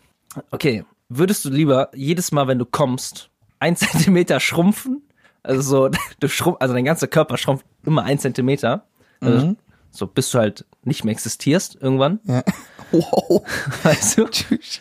Okay. 0.50 0.84
Würdest 1.08 1.44
du 1.44 1.50
lieber 1.50 1.90
jedes 1.94 2.32
Mal, 2.32 2.46
wenn 2.48 2.58
du 2.58 2.66
kommst, 2.66 3.30
ein 3.60 3.76
Zentimeter 3.76 4.40
schrumpfen? 4.40 5.02
Also 5.42 5.62
so, 5.62 5.90
du 6.20 6.28
schrumpf, 6.28 6.56
also 6.60 6.74
dein 6.74 6.84
ganzer 6.84 7.06
Körper 7.08 7.36
schrumpft 7.36 7.64
immer 7.84 8.02
ein 8.04 8.18
Zentimeter. 8.18 8.84
Also 9.20 9.46
Mhm. 9.46 9.56
So 9.90 10.06
bis 10.06 10.30
du 10.30 10.38
halt 10.38 10.66
nicht 10.84 11.04
mehr 11.04 11.12
existierst 11.12 11.76
irgendwann. 11.80 12.20
Ja. 12.24 12.42
Wow. 12.90 13.42
Weißt 13.82 14.16
du? 14.16 14.24
Tschüss. 14.28 14.80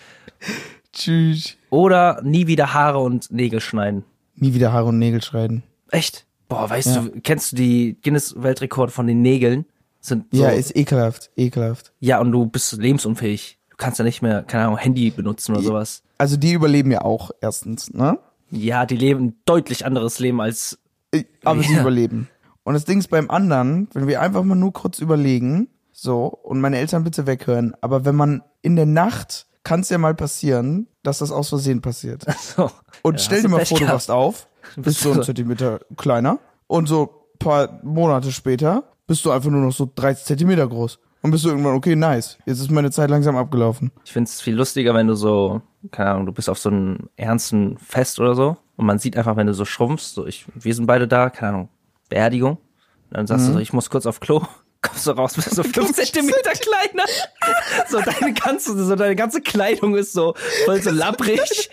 Tschüss. 0.94 1.58
Oder 1.70 2.22
nie 2.24 2.48
wieder 2.48 2.74
Haare 2.74 3.00
und 3.00 3.32
Nägel 3.32 3.60
schneiden. 3.60 4.04
Nie 4.36 4.54
wieder 4.54 4.72
Haare 4.72 4.86
und 4.88 5.00
Nägel 5.00 5.22
schneiden. 5.22 5.64
Echt? 5.92 6.26
Boah, 6.48 6.70
weißt 6.70 6.88
Ja. 6.96 7.02
du, 7.02 7.20
kennst 7.22 7.52
du 7.52 7.56
die 7.58 7.98
Guinness-Weltrekorde 8.02 8.92
von 8.92 9.08
den 9.08 9.22
Nägeln? 9.22 9.66
Sind 10.00 10.26
so, 10.32 10.42
Ja, 10.44 10.50
ist 10.52 10.76
ekelhaft. 10.76 11.32
Ekelhaft. 11.36 11.92
ja, 12.00 12.20
und 12.20 12.32
du 12.32 12.46
bist 12.46 12.72
lebensunfähig. 12.74 13.60
Du 13.72 13.76
kannst 13.78 14.00
ja 14.00 14.06
nicht 14.06 14.22
mehr, 14.22 14.44
keine 14.44 14.66
Ahnung, 14.66 14.78
Handy 14.78 15.10
benutzen 15.12 15.52
oder 15.54 15.62
sowas. 15.64 16.04
Also 16.18 16.38
die 16.38 16.54
überleben 16.54 16.92
ja 16.92 17.02
auch 17.02 17.32
erstens, 17.42 17.92
ne? 17.94 18.18
Ja, 18.52 18.86
die 18.86 18.96
leben 18.98 19.26
ein 19.26 19.36
deutlich 19.46 19.86
anderes 19.86 20.20
Leben 20.20 20.40
als 20.42 20.80
Äh, 21.12 21.24
Aber 21.46 21.62
sie 21.64 21.74
Ja. 21.74 21.82
überleben. 21.82 22.28
Und 22.64 22.74
das 22.74 22.84
Ding 22.86 23.00
ist 23.00 23.10
beim 23.10 23.30
anderen, 23.30 23.88
wenn 23.94 24.08
wir 24.08 24.22
einfach 24.22 24.44
mal 24.44 24.56
nur 24.56 24.74
kurz 24.74 25.00
überlegen, 25.00 25.70
so, 25.94 26.26
und 26.26 26.60
meine 26.60 26.78
Eltern 26.78 27.04
bitte 27.06 27.26
weghören, 27.26 27.74
aber 27.82 28.04
wenn 28.06 28.16
man 28.16 28.44
in 28.62 28.76
der 28.76 28.86
Nacht, 28.86 29.48
kann 29.64 29.80
es 29.82 29.90
ja 29.90 29.98
mal 29.98 30.14
passieren, 30.16 30.88
dass 31.04 31.20
das 31.20 31.32
aus 31.32 31.50
Versehen 31.50 31.82
passiert. 31.82 32.26
so. 32.40 32.70
Und 33.04 33.16
Ja, 33.16 33.20
stell 33.20 33.38
dir 33.42 33.44
du 33.44 33.50
mal 33.50 33.58
Pech 33.60 33.70
vor, 33.70 33.78
du 33.80 33.84
gehabt. 33.86 33.96
wachst 33.96 34.12
auf, 34.12 34.48
bist 34.76 35.00
so 35.00 35.14
so- 35.14 35.20
ein 35.22 35.26
Zentimeter 35.26 35.80
kleiner 35.96 36.40
und 36.68 36.88
so 36.88 37.26
paar 37.40 37.80
Monate 37.84 38.32
später 38.32 38.84
bist 39.08 39.24
du 39.26 39.32
einfach 39.32 39.50
nur 39.50 39.62
noch 39.62 39.72
so 39.74 39.90
30 39.96 40.26
Zentimeter 40.26 40.68
groß. 40.68 41.00
Und 41.28 41.32
bist 41.32 41.44
du 41.44 41.50
irgendwann, 41.50 41.76
okay, 41.76 41.94
nice, 41.98 42.38
jetzt 42.46 42.62
ist 42.62 42.72
meine 42.72 42.90
Zeit 42.90 43.10
langsam 43.10 43.36
abgelaufen. 43.36 43.92
Ich 44.06 44.14
find's 44.14 44.40
viel 44.40 44.56
lustiger, 44.56 44.94
wenn 44.94 45.08
du 45.08 45.14
so, 45.14 45.62
keine 45.92 46.12
Ahnung, 46.12 46.26
du 46.26 46.32
bist 46.32 46.50
auf 46.50 46.58
so 46.58 46.70
einem 46.70 47.10
ernsten 47.18 47.78
Fest 47.80 48.22
oder 48.22 48.34
so 48.34 48.56
und 48.78 48.86
man 48.86 48.98
sieht 48.98 49.18
einfach, 49.18 49.36
wenn 49.36 49.46
du 49.46 49.54
so 49.54 49.66
schrumpfst, 49.66 50.14
so 50.16 50.26
ich, 50.26 50.46
wir 50.56 50.74
sind 50.74 50.86
beide 50.86 51.06
da, 51.06 51.30
keine 51.30 51.50
Ahnung, 51.50 51.70
Beerdigung. 52.08 52.52
Und 52.52 53.18
dann 53.18 53.28
sagst 53.28 53.50
du 53.50 53.52
so, 53.52 53.60
ich 53.60 53.74
muss 53.74 53.90
kurz 53.90 54.06
auf 54.06 54.22
Klo, 54.22 54.42
kommst 54.82 55.06
du 55.06 55.12
raus, 55.12 55.34
bist 55.34 55.54
so 55.54 55.64
fünf 55.64 55.92
Zentimeter 55.92 56.54
kleiner. 56.54 57.04
So 57.90 58.00
deine 58.00 58.34
ganze, 58.34 58.82
so 58.86 58.96
deine 58.96 59.18
ganze 59.18 59.42
Kleidung 59.42 59.98
ist 59.98 60.14
so 60.14 60.34
voll 60.64 60.82
so 60.82 60.92
labbrig. 60.92 61.70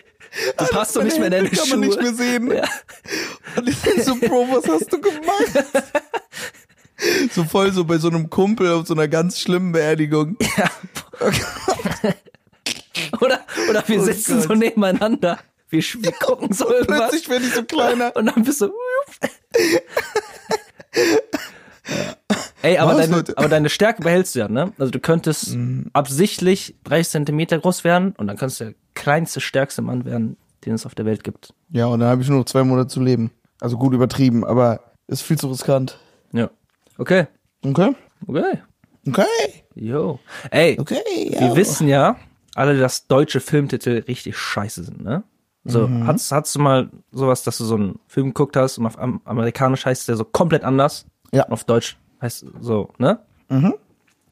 Du 0.58 0.64
passt 0.66 0.94
so 0.94 1.02
nicht 1.02 1.16
mehr 1.16 1.26
in 1.26 1.32
deine 1.32 1.48
kann 1.48 1.64
Schuhe. 1.64 1.76
man 1.76 1.88
nicht 1.88 2.02
mehr 2.02 2.12
sehen. 2.12 2.50
Ja. 2.50 2.64
Und 3.56 3.68
ich 3.68 3.80
denk 3.82 4.00
so, 4.00 4.16
Bro, 4.16 4.48
was 4.50 4.68
hast 4.68 4.92
du 4.92 5.00
gemacht? 5.00 5.64
So 7.30 7.44
voll 7.44 7.72
so 7.72 7.84
bei 7.84 7.98
so 7.98 8.08
einem 8.08 8.30
Kumpel 8.30 8.70
auf 8.72 8.86
so 8.86 8.94
einer 8.94 9.08
ganz 9.08 9.38
schlimmen 9.40 9.72
Beerdigung. 9.72 10.36
Oder, 13.20 13.40
oder 13.70 13.82
wir 13.88 14.00
Oh 14.00 14.04
sitzen 14.04 14.40
so 14.40 14.48
Gott. 14.48 14.58
nebeneinander. 14.58 15.38
Wir, 15.68 15.82
wir 15.82 16.12
gucken 16.12 16.52
so 16.52 16.68
irgendwas. 16.70 16.98
Plötzlich 17.10 17.28
werde 17.28 17.44
ich 17.46 17.54
so 17.54 17.62
kleiner. 17.64 18.14
Und 18.16 18.26
dann 18.26 18.42
bist 18.44 18.60
du. 18.60 18.70
Ey, 22.62 22.78
aber 22.78 22.94
deine, 22.94 23.24
aber 23.36 23.48
deine 23.48 23.68
Stärke 23.68 24.02
behältst 24.02 24.34
du 24.34 24.38
ja, 24.40 24.48
ne? 24.48 24.72
Also 24.78 24.90
du 24.90 24.98
könntest 25.00 25.54
Mhm. 25.54 25.90
absichtlich 25.92 26.76
30 26.84 27.10
Zentimeter 27.10 27.58
groß 27.58 27.84
werden 27.84 28.14
und 28.16 28.26
dann 28.26 28.36
kannst 28.36 28.60
du 28.60 28.64
der 28.66 28.74
kleinste, 28.94 29.40
stärkste 29.40 29.82
Mann 29.82 30.04
werden, 30.04 30.36
den 30.64 30.74
es 30.74 30.86
auf 30.86 30.94
der 30.94 31.04
Welt 31.04 31.24
gibt. 31.24 31.52
Ja, 31.70 31.86
und 31.86 32.00
dann 32.00 32.08
habe 32.08 32.22
ich 32.22 32.28
nur 32.28 32.38
noch 32.38 32.46
zwei 32.46 32.64
Monate 32.64 32.88
zu 32.88 33.00
leben. 33.00 33.30
Also 33.60 33.76
gut 33.76 33.92
übertrieben, 33.92 34.44
aber 34.44 34.80
ist 35.08 35.22
viel 35.22 35.38
zu 35.38 35.48
riskant. 35.48 35.98
Ja. 36.32 36.48
Okay. 36.98 37.26
Okay? 37.64 37.94
Okay. 38.26 38.58
Okay. 39.08 39.22
Jo. 39.74 40.18
Ey, 40.50 40.78
Okay. 40.80 41.00
wir 41.38 41.56
wissen 41.56 41.88
ja 41.88 42.16
alle, 42.54 42.78
dass 42.78 43.06
deutsche 43.06 43.40
Filmtitel 43.40 44.04
richtig 44.06 44.36
scheiße 44.36 44.84
sind, 44.84 45.02
ne? 45.02 45.24
So, 45.64 45.88
Mhm. 45.88 46.06
hast, 46.06 46.30
hast 46.30 46.54
du 46.54 46.60
mal 46.60 46.90
sowas, 47.10 47.42
dass 47.42 47.56
du 47.58 47.64
so 47.64 47.74
einen 47.76 47.98
Film 48.06 48.28
geguckt 48.28 48.56
hast 48.56 48.76
und 48.78 48.86
auf 48.86 48.98
am, 48.98 49.20
amerikanisch 49.24 49.86
heißt 49.86 50.08
der 50.08 50.16
so 50.16 50.24
komplett 50.24 50.62
anders? 50.62 51.06
Ja. 51.32 51.44
Und 51.46 51.52
auf 51.52 51.64
Deutsch 51.64 51.96
heißt 52.20 52.44
so, 52.60 52.90
ne? 52.98 53.20
Mhm. 53.48 53.74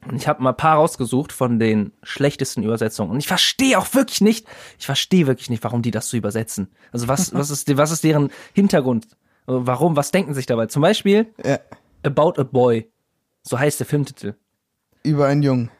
Und 0.07 0.15
ich 0.17 0.27
habe 0.27 0.43
mal 0.43 0.49
ein 0.51 0.57
paar 0.57 0.75
rausgesucht 0.75 1.31
von 1.31 1.59
den 1.59 1.91
schlechtesten 2.03 2.61
Übersetzungen. 2.61 3.09
Und 3.11 3.17
ich 3.19 3.27
verstehe 3.27 3.77
auch 3.79 3.93
wirklich 3.95 4.21
nicht, 4.21 4.45
ich 4.77 4.85
verstehe 4.85 5.27
wirklich 5.27 5.49
nicht, 5.49 5.63
warum 5.63 5.81
die 5.81 5.91
das 5.91 6.09
so 6.09 6.17
übersetzen. 6.17 6.67
Also 6.91 7.07
was, 7.07 7.33
was, 7.33 7.49
ist, 7.49 7.75
was 7.77 7.91
ist 7.91 8.03
deren 8.03 8.29
Hintergrund? 8.53 9.07
Warum, 9.45 9.95
was 9.95 10.11
denken 10.11 10.33
sich 10.33 10.45
dabei? 10.45 10.67
Zum 10.67 10.81
Beispiel 10.81 11.27
Ja. 11.43 11.59
About 12.03 12.39
a 12.39 12.43
Boy. 12.43 12.89
So 13.43 13.57
heißt 13.59 13.79
der 13.79 13.87
Filmtitel. 13.87 14.35
Über 15.03 15.27
einen 15.27 15.43
Jungen. 15.43 15.71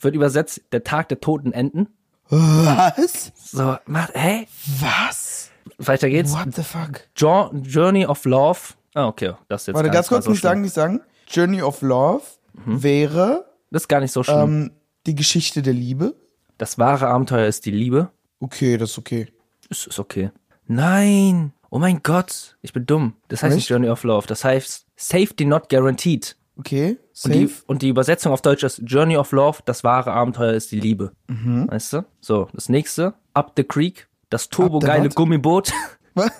Wird 0.00 0.14
übersetzt 0.14 0.60
Der 0.72 0.84
Tag 0.84 1.08
der 1.08 1.20
toten 1.20 1.52
Enten. 1.52 1.88
Was? 2.28 3.32
So, 3.36 3.76
macht, 3.86 4.14
hä? 4.14 4.46
Was? 4.80 5.50
Weiter 5.78 6.08
geht's. 6.08 6.32
What 6.32 6.54
the 6.54 6.62
fuck? 6.62 7.08
Jo 7.16 7.50
Journey 7.62 8.06
of 8.06 8.24
Love. 8.24 8.58
Ah, 8.94 9.06
okay. 9.06 9.34
Das 9.48 9.66
jetzt 9.66 9.76
Warte, 9.76 9.90
ganz 9.90 10.08
kurz, 10.08 10.24
so 10.24 10.30
nicht 10.32 10.42
sagen, 10.42 10.62
nicht 10.62 10.74
sagen. 10.74 11.00
Journey 11.28 11.62
of 11.62 11.82
Love 11.82 12.22
wäre 12.66 13.46
Das 13.70 13.82
ist 13.82 13.88
gar 13.88 14.00
nicht 14.00 14.12
so 14.12 14.22
schlimm. 14.22 14.38
ähm, 14.40 14.70
die 15.06 15.14
Geschichte 15.14 15.62
der 15.62 15.72
Liebe. 15.72 16.14
das 16.58 16.78
wahre 16.78 17.08
Abenteuer 17.08 17.46
ist 17.46 17.64
die 17.66 17.70
Liebe. 17.70 18.10
Okay, 18.40 18.76
das 18.76 18.90
ist 18.90 18.98
okay. 18.98 19.28
Ist, 19.68 19.86
ist 19.86 19.98
okay. 19.98 20.30
Nein. 20.66 21.52
Oh 21.70 21.78
mein 21.78 22.02
Gott. 22.02 22.56
Ich 22.60 22.72
bin 22.72 22.84
dumm. 22.86 23.14
Das 23.28 23.42
heißt 23.42 23.56
nicht? 23.56 23.68
Journey 23.68 23.88
of 23.88 24.04
Love. 24.04 24.26
Das 24.26 24.44
heißt 24.44 24.86
Safety 25.02 25.44
Not 25.44 25.68
Guaranteed. 25.68 26.36
Okay, 26.58 26.98
Und 27.24 27.34
die, 27.34 27.46
safe. 27.46 27.62
und 27.66 27.82
die 27.82 27.88
Übersetzung 27.88 28.30
auf 28.32 28.42
Deutsch 28.42 28.62
ist 28.62 28.82
Journey 28.84 29.16
of 29.16 29.32
Love, 29.32 29.60
das 29.64 29.82
wahre 29.84 30.12
Abenteuer 30.12 30.52
ist 30.52 30.70
die 30.70 30.78
Liebe. 30.78 31.12
Mhm. 31.26 31.66
Weißt 31.68 31.94
du? 31.94 32.04
So, 32.20 32.48
das 32.52 32.68
nächste. 32.68 33.14
Up 33.34 33.52
the 33.56 33.64
Creek, 33.64 34.06
das 34.30 34.48
turbogeile 34.50 35.06
was? 35.08 35.14
Gummiboot. 35.14 35.72
Was? 36.14 36.30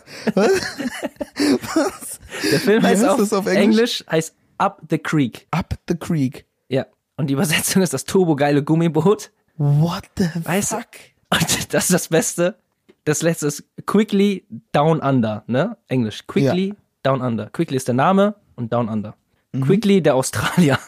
Der 2.50 2.60
Film 2.60 2.82
heißt 2.82 3.02
heißt 3.06 3.20
auf, 3.20 3.32
auf 3.32 3.46
Englisch? 3.46 4.00
Englisch? 4.00 4.04
heißt 4.10 4.34
Up 4.58 4.82
the 4.90 4.98
Creek. 4.98 5.46
Up 5.50 5.74
the 5.88 5.96
creek. 5.96 6.46
Ja. 6.68 6.86
Und 7.16 7.28
die 7.28 7.34
Übersetzung 7.34 7.82
ist 7.82 7.92
das 7.94 8.04
turbogeile 8.04 8.62
Gummiboot. 8.62 9.32
What 9.56 10.04
the 10.16 10.28
Weißt 10.44 10.72
du? 10.72 10.76
fuck? 10.76 10.88
Und 11.30 11.74
das 11.74 11.84
ist 11.84 11.92
das 11.94 12.08
Beste. 12.08 12.56
Das 13.04 13.22
letzte 13.22 13.48
ist 13.48 13.64
Quickly 13.86 14.46
Down 14.72 15.00
Under, 15.00 15.42
ne? 15.46 15.76
Englisch. 15.88 16.26
Quickly 16.26 16.74
Down 17.02 17.20
Under. 17.20 17.46
Quickly 17.50 17.76
ist 17.76 17.88
der 17.88 17.94
Name 17.94 18.36
und 18.56 18.72
Down 18.72 18.88
Under. 18.88 19.14
Mhm. 19.52 19.62
Quickly 19.62 20.02
der 20.02 20.14
Australier. 20.14 20.78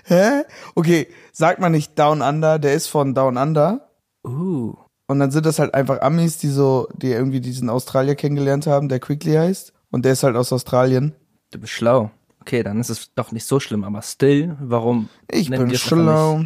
Hä? 0.05 0.43
Okay, 0.75 1.07
sagt 1.31 1.59
man 1.59 1.71
nicht 1.71 1.97
Down 1.97 2.21
Under, 2.21 2.59
der 2.59 2.73
ist 2.73 2.87
von 2.87 3.13
Down 3.13 3.37
Under. 3.37 3.89
Uh. 4.23 4.75
Und 5.07 5.19
dann 5.19 5.31
sind 5.31 5.45
das 5.45 5.59
halt 5.59 5.73
einfach 5.73 6.01
Amis, 6.01 6.37
die 6.37 6.47
so, 6.47 6.87
die 6.95 7.11
irgendwie 7.11 7.41
diesen 7.41 7.69
Australier 7.69 8.15
kennengelernt 8.15 8.67
haben, 8.67 8.89
der 8.89 8.99
Quickly 8.99 9.33
heißt. 9.33 9.73
Und 9.91 10.05
der 10.05 10.13
ist 10.13 10.23
halt 10.23 10.35
aus 10.35 10.51
Australien. 10.53 11.13
Du 11.51 11.59
bist 11.59 11.73
schlau. 11.73 12.11
Okay, 12.41 12.63
dann 12.63 12.79
ist 12.79 12.89
es 12.89 13.13
doch 13.13 13.31
nicht 13.31 13.45
so 13.45 13.59
schlimm, 13.59 13.83
aber 13.83 14.01
still, 14.01 14.57
warum? 14.59 15.09
Ich 15.29 15.49
bin 15.49 15.73
schlau. 15.75 16.45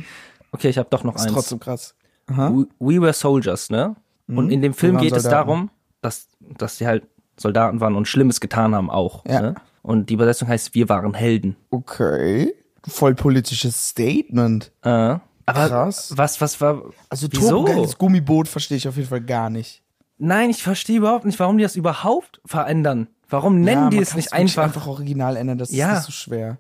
Okay, 0.52 0.70
ich 0.70 0.78
habe 0.78 0.90
doch 0.90 1.04
noch 1.04 1.16
Ist 1.16 1.24
eins. 1.24 1.34
trotzdem 1.34 1.60
krass. 1.60 1.96
We, 2.28 2.68
we 2.80 3.02
Were 3.02 3.14
Soldiers, 3.14 3.70
ne? 3.70 3.96
Und 4.28 4.52
in 4.52 4.62
dem 4.62 4.74
Film 4.74 4.98
geht 4.98 5.14
es 5.14 5.24
darum, 5.24 5.70
dass, 6.02 6.28
dass 6.40 6.78
die 6.78 6.88
halt 6.88 7.08
Soldaten 7.40 7.80
waren 7.80 7.96
und 7.96 8.08
Schlimmes 8.08 8.40
getan 8.40 8.74
haben 8.76 8.90
auch. 8.90 9.26
Ja. 9.26 9.42
Ne? 9.42 9.56
Und 9.84 10.10
die 10.10 10.16
Übersetzung 10.16 10.48
heißt, 10.48 10.74
wir 10.76 10.90
waren 10.90 11.14
Helden. 11.14 11.56
Okay. 11.70 12.54
Voll 12.88 13.16
politisches 13.16 13.90
Statement. 13.90 14.72
Äh, 14.84 14.90
aber 14.90 15.22
Krass. 15.70 16.14
was, 16.16 16.42
was 16.42 16.60
war. 16.60 16.82
Also 17.10 17.28
turbogeiles 17.28 17.98
Gummiboot 17.98 18.48
verstehe 18.48 18.78
ich 18.78 18.88
auf 18.88 18.98
jeden 18.98 19.08
Fall 19.08 19.22
gar 19.22 19.50
nicht. 19.50 19.82
Nein, 20.18 20.50
ich 20.50 20.62
verstehe 20.64 20.98
überhaupt 20.98 21.26
nicht, 21.26 21.40
warum 21.40 21.58
die 21.58 21.64
das 21.64 21.76
überhaupt 21.76 22.42
verändern. 22.46 23.08
Warum 23.30 23.62
nennen 23.62 23.84
ja, 23.84 23.90
die 23.90 24.00
es 24.00 24.16
nicht 24.16 24.34
einfach? 24.34 24.64
einfach 24.64 24.88
original 24.88 25.38
ändern, 25.38 25.58
das 25.58 25.72
Ja. 25.72 25.90
ist 25.92 25.96
nicht 25.96 26.06
so 26.06 26.12
schwer. 26.12 26.58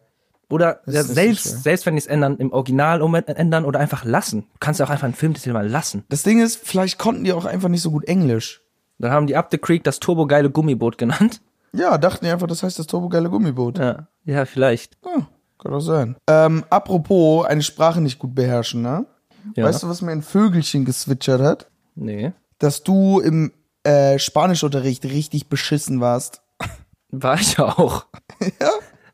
Oder 0.50 0.82
ja, 0.86 0.92
nicht 0.94 1.08
so 1.08 1.14
selbst, 1.14 1.44
schwer. 1.44 1.58
selbst 1.58 1.86
wenn 1.86 1.96
die 1.96 2.00
es 2.00 2.08
ändern, 2.08 2.38
im 2.38 2.52
Original 2.54 3.02
ändern 3.28 3.66
oder 3.66 3.80
einfach 3.80 4.06
lassen. 4.06 4.44
Du 4.54 4.58
kannst 4.60 4.80
ja 4.80 4.86
auch 4.86 4.90
einfach 4.90 5.06
einen 5.06 5.14
Filmtitel 5.16 5.52
mal 5.54 5.68
lassen. 5.68 6.04
Das 6.10 6.24
Ding 6.24 6.40
ist, 6.42 6.58
vielleicht 6.64 6.98
konnten 6.98 7.24
die 7.24 7.34
auch 7.34 7.46
einfach 7.46 7.70
nicht 7.70 7.82
so 7.82 7.92
gut 7.92 8.06
Englisch. 8.06 8.62
Dann 9.00 9.12
haben 9.12 9.28
die 9.28 9.36
Up 9.36 9.50
the 9.52 9.58
Creek 9.58 9.84
das 9.84 10.00
turbogeile 10.00 10.50
Gummiboot 10.50 10.98
genannt. 10.98 11.42
Ja, 11.74 11.98
dachten 11.98 12.26
die 12.26 12.32
einfach, 12.32 12.48
das 12.48 12.64
heißt 12.64 12.80
das 12.80 12.88
turbogeile 12.88 13.30
Gummiboot. 13.30 13.78
Ja, 13.78 14.08
ja 14.26 14.46
vielleicht. 14.46 14.98
Ah, 15.06 15.28
kann 15.60 15.72
doch 15.72 15.80
sein. 15.80 16.16
Ähm, 16.28 16.64
apropos, 16.70 17.46
eine 17.46 17.62
Sprache 17.62 18.02
nicht 18.02 18.20
gut 18.20 18.34
beherrschen, 18.34 18.82
ne? 18.82 19.06
Ja. 19.56 19.66
Weißt 19.66 19.84
du, 19.84 19.90
was 19.90 20.02
mir 20.02 20.12
ein 20.12 20.24
Vögelchen 20.24 20.86
geswitchert 20.86 21.42
hat? 21.42 21.70
Nee. 21.96 22.34
Dass 22.60 22.84
du 22.84 23.20
im 23.20 23.52
äh, 23.84 24.20
Spanischunterricht 24.20 25.06
richtig 25.06 25.48
beschissen 25.48 26.02
warst. 26.02 26.42
War 27.10 27.40
ich 27.40 27.60
auch. 27.60 28.06
ja? 28.42 28.70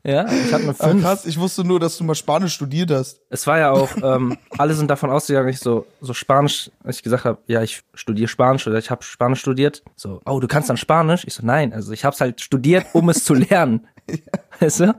Ja, 0.06 0.26
ich 0.30 0.52
hatte 0.52 0.64
eine 0.64 0.74
Ah, 0.78 0.88
5. 0.88 1.02
krass, 1.02 1.24
ich 1.24 1.38
wusste 1.40 1.64
nur, 1.64 1.80
dass 1.80 1.96
du 1.96 2.04
mal 2.04 2.14
Spanisch 2.14 2.52
studiert 2.54 2.90
hast. 2.90 3.20
Es 3.30 3.46
war 3.46 3.58
ja 3.58 3.70
auch, 3.70 3.88
ähm, 4.02 4.36
alle 4.58 4.74
sind 4.74 4.90
davon 4.90 5.10
ausgegangen, 5.10 5.48
ich 5.48 5.60
so, 5.60 5.86
so 6.02 6.12
Spanisch, 6.12 6.70
als 6.84 6.96
ich 6.98 7.02
gesagt 7.02 7.24
habe, 7.24 7.38
ja, 7.46 7.62
ich 7.62 7.82
studiere 7.94 8.28
Spanisch 8.28 8.66
oder 8.66 8.78
ich 8.78 8.90
habe 8.90 9.02
Spanisch 9.02 9.40
studiert. 9.40 9.82
So, 9.96 10.20
oh, 10.26 10.40
du 10.40 10.46
kannst 10.46 10.68
dann 10.68 10.76
Spanisch? 10.76 11.24
Ich 11.26 11.32
so, 11.32 11.44
nein, 11.46 11.72
also 11.72 11.92
ich 11.92 12.04
habe 12.04 12.12
es 12.14 12.20
halt 12.20 12.42
studiert, 12.42 12.84
um 12.92 13.08
es 13.08 13.24
zu 13.24 13.32
lernen. 13.34 13.86
Weißt 14.60 14.80
du? 14.80 14.94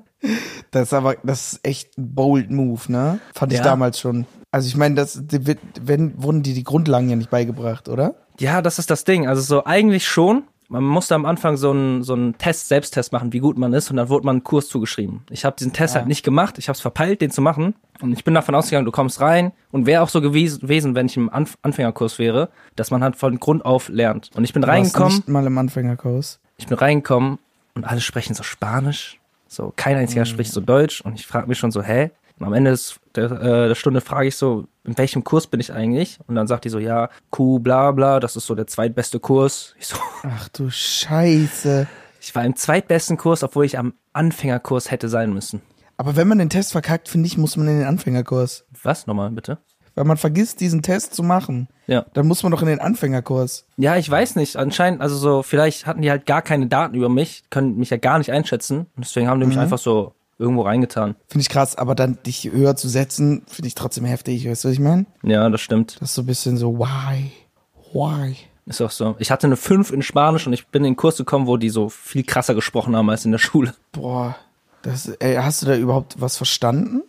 Das 0.72 0.88
ist 0.88 0.94
aber, 0.94 1.18
das 1.24 1.54
ist 1.54 1.60
echt 1.68 1.98
ein 2.00 2.16
bold 2.16 2.50
Move, 2.50 2.82
ne? 2.92 3.20
Fand 3.36 3.52
ich 3.54 3.60
Ja. 3.60 3.64
damals 3.64 4.00
schon. 4.00 4.26
Also 4.50 4.68
ich 4.68 4.76
meine, 4.76 4.96
das, 4.96 5.20
die 5.22 5.56
wenn, 5.82 6.20
wurden 6.22 6.42
dir 6.42 6.56
die 6.56 6.64
Grundlagen 6.64 7.10
ja 7.10 7.16
nicht 7.16 7.30
beigebracht, 7.30 7.90
oder? 7.90 8.16
Ja, 8.40 8.64
das 8.64 8.80
ist 8.80 8.90
das 8.90 9.04
Ding. 9.04 9.28
Also 9.28 9.42
so 9.44 9.66
eigentlich 9.66 10.08
schon. 10.08 10.46
Man 10.68 10.84
musste 10.84 11.14
am 11.14 11.26
Anfang 11.26 11.58
so 11.58 11.72
einen 11.72 12.04
so 12.04 12.14
einen 12.14 12.38
Test, 12.38 12.68
Selbsttest 12.68 13.12
machen, 13.12 13.34
wie 13.34 13.40
gut 13.40 13.58
man 13.58 13.74
ist, 13.74 13.92
und 13.92 13.98
dann 13.98 14.10
wurde 14.10 14.26
man 14.26 14.38
einen 14.38 14.44
Kurs 14.44 14.68
zugeschrieben. 14.68 15.22
Ich 15.30 15.46
habe 15.46 15.56
diesen 15.58 15.74
Test 15.74 15.96
halt 15.96 16.08
nicht 16.08 16.24
gemacht. 16.24 16.58
Ich 16.58 16.68
habe 16.68 16.76
es 16.76 16.82
verpeilt, 16.82 17.22
den 17.22 17.30
zu 17.32 17.42
machen. 17.42 17.76
Und 18.02 18.14
ich 18.14 18.24
bin 18.24 18.34
davon 18.34 18.56
ausgegangen, 18.56 18.86
du 18.86 18.92
kommst 18.92 19.22
rein 19.22 19.52
und 19.72 19.86
wäre 19.86 20.02
auch 20.02 20.10
so 20.10 20.22
gewesen, 20.22 20.96
wenn 20.96 21.06
ich 21.06 21.18
im 21.18 21.30
Anf 21.30 21.58
Anfängerkurs 21.62 22.20
wäre, 22.20 22.50
dass 22.76 22.92
man 22.92 23.04
halt 23.04 23.16
von 23.16 23.40
Grund 23.40 23.64
auf 23.64 23.90
lernt. 23.90 24.32
Und 24.36 24.44
ich 24.44 24.54
bin 24.54 24.64
Du 24.64 24.68
warst 24.68 24.78
reingekommen, 24.78 25.18
nicht 25.18 25.30
mal 25.30 25.46
im 25.46 25.58
Anfängerkurs. 25.58 26.40
ich 26.58 26.68
bin 26.68 26.78
reingekommen 26.78 27.38
und 27.76 27.84
alle 27.86 28.02
sprechen 28.02 28.34
so 28.34 28.44
Spanisch. 28.44 29.20
So, 29.48 29.72
kein 29.76 29.96
einziger 29.96 30.26
spricht 30.26 30.52
so 30.52 30.60
Deutsch. 30.62 31.02
Und 31.02 31.14
ich 31.14 31.28
frage 31.28 31.48
mich 31.48 31.58
schon 31.60 31.72
so, 31.72 31.82
hä? 31.82 32.12
Und 32.40 32.46
am 32.46 32.54
Ende 32.54 32.72
des, 32.72 33.00
der, 33.16 33.32
äh, 33.32 33.68
der 33.70 33.76
Stunde 33.76 34.02
frage 34.02 34.28
ich 34.28 34.36
so, 34.36 34.66
in 34.84 34.98
welchem 34.98 35.24
Kurs 35.24 35.48
bin 35.48 35.60
ich 35.60 35.72
eigentlich? 35.72 36.20
Und 36.28 36.36
dann 36.36 36.48
sagt 36.48 36.66
die 36.66 36.70
so, 36.70 36.80
ja, 36.80 37.10
Q, 37.30 37.60
bla 37.60 37.92
bla, 37.92 38.20
das 38.20 38.36
ist 38.36 38.46
so 38.46 38.56
der 38.56 38.68
zweitbeste 38.68 39.20
Kurs. 39.20 39.74
Ich 39.80 39.88
so, 39.88 39.98
Ach 40.24 40.50
du 40.50 40.70
Scheiße. 40.70 41.88
ich 42.20 42.36
war 42.36 42.44
im 42.44 42.56
zweitbesten 42.56 43.18
Kurs, 43.18 43.44
obwohl 43.44 43.66
ich 43.66 43.78
am 43.78 43.94
Anfängerkurs 44.14 44.92
hätte 44.92 45.10
sein 45.10 45.34
müssen. 45.34 45.62
Aber 45.98 46.16
wenn 46.18 46.28
man 46.28 46.40
den 46.40 46.50
Test 46.50 46.74
verkackt, 46.74 47.08
finde 47.08 47.28
ich, 47.28 47.38
muss 47.38 47.56
man 47.56 47.68
in 47.68 47.80
den 47.80 47.88
Anfängerkurs. 47.88 48.66
Was 48.84 49.08
nochmal, 49.08 49.32
bitte? 49.32 49.60
Weil 49.96 50.04
man 50.04 50.18
vergisst, 50.18 50.60
diesen 50.60 50.82
Test 50.82 51.14
zu 51.16 51.24
machen. 51.24 51.70
Ja. 51.88 52.06
Dann 52.14 52.28
muss 52.28 52.44
man 52.44 52.52
doch 52.52 52.62
in 52.62 52.68
den 52.68 52.82
Anfängerkurs. 52.82 53.66
Ja, 53.78 53.96
ich 53.96 54.10
weiß 54.10 54.36
nicht. 54.36 54.58
Anscheinend, 54.58 55.00
also 55.00 55.16
so, 55.16 55.42
vielleicht 55.42 55.88
hatten 55.88 56.02
die 56.02 56.10
halt 56.12 56.26
gar 56.26 56.42
keine 56.42 56.68
Daten 56.68 56.96
über 56.96 57.08
mich, 57.08 57.46
können 57.50 57.78
mich 57.78 57.92
ja 57.92 57.98
gar 57.98 58.18
nicht 58.18 58.30
einschätzen. 58.34 58.88
Und 58.98 59.06
deswegen 59.06 59.30
haben 59.30 59.40
die 59.40 59.46
mich 59.46 59.58
einfach 59.58 59.78
so 59.78 60.15
irgendwo 60.38 60.64
reingetan. 60.64 61.16
Finde 61.28 61.42
ich 61.42 61.50
krass, 61.50 61.76
aber 61.78 61.96
dann 61.96 62.18
dich 62.26 62.52
höher 62.52 62.76
zu 62.76 62.90
setzen, 62.90 63.44
finde 63.48 63.68
ich 63.68 63.76
trotzdem 63.76 64.06
heftig. 64.06 64.48
Weißt 64.50 64.64
du, 64.64 64.68
was 64.70 64.74
ich 64.74 64.80
meine? 64.80 65.06
Ja, 65.24 65.50
das 65.50 65.62
stimmt. 65.62 65.96
Das 66.02 66.10
ist 66.10 66.16
so 66.16 66.22
ein 66.24 66.26
bisschen 66.26 66.58
so, 66.58 66.78
why? 66.78 67.32
Why? 67.94 68.36
Ist 68.66 68.82
auch 68.82 68.92
so. 68.92 69.16
Ich 69.20 69.30
hatte 69.32 69.48
eine 69.48 69.58
5 69.58 69.92
in 69.92 70.02
Spanisch 70.02 70.48
und 70.48 70.54
ich 70.54 70.68
bin 70.68 70.84
in 70.84 70.92
den 70.94 70.96
Kurs 70.98 71.18
gekommen, 71.18 71.46
wo 71.48 71.58
die 71.58 71.70
so 71.70 71.88
viel 71.90 72.24
krasser 72.24 72.56
gesprochen 72.56 72.96
haben 72.96 73.10
als 73.10 73.24
in 73.24 73.32
der 73.32 73.38
Schule. 73.38 73.74
Boah. 73.92 74.36
Das, 74.82 75.08
ey, 75.08 75.36
hast 75.36 75.62
du 75.62 75.68
da 75.68 75.76
überhaupt 75.76 76.20
was 76.20 76.38
verstanden? 76.38 77.02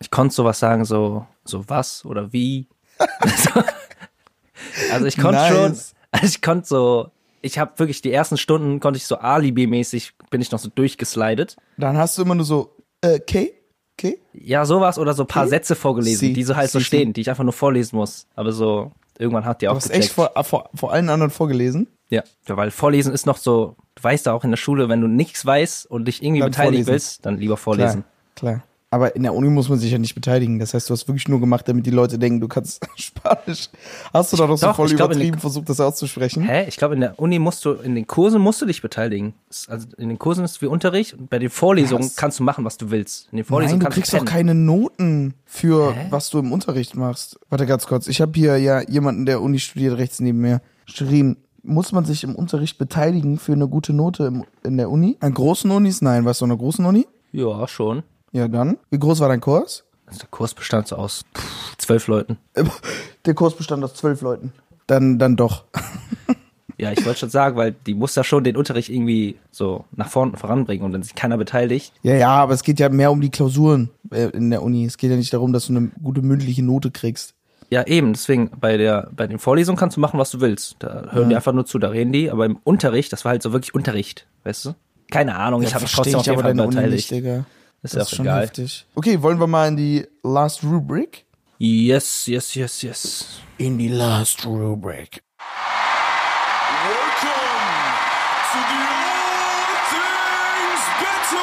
Ich 0.00 0.10
konnte 0.10 0.34
sowas 0.34 0.58
sagen, 0.58 0.84
so, 0.84 1.26
so 1.44 1.68
was 1.68 2.04
oder 2.04 2.32
wie. 2.32 2.66
also, 3.20 3.50
also 4.92 5.06
ich 5.06 5.16
konnte 5.16 5.38
Nice. 5.40 5.48
schon, 5.54 5.64
also 6.12 6.26
ich 6.26 6.42
konnte 6.42 6.66
so, 6.66 7.10
ich 7.42 7.58
habe 7.58 7.78
wirklich 7.78 8.02
die 8.02 8.12
ersten 8.12 8.36
Stunden 8.36 8.80
konnte 8.80 8.98
ich 8.98 9.06
so 9.06 9.16
Alibi-mäßig, 9.16 10.12
bin 10.30 10.40
ich 10.40 10.50
noch 10.52 10.58
so 10.58 10.68
durchgeslidet. 10.74 11.56
Dann 11.76 11.96
hast 11.98 12.16
du 12.18 12.22
immer 12.22 12.34
nur 12.34 12.44
so, 12.44 12.76
äh, 13.02 13.18
okay, 13.20 13.52
okay. 13.98 14.18
Ja, 14.32 14.64
sowas 14.64 14.98
oder 14.98 15.12
so 15.14 15.24
ein 15.24 15.26
paar 15.26 15.42
Okay. 15.42 15.50
Sätze 15.50 15.74
vorgelesen, 15.74 16.28
Sie- 16.28 16.32
die 16.32 16.44
so 16.44 16.56
halt 16.56 16.70
so 16.70 16.78
Sie- 16.78 16.84
stehen, 16.84 17.12
die 17.12 17.20
ich 17.20 17.30
einfach 17.30 17.44
nur 17.44 17.52
vorlesen 17.52 17.96
muss. 17.96 18.26
Aber 18.34 18.52
so, 18.52 18.92
irgendwann 19.18 19.44
hat 19.44 19.60
die 19.62 19.66
Du 19.66 19.72
auch 19.72 19.76
hast 19.76 19.88
gecheckt. 19.88 20.04
echt 20.04 20.12
vor, 20.14 20.30
vor, 20.44 20.70
vor 20.74 20.92
allen 20.92 21.08
anderen 21.10 21.30
vorgelesen. 21.30 21.88
Ja. 22.08 22.24
ja, 22.48 22.56
weil 22.56 22.70
vorlesen 22.72 23.12
ist 23.12 23.26
noch 23.26 23.36
so, 23.36 23.76
du 23.94 24.02
weißt 24.02 24.26
ja 24.26 24.32
auch 24.32 24.42
in 24.42 24.50
der 24.50 24.56
Schule, 24.56 24.88
wenn 24.88 25.00
du 25.00 25.06
nichts 25.06 25.46
weißt 25.46 25.86
und 25.88 26.06
dich 26.06 26.22
irgendwie 26.22 26.40
Dann 26.40 26.50
beteiligen 26.50 26.84
vorlesen. 26.84 26.92
willst, 26.92 27.26
dann 27.26 27.38
lieber 27.38 27.56
vorlesen. 27.56 28.04
Klar, 28.34 28.52
klar. 28.54 28.64
Aber 28.92 29.14
in 29.14 29.22
der 29.22 29.34
Uni 29.34 29.48
muss 29.50 29.68
man 29.68 29.78
sich 29.78 29.92
ja 29.92 29.98
nicht 29.98 30.16
beteiligen. 30.16 30.58
Das 30.58 30.74
heißt, 30.74 30.90
du 30.90 30.94
hast 30.94 31.06
wirklich 31.06 31.28
nur 31.28 31.38
gemacht, 31.38 31.68
damit 31.68 31.86
die 31.86 31.90
Leute 31.92 32.18
denken, 32.18 32.40
du 32.40 32.48
kannst 32.48 32.84
Spanisch. 32.96 33.68
Hast 34.12 34.32
du 34.32 34.36
da 34.36 34.48
doch 34.48 34.58
so 34.58 34.72
voll 34.72 34.88
glaub, 34.88 35.10
übertrieben 35.10 35.36
den- 35.36 35.40
versucht, 35.40 35.68
das 35.68 35.78
auszusprechen? 35.78 36.42
Hä? 36.42 36.66
Ich 36.66 36.76
glaube, 36.76 36.94
in 36.94 37.00
der 37.00 37.16
Uni 37.20 37.38
musst 37.38 37.64
du, 37.64 37.74
in 37.74 37.94
den 37.94 38.08
Kursen 38.08 38.40
musst 38.40 38.60
du 38.60 38.66
dich 38.66 38.82
beteiligen. 38.82 39.34
Also 39.68 39.86
in 39.96 40.08
den 40.08 40.18
Kursen 40.18 40.44
ist 40.44 40.50
es 40.56 40.62
wie 40.62 40.66
Unterricht 40.66 41.14
und 41.14 41.30
bei 41.30 41.38
den 41.38 41.50
Vorlesungen 41.50 42.02
Was? 42.04 42.16
kannst 42.16 42.40
du 42.40 42.42
machen, 42.42 42.64
was 42.64 42.78
du 42.78 42.90
willst. 42.90 43.26
In 43.30 43.36
den 43.36 43.36
Nein, 43.38 43.44
Vorlesungen 43.44 43.78
du 43.80 43.84
kannst 43.84 43.94
kriegst 43.94 44.12
du 44.12 44.16
doch 44.18 44.24
keine 44.24 44.56
Noten 44.56 45.34
für 45.44 45.94
Hä? 45.94 46.06
was 46.10 46.30
du 46.30 46.40
im 46.40 46.50
Unterricht 46.50 46.96
machst. 46.96 47.38
Warte 47.48 47.66
ganz 47.66 47.86
kurz. 47.86 48.08
Ich 48.08 48.20
habe 48.20 48.32
hier 48.34 48.56
ja 48.58 48.80
jemanden, 48.82 49.24
der 49.24 49.40
Uni 49.40 49.60
studiert, 49.60 49.98
rechts 49.98 50.18
neben 50.18 50.40
mir. 50.40 50.62
Shirin, 50.86 51.36
muss 51.62 51.92
man 51.92 52.04
sich 52.04 52.24
im 52.24 52.34
Unterricht 52.34 52.76
beteiligen 52.76 53.38
für 53.38 53.52
eine 53.52 53.68
gute 53.68 53.92
Note 53.92 54.24
im, 54.24 54.44
in 54.64 54.78
der 54.78 54.90
Uni? 54.90 55.16
An 55.20 55.32
großen 55.32 55.70
Unis? 55.70 56.02
Nein, 56.02 56.24
warst 56.24 56.40
du 56.40 56.46
an 56.46 56.50
einer 56.50 56.58
großen 56.58 56.84
Uni? 56.84 57.06
Ja, 57.30 57.68
schon. 57.68 58.02
Ja, 58.32 58.48
dann. 58.48 58.78
Wie 58.90 58.98
groß 58.98 59.20
war 59.20 59.28
dein 59.28 59.40
Kurs? 59.40 59.84
Also 60.06 60.20
der 60.20 60.28
Kurs 60.28 60.54
bestand 60.54 60.88
so 60.88 60.96
aus 60.96 61.24
pff, 61.36 61.76
zwölf 61.78 62.06
Leuten. 62.08 62.38
Der 63.26 63.34
Kurs 63.34 63.54
bestand 63.54 63.84
aus 63.84 63.94
zwölf 63.94 64.22
Leuten. 64.22 64.52
Dann, 64.86 65.18
dann 65.18 65.36
doch. 65.36 65.64
Ja, 66.80 66.92
ich 66.92 67.04
wollte 67.04 67.18
schon 67.18 67.28
sagen, 67.28 67.58
weil 67.58 67.72
die 67.72 67.92
muss 67.92 68.14
ja 68.14 68.24
schon 68.24 68.42
den 68.42 68.56
Unterricht 68.56 68.88
irgendwie 68.88 69.36
so 69.50 69.84
nach 69.94 70.08
vorne 70.08 70.38
voranbringen 70.38 70.82
und 70.82 70.94
wenn 70.94 71.02
sich 71.02 71.14
keiner 71.14 71.36
beteiligt. 71.36 71.92
Ja, 72.02 72.14
ja, 72.14 72.30
aber 72.30 72.54
es 72.54 72.62
geht 72.62 72.80
ja 72.80 72.88
mehr 72.88 73.12
um 73.12 73.20
die 73.20 73.28
Klausuren 73.28 73.90
äh, 74.10 74.30
in 74.30 74.48
der 74.48 74.62
Uni. 74.62 74.86
Es 74.86 74.96
geht 74.96 75.10
ja 75.10 75.16
nicht 75.18 75.30
darum, 75.34 75.52
dass 75.52 75.66
du 75.66 75.76
eine 75.76 75.90
gute 76.02 76.22
mündliche 76.22 76.62
Note 76.62 76.90
kriegst. 76.90 77.34
Ja, 77.68 77.86
eben, 77.86 78.14
deswegen 78.14 78.50
bei 78.58 78.78
der 78.78 79.10
bei 79.14 79.26
den 79.26 79.38
Vorlesungen 79.38 79.76
kannst 79.76 79.98
du 79.98 80.00
machen, 80.00 80.18
was 80.18 80.30
du 80.30 80.40
willst. 80.40 80.76
Da 80.78 81.08
hören 81.10 81.28
die 81.28 81.36
einfach 81.36 81.52
nur 81.52 81.66
zu, 81.66 81.78
da 81.78 81.88
reden 81.90 82.12
die, 82.12 82.30
aber 82.30 82.46
im 82.46 82.56
Unterricht, 82.64 83.12
das 83.12 83.26
war 83.26 83.32
halt 83.32 83.42
so 83.42 83.52
wirklich 83.52 83.74
Unterricht, 83.74 84.26
weißt 84.44 84.64
du? 84.64 84.74
Keine 85.10 85.36
Ahnung, 85.36 85.60
ich 85.60 85.74
habe 85.74 85.82
mich 85.82 85.92
trotzdem 85.92 86.14
auf 86.14 86.26
jeden 86.26 86.40
Fall 86.40 86.54
beteiligt. 86.54 87.12
nicht. 87.12 87.44
Ist 87.82 87.94
Das 87.94 87.94
ja 87.94 88.02
ist 88.02 88.08
auch 88.12 88.16
schon 88.16 88.26
egal. 88.26 88.42
heftig. 88.42 88.86
Okay, 88.94 89.22
wollen 89.22 89.40
wir 89.40 89.46
mal 89.46 89.68
in 89.68 89.76
die 89.76 90.06
Last 90.22 90.62
Rubric? 90.62 91.24
Yes, 91.58 92.26
yes, 92.26 92.54
yes, 92.54 92.82
yes. 92.82 93.24
In 93.58 93.78
die 93.78 93.88
Last 93.88 94.44
Rubric. 94.46 95.22
Welcome 96.84 97.96
to 98.52 98.58
the 98.68 98.86
All 98.86 99.76
Things 99.90 100.82
Battle! 101.00 101.40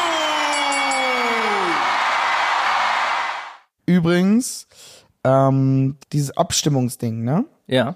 Übrigens, 3.85 4.67
ähm, 5.23 5.97
dieses 6.11 6.35
Abstimmungsding, 6.37 7.23
ne? 7.23 7.45
Ja, 7.67 7.95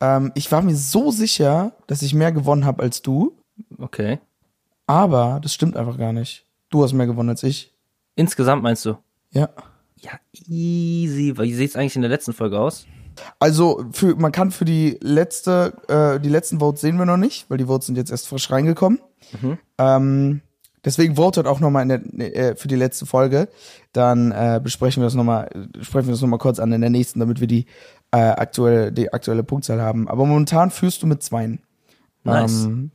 Ähm, 0.00 0.30
ich 0.34 0.52
war 0.52 0.60
mir 0.60 0.76
so 0.76 1.10
sicher, 1.10 1.72
dass 1.86 2.02
ich 2.02 2.12
mehr 2.12 2.30
gewonnen 2.30 2.66
habe 2.66 2.82
als 2.82 3.00
du, 3.00 3.34
okay. 3.78 4.18
aber 4.86 5.40
das 5.42 5.54
stimmt 5.54 5.74
einfach 5.76 5.96
gar 5.96 6.12
nicht. 6.12 6.44
Du 6.70 6.82
hast 6.82 6.92
mehr 6.92 7.06
gewonnen 7.06 7.30
als 7.30 7.42
ich. 7.42 7.74
Insgesamt 8.14 8.62
meinst 8.62 8.84
du? 8.84 8.96
Ja. 9.30 9.50
Ja, 10.00 10.12
easy. 10.32 11.34
Wie 11.36 11.54
sieht's 11.54 11.76
eigentlich 11.76 11.96
in 11.96 12.02
der 12.02 12.10
letzten 12.10 12.32
Folge 12.32 12.58
aus? 12.58 12.86
Also 13.38 13.84
für, 13.92 14.14
man 14.16 14.32
kann 14.32 14.50
für 14.50 14.64
die 14.64 14.98
letzte, 15.00 15.72
äh, 15.88 16.20
die 16.20 16.28
letzten 16.28 16.60
Votes 16.60 16.80
sehen 16.80 16.98
wir 16.98 17.06
noch 17.06 17.16
nicht, 17.16 17.48
weil 17.48 17.58
die 17.58 17.64
Votes 17.64 17.86
sind 17.86 17.96
jetzt 17.96 18.10
erst 18.10 18.28
frisch 18.28 18.50
reingekommen. 18.50 19.00
Ähm, 19.78 20.42
deswegen 20.84 21.16
votet 21.16 21.46
auch 21.46 21.60
nochmal 21.60 21.90
äh, 21.90 22.56
für 22.56 22.68
die 22.68 22.76
letzte 22.76 23.06
Folge. 23.06 23.48
Dann 23.92 24.32
äh, 24.32 24.60
besprechen 24.62 25.02
wir 25.02 25.06
das 25.06 25.14
nochmal, 25.14 25.48
sprechen 25.80 26.08
wir 26.08 26.12
das 26.12 26.20
nochmal 26.20 26.38
kurz 26.38 26.58
an 26.58 26.72
in 26.72 26.80
der 26.82 26.90
nächsten, 26.90 27.20
damit 27.20 27.40
wir 27.40 27.46
die 27.46 27.66
äh, 28.10 28.18
aktuelle, 28.18 28.92
die 28.92 29.12
aktuelle 29.12 29.42
Punktzahl 29.42 29.80
haben. 29.80 30.08
Aber 30.08 30.26
momentan 30.26 30.70
führst 30.70 31.02
du 31.02 31.06
mit 31.06 31.22
zweien. 31.22 31.60
Nice. 32.24 32.64
Ähm, 32.64 32.90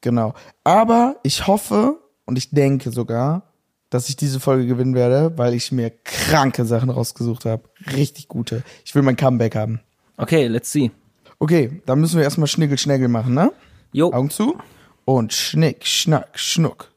genau. 0.00 0.34
Aber 0.62 1.16
ich 1.24 1.46
hoffe 1.46 1.98
und 2.26 2.38
ich 2.38 2.50
denke 2.50 2.90
sogar, 2.90 3.52
dass 3.90 4.08
ich 4.08 4.16
diese 4.16 4.40
Folge 4.40 4.66
gewinnen 4.66 4.94
werde, 4.94 5.36
weil 5.38 5.54
ich 5.54 5.70
mir 5.70 5.90
kranke 5.90 6.64
Sachen 6.64 6.90
rausgesucht 6.90 7.44
habe. 7.44 7.64
Richtig 7.94 8.28
gute. 8.28 8.62
Ich 8.84 8.94
will 8.94 9.02
mein 9.02 9.16
Comeback 9.16 9.54
haben. 9.54 9.80
Okay, 10.16 10.46
let's 10.46 10.70
see. 10.72 10.90
Okay, 11.38 11.82
dann 11.86 12.00
müssen 12.00 12.16
wir 12.16 12.24
erstmal 12.24 12.48
Schnickel-Schnägel 12.48 13.08
machen, 13.08 13.34
ne? 13.34 13.52
Jo, 13.92 14.12
Augen 14.12 14.30
zu. 14.30 14.56
Und 15.04 15.32
Schnick, 15.32 15.86
Schnack, 15.86 16.38
Schnuck. 16.38 16.90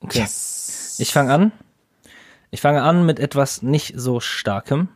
okay. 0.00 0.20
Yes. 0.20 0.96
Ich 0.98 1.12
fange 1.12 1.32
an. 1.32 1.52
Ich 2.50 2.60
fange 2.60 2.82
an 2.82 3.04
mit 3.04 3.18
etwas 3.18 3.62
nicht 3.62 3.94
so 3.96 4.20
starkem. 4.20 4.88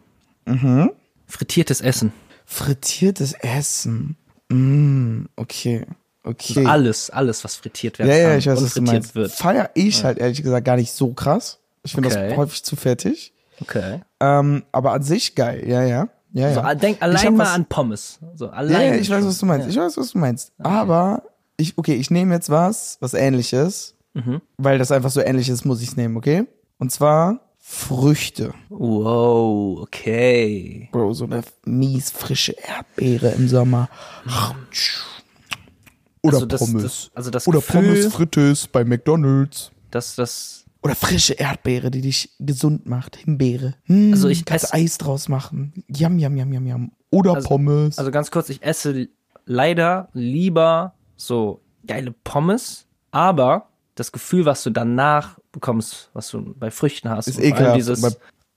Mhm. 0.45 0.93
Frittiertes 1.27 1.81
Essen. 1.81 2.13
Frittiertes 2.45 3.33
Essen. 3.33 4.17
Mm, 4.49 5.25
okay. 5.37 5.85
Okay. 6.27 6.59
Also 6.59 6.69
alles, 6.71 7.11
alles, 7.11 7.45
was 7.45 7.55
frittiert 7.57 7.99
werden 7.99 8.11
ja, 8.11 8.17
kann 8.17 8.31
ja, 8.33 8.37
ich 8.39 8.47
weiß, 8.49 8.61
und 8.63 8.69
frittiert 8.69 9.15
wird. 9.15 9.33
Feier 9.33 9.71
ich 9.75 10.05
halt 10.05 10.19
ehrlich 10.19 10.43
gesagt 10.43 10.65
gar 10.67 10.77
nicht 10.77 10.93
so 10.93 11.13
krass. 11.15 11.61
Ich 11.85 11.93
finde 11.93 12.09
Okay. 12.09 12.29
das 12.31 12.37
häufig 12.37 12.63
zu 12.65 12.75
fertig. 12.77 13.33
Okay. 13.61 14.01
Ähm, 14.21 14.65
aber 14.73 14.93
an 14.93 15.03
sich 15.03 15.35
geil, 15.35 15.63
ja, 15.67 15.83
ja. 15.85 16.09
Ja, 16.33 16.53
So, 16.53 16.61
ja. 16.61 16.75
denk 16.75 16.97
Ich 16.97 17.03
allein 17.03 17.35
mal 17.37 17.45
was- 17.45 17.55
an 17.55 17.65
Pommes. 17.67 18.19
So, 18.35 18.47
Ja, 18.47 18.51
allein. 18.53 18.95
ja, 18.95 19.01
ich 19.01 19.09
weiß, 19.09 19.25
was 19.25 19.39
du 19.39 19.47
meinst. 19.47 19.69
Ich 19.69 19.77
weiß, 19.77 19.97
was 19.97 20.11
du 20.13 20.19
meinst. 20.19 20.53
Aber 20.59 21.23
ich, 21.57 21.79
okay, 21.79 21.95
ich 21.95 22.11
nehme 22.11 22.35
jetzt 22.35 22.51
was, 22.51 22.99
was 23.01 23.15
ähnliches. 23.15 23.95
Mhm. 24.13 24.43
Weil 24.59 24.79
das 24.79 24.91
einfach 24.91 25.11
so 25.11 25.21
ähnlich 25.21 25.49
ist, 25.49 25.65
muss 25.65 25.81
ich 25.81 25.89
es 25.91 25.97
nehmen, 25.97 26.17
okay? 26.17 26.45
Und 26.79 26.91
zwar 26.93 27.41
Früchte. 27.59 28.53
Wow, 28.69 29.81
okay. 29.83 30.89
Bro, 30.93 31.15
so 31.15 31.25
eine 31.25 31.43
mies 31.65 32.11
frische 32.11 32.53
Erdbeere 32.53 33.29
im 33.31 33.49
Sommer. 33.49 33.89
Oder 36.27 36.37
Also 36.37 36.47
das- 36.47 36.61
Pommes. 36.61 36.83
das- 36.83 37.11
also 37.15 37.31
das 37.31 37.47
Oder 37.49 37.59
Gefühl- 37.61 37.83
Pommes 37.83 38.15
frites 38.15 38.67
bei 38.69 38.85
McDonalds. 38.85 39.71
Das, 39.91 40.15
das, 40.17 40.65
Oder 40.83 40.95
frische 40.95 41.35
Erdbeere, 41.35 41.91
die 41.91 42.01
dich 42.01 42.31
gesund 42.39 42.87
macht. 42.87 43.17
Himbeere. 43.17 43.75
Hm, 43.85 44.13
Also 44.13 44.29
ich 44.29 44.45
kannst 44.45 44.67
esse- 44.67 44.75
Eis 44.75 44.99
draus 44.99 45.29
machen. 45.29 45.73
Yum, 45.89 46.19
yum, 46.19 46.37
yum, 46.37 46.53
yum, 46.53 46.67
yum. 46.67 46.93
Oder 47.11 47.35
Also- 47.35 47.49
Pommes. 47.49 47.99
also 47.99 48.11
ganz 48.11 48.31
kurz, 48.31 48.49
ich 48.51 48.63
esse 48.63 49.09
leider 49.47 50.09
lieber 50.13 50.95
so 51.17 51.61
geile 51.87 52.13
Pommes, 52.25 52.87
aber 53.11 53.69
das 53.95 54.13
Gefühl, 54.13 54.45
was 54.45 54.63
du 54.63 54.71
danach 54.71 55.39
bekommst, 55.53 56.11
was 56.13 56.29
du 56.31 56.55
bei 56.59 56.71
Früchten 56.71 57.09
hast, 57.09 57.29
ist 57.29 57.39
ekelhaft. 57.41 57.77
dieses, 57.77 58.01
bei, 58.03 58.11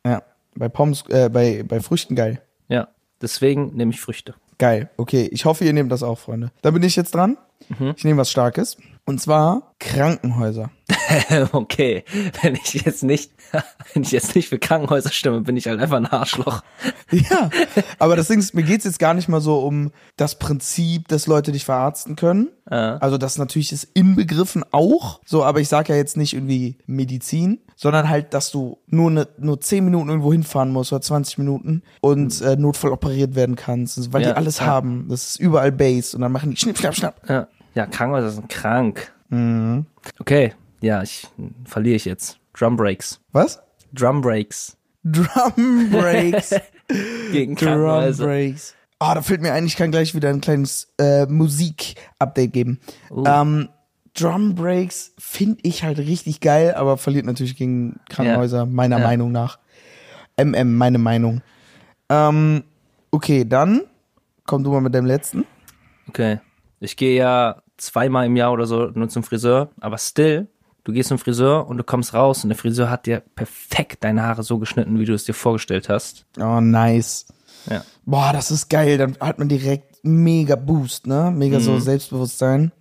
ja, 0.05 0.24
bei 0.55 0.67
Pommes, 0.67 1.03
äh, 1.09 1.30
bei, 1.30 1.63
bei 1.63 1.80
Früchten 1.80 2.15
geil. 2.15 2.41
ja, 2.67 2.89
deswegen 3.22 3.76
nehme 3.76 3.91
ich 3.91 4.01
Früchte. 4.01 4.34
Geil. 4.60 4.89
Okay, 4.97 5.28
ich 5.32 5.45
hoffe, 5.45 5.66
ihr 5.66 5.74
nehmt 5.74 5.91
das 5.91 6.03
auch, 6.03 6.20
Freunde. 6.20 6.51
Da 6.62 6.70
bin 6.70 6.84
ich 6.84 6.95
jetzt 6.95 7.16
dran. 7.16 7.38
Mhm. 7.70 7.93
Ich 7.97 8.03
nehme 8.03 8.20
was 8.20 8.30
Starkes. 8.30 8.78
Und 9.10 9.20
zwar 9.20 9.74
Krankenhäuser. 9.80 10.70
okay, 11.51 12.03
wenn 12.43 12.53
ich 12.53 12.76
jetzt 12.76 13.01
nicht, 13.03 13.32
wenn 13.93 14.03
ich 14.03 14.12
jetzt 14.12 14.36
nicht 14.36 14.49
für 14.49 14.60
Krankenhäuser 14.60 15.10
stimme, 15.10 15.41
bin 15.41 15.57
ich 15.57 15.66
halt 15.66 15.80
einfach 15.80 15.97
ein 15.97 16.05
Arschloch. 16.05 16.62
Ja, 17.12 17.49
aber 17.97 18.16
das 18.16 18.28
Ding 18.28 18.38
ist, 18.38 18.53
mir 18.53 18.62
geht's 18.62 18.86
jetzt 18.86 18.99
gar 18.99 19.16
nicht 19.16 19.28
mal 19.28 19.41
so 19.41 19.62
um 19.62 19.91
das 20.16 20.38
Prinzip, 20.38 21.07
dass 21.07 21.26
Leute 21.26 21.51
dich 21.51 21.66
verarzten 21.66 22.16
können. 22.16 22.49
Also 22.68 23.18
das 23.18 23.39
natürlich 23.39 23.72
ist 23.72 23.86
inbegriffen 23.95 24.64
auch, 24.70 25.20
so, 25.26 25.43
aber 25.43 25.60
ich 25.60 25.70
sage 25.70 25.91
ja 25.93 25.97
jetzt 25.97 26.18
nicht 26.18 26.36
irgendwie 26.36 26.78
Medizin, 26.86 27.62
sondern 27.76 28.10
halt, 28.10 28.36
dass 28.36 28.51
du 28.51 28.78
nur 28.86 29.10
ne, 29.10 29.28
nur 29.39 29.60
10 29.60 29.84
Minuten 29.84 30.10
irgendwo 30.10 30.32
hinfahren 30.32 30.72
musst 30.72 30.93
oder 30.93 31.01
20 31.01 31.39
Minuten 31.39 31.82
und 31.99 32.41
äh, 32.41 32.57
notvoll 32.57 32.91
operiert 32.91 33.34
werden 33.34 33.55
kannst, 33.55 34.14
weil 34.14 34.22
Ja, 34.22 34.28
die 34.30 34.36
alles 34.36 34.60
ja. 34.60 34.68
haben. 34.68 35.07
Das 35.10 35.30
ist 35.30 35.39
überall 35.39 35.72
Base 35.72 36.16
und 36.16 36.22
dann 36.22 36.32
machen 36.32 36.51
die 36.51 36.57
schnipp, 36.57 36.78
schnapp, 36.78 36.95
schnapp. 36.95 37.28
Ja, 37.28 37.47
ja 37.76 37.86
Krankenhäuser 37.86 38.32
sind 38.32 38.49
krank. 38.49 39.13
Mhm. 39.30 39.86
Okay, 40.20 40.53
ja, 40.82 41.01
ich 41.03 41.28
verliere 41.65 41.95
ich 41.95 42.05
jetzt. 42.05 42.39
Drum 42.53 42.76
Breaks. 42.76 43.20
Was? 43.32 43.61
Drum 43.93 44.22
Breaks 44.22 44.78
Drum 45.03 45.89
Breaks. 45.91 46.53
gegen 47.32 47.55
Drum. 47.55 47.78
Breaks. 48.17 48.76
Ah, 48.99 49.15
da 49.15 49.22
fällt 49.22 49.41
mir 49.41 49.53
ein, 49.53 49.65
ich 49.65 49.78
kann 49.78 49.91
gleich 49.91 50.13
wieder 50.13 50.30
ein 50.30 50.41
kleines 50.41 50.91
äh, 50.99 51.26
Musik-Update 51.26 52.51
geben. 52.51 52.80
Ähm, 53.26 53.70
Drum 54.13 54.55
Breaks 54.55 55.13
finde 55.17 55.59
ich 55.63 55.84
halt 55.84 55.99
richtig 55.99 56.41
geil, 56.41 56.74
aber 56.74 56.97
verliert 56.97 57.26
natürlich 57.26 57.55
gegen 57.55 57.99
Krankenhäuser, 58.09 58.65
meiner 58.65 58.99
Ja. 58.99 59.05
Meinung 59.05 59.32
nach. 59.32 59.59
MM, 60.38 60.76
meine 60.76 60.97
Meinung. 60.97 61.41
Ähm, 62.09 62.63
okay, 63.11 63.45
dann 63.47 63.84
komm 64.45 64.63
du 64.63 64.72
mal 64.72 64.82
mit 64.82 64.93
dem 64.93 65.05
letzten. 65.05 65.45
Okay. 66.09 66.39
Ich 66.80 66.95
gehe 66.97 67.17
ja 67.17 67.61
zweimal 67.77 68.25
im 68.25 68.36
Jahr 68.36 68.51
oder 68.51 68.65
so 68.65 68.86
nur 68.93 69.09
zum 69.09 69.23
Friseur, 69.23 69.69
aber 69.80 69.97
still, 69.97 70.47
du 70.84 70.91
gehst 70.91 71.09
zum 71.09 71.19
Friseur 71.19 71.67
und 71.67 71.77
du 71.77 71.84
kommst 71.84 72.13
raus 72.13 72.43
und 72.43 72.49
der 72.49 72.57
Friseur 72.57 72.89
hat 72.89 73.05
dir 73.05 73.21
perfekt 73.36 74.03
deine 74.03 74.23
Haare 74.23 74.43
so 74.43 74.57
geschnitten, 74.59 74.99
wie 74.99 75.05
du 75.05 75.13
es 75.13 75.23
dir 75.25 75.34
vorgestellt 75.34 75.89
hast. 75.89 76.25
Oh, 76.39 76.59
nice. 76.61 77.25
Ja. 77.69 77.84
Boah, 78.05 78.32
das 78.34 78.51
ist 78.51 78.69
geil. 78.69 78.97
Dann 78.97 79.17
hat 79.19 79.39
man 79.39 79.49
direkt 79.49 79.97
mega 80.03 80.55
Boost, 80.55 81.07
ne? 81.07 81.32
Mega 81.36 81.57
Mhm. 81.59 81.63
so 81.63 81.80
Selbstbewusstsein. 81.80 82.71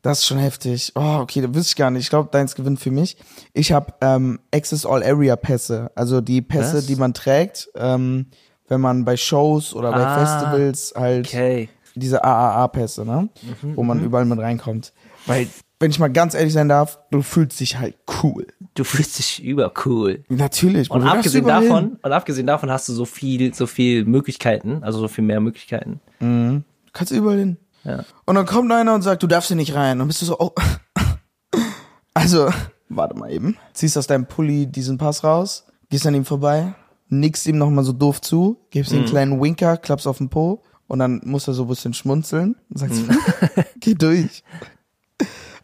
Das 0.00 0.18
ist 0.20 0.26
schon 0.26 0.38
heftig. 0.38 0.92
Oh, 0.96 1.18
okay, 1.20 1.40
da 1.42 1.54
wüsste 1.54 1.70
ich 1.72 1.76
gar 1.76 1.90
nicht. 1.90 2.02
Ich 2.02 2.10
glaube, 2.10 2.28
deins 2.32 2.54
gewinnt 2.56 2.80
für 2.80 2.90
mich. 2.90 3.16
Ich 3.52 3.70
habe 3.72 3.92
ähm, 4.00 4.40
Access 4.52 4.84
All 4.86 5.02
Area 5.04 5.36
Pässe. 5.36 5.90
Also 5.94 6.20
die 6.20 6.42
Pässe, 6.42 6.78
Was? 6.78 6.86
die 6.86 6.96
man 6.96 7.14
trägt, 7.14 7.68
ähm, 7.76 8.26
wenn 8.68 8.80
man 8.80 9.04
bei 9.04 9.16
Shows 9.16 9.74
oder 9.74 9.92
bei 9.92 10.04
Ah, 10.06 10.14
Festivals 10.14 10.94
halt 10.96 11.26
Okay. 11.28 11.68
Diese 11.94 12.24
AAA-Pässe, 12.24 13.04
ne? 13.04 13.28
Mhm, 13.62 13.76
Wo 13.76 13.82
man 13.82 14.02
überall 14.02 14.24
mit 14.24 14.38
reinkommt. 14.38 14.92
Weil, 15.26 15.48
wenn 15.80 15.90
ich 15.90 15.98
mal 15.98 16.12
ganz 16.12 16.34
ehrlich 16.34 16.52
sein 16.52 16.68
darf, 16.68 16.98
du 17.10 17.22
fühlst 17.22 17.60
dich 17.60 17.78
halt 17.78 17.96
cool. 18.22 18.46
Du 18.74 18.84
fühlst 18.84 19.18
dich 19.18 19.42
übercool. 19.42 20.24
Natürlich. 20.28 20.90
Und 20.90 21.02
abgesehen 21.06 21.46
davon, 21.46 21.84
hin. 21.84 21.98
und 22.02 22.12
abgesehen 22.12 22.46
davon 22.46 22.70
hast 22.70 22.88
du 22.88 22.92
so 22.92 23.04
viel, 23.04 23.52
so 23.54 23.66
viel 23.66 24.04
Möglichkeiten, 24.04 24.82
also 24.82 25.00
so 25.00 25.08
viel 25.08 25.24
mehr 25.24 25.40
Möglichkeiten. 25.40 26.00
Du 26.20 26.62
kannst 26.92 27.12
überall 27.12 27.38
hin. 27.38 27.56
Ja. 27.84 28.04
Und 28.24 28.36
dann 28.36 28.46
kommt 28.46 28.70
einer 28.72 28.94
und 28.94 29.02
sagt, 29.02 29.22
du 29.22 29.26
darfst 29.26 29.48
hier 29.48 29.56
nicht 29.56 29.74
rein. 29.74 30.00
Und 30.00 30.06
bist 30.06 30.22
du 30.22 30.26
so, 30.26 30.38
oh. 30.38 30.52
Also, 32.14 32.48
warte 32.88 33.16
mal 33.18 33.32
eben. 33.32 33.56
Ziehst 33.72 33.96
aus 33.98 34.06
deinem 34.06 34.26
Pulli 34.26 34.66
diesen 34.66 34.98
Pass 34.98 35.24
raus, 35.24 35.66
gehst 35.88 36.06
an 36.06 36.14
ihm 36.14 36.24
vorbei, 36.24 36.74
nickst 37.08 37.46
ihm 37.46 37.58
nochmal 37.58 37.84
so 37.84 37.92
doof 37.92 38.20
zu, 38.20 38.58
gibst 38.70 38.92
ihm 38.92 38.98
einen 38.98 39.08
kleinen 39.08 39.40
Winker, 39.42 39.76
klappst 39.78 40.06
auf 40.06 40.18
den 40.18 40.28
Po 40.28 40.62
und 40.92 40.98
dann 40.98 41.22
muss 41.24 41.48
er 41.48 41.54
so 41.54 41.62
ein 41.62 41.68
bisschen 41.68 41.94
schmunzeln 41.94 42.54
und 42.68 42.78
sagt, 42.78 42.94
so, 42.94 43.02
geh 43.80 43.94
durch. 43.94 44.42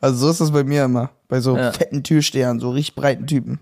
Also 0.00 0.16
so 0.16 0.30
ist 0.30 0.40
das 0.40 0.52
bei 0.52 0.64
mir 0.64 0.84
immer. 0.84 1.10
Bei 1.28 1.40
so 1.40 1.56
Ja. 1.56 1.72
fetten 1.72 2.02
Türstehern, 2.02 2.60
so 2.60 2.70
richtig 2.70 2.94
breiten 2.94 3.26
Typen. 3.26 3.60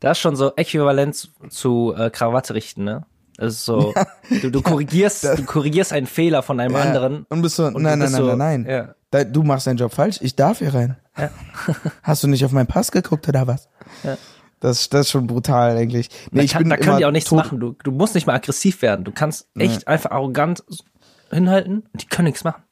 Das 0.00 0.18
ist 0.18 0.20
schon 0.22 0.36
so 0.36 0.52
äquivalent 0.56 1.30
zu- 1.48 1.94
äh, 1.96 2.10
Krawatte 2.10 2.52
richten, 2.54 2.84
ne? 2.84 3.06
Das 3.36 3.54
ist 3.54 3.64
so, 3.64 3.94
du, 4.42 4.50
du 4.50 4.60
korrigierst, 4.62 5.24
du 5.24 5.44
korrigierst 5.44 5.92
einen 5.92 6.06
Fehler 6.06 6.42
von 6.42 6.58
einem 6.60 6.74
Ja. 6.74 6.82
anderen. 6.82 7.24
Und 7.30 7.40
bist 7.42 7.56
so, 7.56 7.70
du 7.70 7.78
nein, 7.78 7.98
nein, 7.98 8.00
bist 8.00 8.12
nein, 8.12 8.20
so- 8.22 8.26
nein, 8.36 8.62
nein. 8.62 8.66
ja. 8.70 8.94
Da, 9.10 9.24
du 9.24 9.42
machst 9.42 9.66
deinen 9.66 9.78
Job 9.78 9.92
falsch, 9.94 10.18
ich 10.20 10.36
darf 10.36 10.58
hier 10.58 10.74
rein. 10.74 10.96
Hast 12.02 12.22
du 12.22 12.28
nicht 12.28 12.44
auf 12.44 12.52
meinen 12.52 12.66
Pass 12.66 12.92
geguckt 12.92 13.26
oder 13.28 13.46
was? 13.46 13.68
Ja. 14.04 14.18
Das, 14.60 14.88
das 14.90 15.02
ist 15.06 15.10
schon 15.12 15.26
brutal 15.28 15.76
eigentlich. 15.76 16.10
Nee, 16.32 16.38
Da, 16.40 16.42
ich 16.44 16.52
kann, 16.52 16.62
bin 16.64 16.70
da 16.70 16.76
können 16.76 16.98
die 16.98 17.06
auch 17.06 17.12
nichts 17.12 17.30
tot- 17.30 17.38
machen. 17.38 17.60
Du, 17.60 17.76
du 17.82 17.92
musst 17.92 18.14
nicht 18.16 18.26
mal 18.26 18.34
aggressiv 18.34 18.82
werden. 18.82 19.04
Du 19.04 19.12
kannst 19.12 19.46
echt 19.56 19.86
einfach 19.86 20.10
arrogant 20.10 20.64
hinhalten 21.30 21.84
und 21.92 22.02
die 22.02 22.06
können 22.06 22.26
nichts 22.26 22.44
machen. 22.44 22.62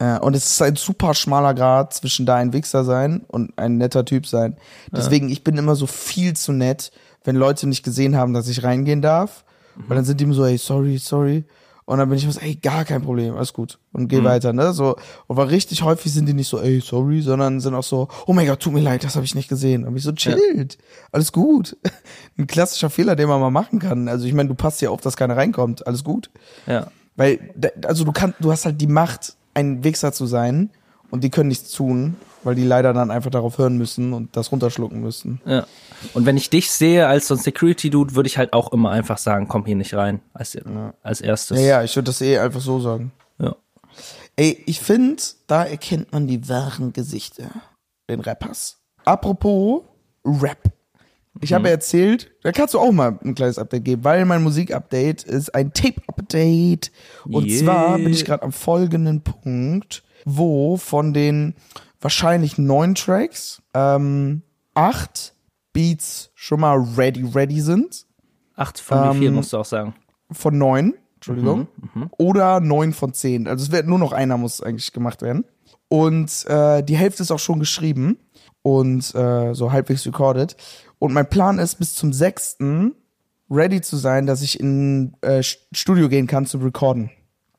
Ja, 0.00 0.16
und 0.16 0.34
es 0.34 0.46
ist 0.46 0.62
ein 0.62 0.74
super 0.74 1.14
schmaler 1.14 1.54
Grad 1.54 1.94
zwischen 1.94 2.26
da 2.26 2.34
ein 2.34 2.52
Wichser 2.52 2.84
sein 2.84 3.24
und 3.28 3.56
ein 3.56 3.78
netter 3.78 4.04
Typ 4.04 4.26
sein. 4.26 4.56
Deswegen, 4.90 5.28
ich 5.28 5.44
bin 5.44 5.56
immer 5.56 5.76
so 5.76 5.86
viel 5.86 6.34
zu 6.34 6.52
nett, 6.52 6.90
wenn 7.22 7.36
Leute 7.36 7.68
nicht 7.68 7.84
gesehen 7.84 8.16
haben, 8.16 8.34
dass 8.34 8.48
ich 8.48 8.64
reingehen 8.64 9.00
darf. 9.00 9.44
Weil 9.76 9.96
dann 9.96 10.04
sind 10.04 10.20
die 10.20 10.24
immer 10.24 10.34
so, 10.34 10.44
ey, 10.44 10.58
sorry, 10.58 10.98
sorry. 10.98 11.44
Und 11.84 11.98
dann 11.98 12.08
bin 12.08 12.16
ich 12.16 12.24
immer 12.24 12.32
so, 12.32 12.40
ey, 12.40 12.54
gar 12.54 12.84
kein 12.84 13.02
Problem, 13.02 13.36
alles 13.36 13.52
gut. 13.52 13.78
Und 13.92 14.08
geh 14.08 14.22
weiter, 14.22 14.52
ne? 14.52 14.72
So, 14.72 14.96
aber 15.28 15.50
richtig 15.50 15.82
häufig 15.82 16.12
sind 16.12 16.26
die 16.26 16.32
nicht 16.32 16.48
so, 16.48 16.60
ey, 16.60 16.80
sorry, 16.80 17.20
sondern 17.22 17.60
sind 17.60 17.74
auch 17.74 17.82
so, 17.82 18.08
oh 18.26 18.32
mein 18.32 18.46
Gott, 18.46 18.60
tut 18.60 18.72
mir 18.72 18.80
leid, 18.80 19.04
das 19.04 19.16
habe 19.16 19.24
ich 19.24 19.34
nicht 19.34 19.48
gesehen. 19.48 19.84
Und 19.84 19.96
ich 19.96 20.04
so, 20.04 20.12
chillt, 20.12 20.78
alles 21.10 21.32
gut. 21.32 21.76
Ein 22.38 22.46
klassischer 22.46 22.88
Fehler, 22.88 23.16
den 23.16 23.28
man 23.28 23.40
mal 23.40 23.50
machen 23.50 23.78
kann. 23.78 24.08
Also 24.08 24.26
ich 24.26 24.32
meine, 24.32 24.48
du 24.48 24.54
passt 24.54 24.80
ja 24.80 24.90
auf, 24.90 25.00
dass 25.00 25.16
keiner 25.16 25.36
reinkommt, 25.36 25.86
alles 25.86 26.04
gut. 26.04 26.30
Ja. 26.66 26.86
Weil, 27.16 27.54
also 27.84 28.04
du 28.04 28.12
kannst, 28.12 28.36
du 28.40 28.50
hast 28.50 28.64
halt 28.64 28.80
die 28.80 28.86
Macht, 28.86 29.34
ein 29.54 29.84
Wichser 29.84 30.12
zu 30.12 30.26
sein 30.26 30.70
und 31.10 31.22
die 31.24 31.30
können 31.30 31.48
nichts 31.48 31.72
tun, 31.72 32.16
weil 32.42 32.54
die 32.54 32.64
leider 32.64 32.92
dann 32.92 33.10
einfach 33.10 33.30
darauf 33.30 33.58
hören 33.58 33.76
müssen 33.76 34.12
und 34.12 34.36
das 34.36 34.50
runterschlucken 34.50 35.00
müssen. 35.00 35.40
Ja. 35.44 35.66
Und 36.14 36.26
wenn 36.26 36.36
ich 36.36 36.50
dich 36.50 36.70
sehe 36.70 37.06
als 37.06 37.28
so 37.28 37.34
ein 37.34 37.40
Security-Dude, 37.40 38.14
würde 38.14 38.26
ich 38.26 38.38
halt 38.38 38.52
auch 38.52 38.72
immer 38.72 38.90
einfach 38.90 39.18
sagen, 39.18 39.46
komm 39.46 39.66
hier 39.66 39.76
nicht 39.76 39.94
rein. 39.94 40.20
Als, 40.32 40.58
als 41.02 41.20
erstes. 41.20 41.60
Ja, 41.60 41.66
ja, 41.66 41.82
ich 41.82 41.94
würde 41.94 42.06
das 42.06 42.20
eh 42.22 42.38
einfach 42.38 42.60
so 42.60 42.80
sagen. 42.80 43.12
Ja. 43.38 43.54
Ey, 44.36 44.62
ich 44.66 44.80
finde, 44.80 45.22
da 45.46 45.64
erkennt 45.64 46.12
man 46.12 46.26
die 46.26 46.48
wahren 46.48 46.92
Gesichter. 46.92 47.50
Den 48.08 48.20
Rappers. 48.20 48.78
Apropos 49.04 49.82
Rap. 50.24 50.62
Ich 51.40 51.52
habe 51.54 51.70
erzählt, 51.70 52.30
da 52.42 52.52
kannst 52.52 52.74
du 52.74 52.78
auch 52.78 52.92
mal 52.92 53.18
ein 53.24 53.34
kleines 53.34 53.58
Update 53.58 53.84
geben, 53.84 54.04
weil 54.04 54.24
mein 54.26 54.42
Musikupdate 54.42 55.24
ist 55.24 55.54
ein 55.54 55.72
Tape-Update. 55.72 56.92
Und 57.24 57.46
Yeah. 57.46 57.64
zwar 57.64 57.96
bin 57.98 58.12
ich 58.12 58.24
gerade 58.24 58.42
am 58.42 58.52
folgenden 58.52 59.22
Punkt, 59.22 60.02
wo 60.24 60.76
von 60.76 61.12
den 61.14 61.54
wahrscheinlich 62.00 62.58
neun 62.58 62.94
Tracks 62.94 63.62
ähm, 63.74 64.42
acht 64.74 65.34
Beats 65.72 66.30
schon 66.34 66.60
mal 66.60 66.78
ready, 66.96 67.24
ready 67.24 67.60
sind. 67.60 68.06
Acht 68.54 68.78
von 68.78 69.10
wie 69.14 69.18
viel 69.18 69.28
Ähm, 69.28 69.34
musst 69.34 69.52
du 69.52 69.58
auch 69.58 69.64
sagen? 69.64 69.94
von 70.30 70.56
neun, 70.58 70.94
Entschuldigung, 71.16 71.68
oder 72.18 72.60
neun 72.60 72.92
von 72.92 73.12
zehn. 73.14 73.46
Also 73.48 73.64
es 73.64 73.72
wird 73.72 73.86
nur 73.86 73.98
noch 73.98 74.12
einer 74.12 74.36
muss 74.38 74.60
eigentlich 74.62 74.92
gemacht 74.92 75.22
werden. 75.22 75.44
Und 75.88 76.46
äh, 76.46 76.82
die 76.82 76.96
Hälfte 76.96 77.22
ist 77.22 77.30
auch 77.30 77.38
schon 77.38 77.58
geschrieben 77.58 78.18
und 78.62 79.14
äh, 79.14 79.52
so 79.54 79.72
halbwegs 79.72 80.06
recorded. 80.06 80.56
Und 81.02 81.14
mein 81.14 81.28
Plan 81.28 81.58
ist, 81.58 81.80
bis 81.80 81.96
zum 81.96 82.12
sechsten 82.12 82.94
ready 83.50 83.80
zu 83.80 83.96
sein, 83.96 84.24
dass 84.24 84.40
ich 84.40 84.60
in 84.60 85.14
äh, 85.22 85.42
Studio 85.42 86.08
gehen 86.08 86.28
kann 86.28 86.46
zum 86.46 86.62
Recorden. 86.62 87.10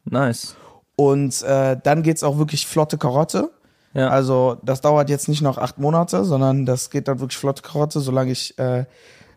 Nice. 0.05 0.55
Und 0.95 1.43
äh, 1.43 1.75
dann 1.83 2.03
geht's 2.03 2.23
auch 2.23 2.37
wirklich 2.37 2.65
flotte 2.65 2.97
Karotte. 2.97 3.51
Ja. 3.93 4.07
Also 4.07 4.59
das 4.63 4.79
dauert 4.79 5.09
jetzt 5.09 5.27
nicht 5.27 5.41
noch 5.41 5.57
acht 5.57 5.77
Monate, 5.77 6.23
sondern 6.23 6.65
das 6.65 6.89
geht 6.89 7.09
dann 7.09 7.19
wirklich 7.19 7.37
flotte 7.37 7.63
Karotte, 7.63 7.99
solange 7.99 8.31
ich 8.31 8.57
äh, 8.59 8.85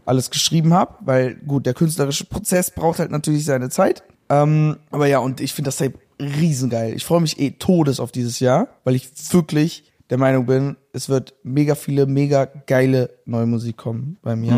alles 0.05 0.31
geschrieben 0.31 0.73
habe. 0.73 0.95
Weil 1.01 1.35
gut, 1.35 1.67
der 1.67 1.75
künstlerische 1.75 2.27
Prozess 2.27 2.71
braucht 2.71 3.01
halt 3.01 3.11
natürlich 3.11 3.45
seine 3.45 3.71
Zeit. 3.71 4.05
Ähm, 4.29 4.77
aber 4.93 5.09
ja, 5.09 5.19
und 5.19 5.41
ich 5.41 5.53
finde 5.53 5.71
das 5.71 5.79
Tape 5.79 5.99
riesengeil. 6.21 6.95
Ich 6.95 7.05
freue 7.05 7.23
mich 7.23 7.41
eh 7.41 7.51
todes 7.51 7.99
auf 7.99 8.13
dieses 8.13 8.39
Jahr, 8.39 8.69
weil 8.85 8.95
ich 8.95 9.11
wirklich 9.33 9.83
der 10.11 10.19
Meinung 10.19 10.47
bin, 10.47 10.77
es 10.93 11.09
wird 11.09 11.35
mega 11.43 11.75
viele, 11.75 12.07
mega 12.07 12.45
geile 12.45 13.11
neue 13.25 13.47
Musik 13.47 13.77
kommen 13.77 14.19
bei 14.23 14.37
mir. 14.37 14.53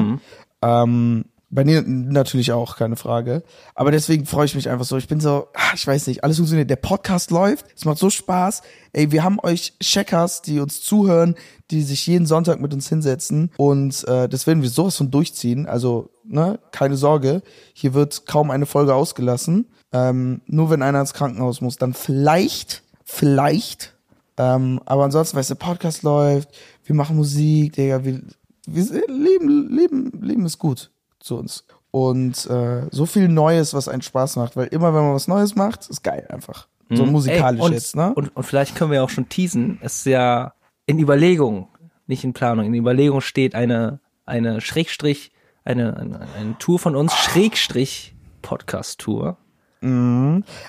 Ähm, 0.62 1.24
Bei 1.50 1.64
dir 1.64 1.82
natürlich 1.82 2.52
auch, 2.52 2.76
keine 2.76 2.96
Frage. 2.96 3.42
Aber 3.74 3.90
deswegen 3.90 4.26
freue 4.26 4.44
ich 4.44 4.54
mich 4.54 4.68
einfach 4.68 4.84
so. 4.84 4.98
Ich 4.98 5.08
bin 5.08 5.18
so, 5.18 5.48
ah, 5.54 5.72
ich 5.74 5.86
weiß 5.86 6.06
nicht, 6.06 6.22
alles 6.22 6.36
funktioniert. 6.36 6.68
Der 6.68 6.76
Podcast 6.76 7.30
läuft, 7.30 7.64
es 7.74 7.86
macht 7.86 7.96
so 7.96 8.10
Spaß. 8.10 8.60
Ey, 8.92 9.12
wir 9.12 9.24
haben 9.24 9.38
euch 9.42 9.72
Checkers, 9.80 10.42
die 10.42 10.60
uns 10.60 10.82
zuhören, 10.82 11.36
die 11.70 11.80
sich 11.80 12.06
jeden 12.06 12.26
Sonntag 12.26 12.60
mit 12.60 12.74
uns 12.74 12.90
hinsetzen. 12.90 13.50
Und 13.56 14.06
äh, 14.06 14.28
das 14.28 14.46
werden 14.46 14.62
wir 14.62 14.68
sowas 14.68 14.96
von 14.98 15.10
durchziehen. 15.10 15.64
Also, 15.64 16.10
ne, 16.22 16.58
keine 16.70 16.98
Sorge. 16.98 17.40
Hier 17.72 17.94
wird 17.94 18.26
kaum 18.26 18.50
eine 18.50 18.66
Folge 18.66 18.94
ausgelassen. 18.94 19.68
Ähm, 19.90 20.42
nur 20.44 20.68
wenn 20.68 20.82
einer 20.82 21.00
ins 21.00 21.14
Krankenhaus 21.14 21.62
muss, 21.62 21.78
dann 21.78 21.94
vielleicht, 21.94 22.82
vielleicht. 23.04 23.94
Ähm, 24.38 24.80
aber 24.86 25.04
ansonsten, 25.04 25.36
weißt 25.36 25.50
du, 25.50 25.54
der 25.54 25.64
Podcast 25.64 26.02
läuft, 26.02 26.48
wir 26.84 26.94
machen 26.94 27.16
Musik, 27.16 27.74
Digga, 27.74 28.04
wir, 28.04 28.20
wir 28.66 28.84
leben, 29.08 29.68
leben, 29.68 30.12
leben 30.22 30.46
ist 30.46 30.58
gut 30.58 30.90
zu 31.18 31.36
uns. 31.38 31.64
Und 31.90 32.46
äh, 32.46 32.86
so 32.90 33.06
viel 33.06 33.28
Neues, 33.28 33.74
was 33.74 33.88
einen 33.88 34.02
Spaß 34.02 34.36
macht, 34.36 34.56
weil 34.56 34.68
immer 34.68 34.94
wenn 34.94 35.02
man 35.02 35.14
was 35.14 35.26
Neues 35.26 35.56
macht, 35.56 35.88
ist 35.88 36.02
geil 36.02 36.26
einfach. 36.28 36.68
So 36.90 37.04
musikalisch 37.04 37.60
Ey, 37.60 37.66
und, 37.66 37.72
jetzt, 37.72 37.96
ne? 37.96 38.14
Und, 38.14 38.34
und 38.34 38.42
vielleicht 38.44 38.74
können 38.74 38.90
wir 38.90 39.04
auch 39.04 39.10
schon 39.10 39.28
teasen. 39.28 39.78
Es 39.82 39.96
ist 39.96 40.06
ja 40.06 40.54
in 40.86 40.98
Überlegung, 40.98 41.68
nicht 42.06 42.24
in 42.24 42.32
Planung. 42.32 42.64
In 42.64 42.74
Überlegung 42.74 43.20
steht 43.20 43.54
eine, 43.54 44.00
eine 44.24 44.62
Schrägstrich, 44.62 45.32
eine, 45.64 45.96
eine, 45.96 46.20
eine 46.38 46.58
Tour 46.58 46.78
von 46.78 46.96
uns, 46.96 47.12
Schrägstrich 47.12 48.14
Podcast-Tour. 48.40 49.36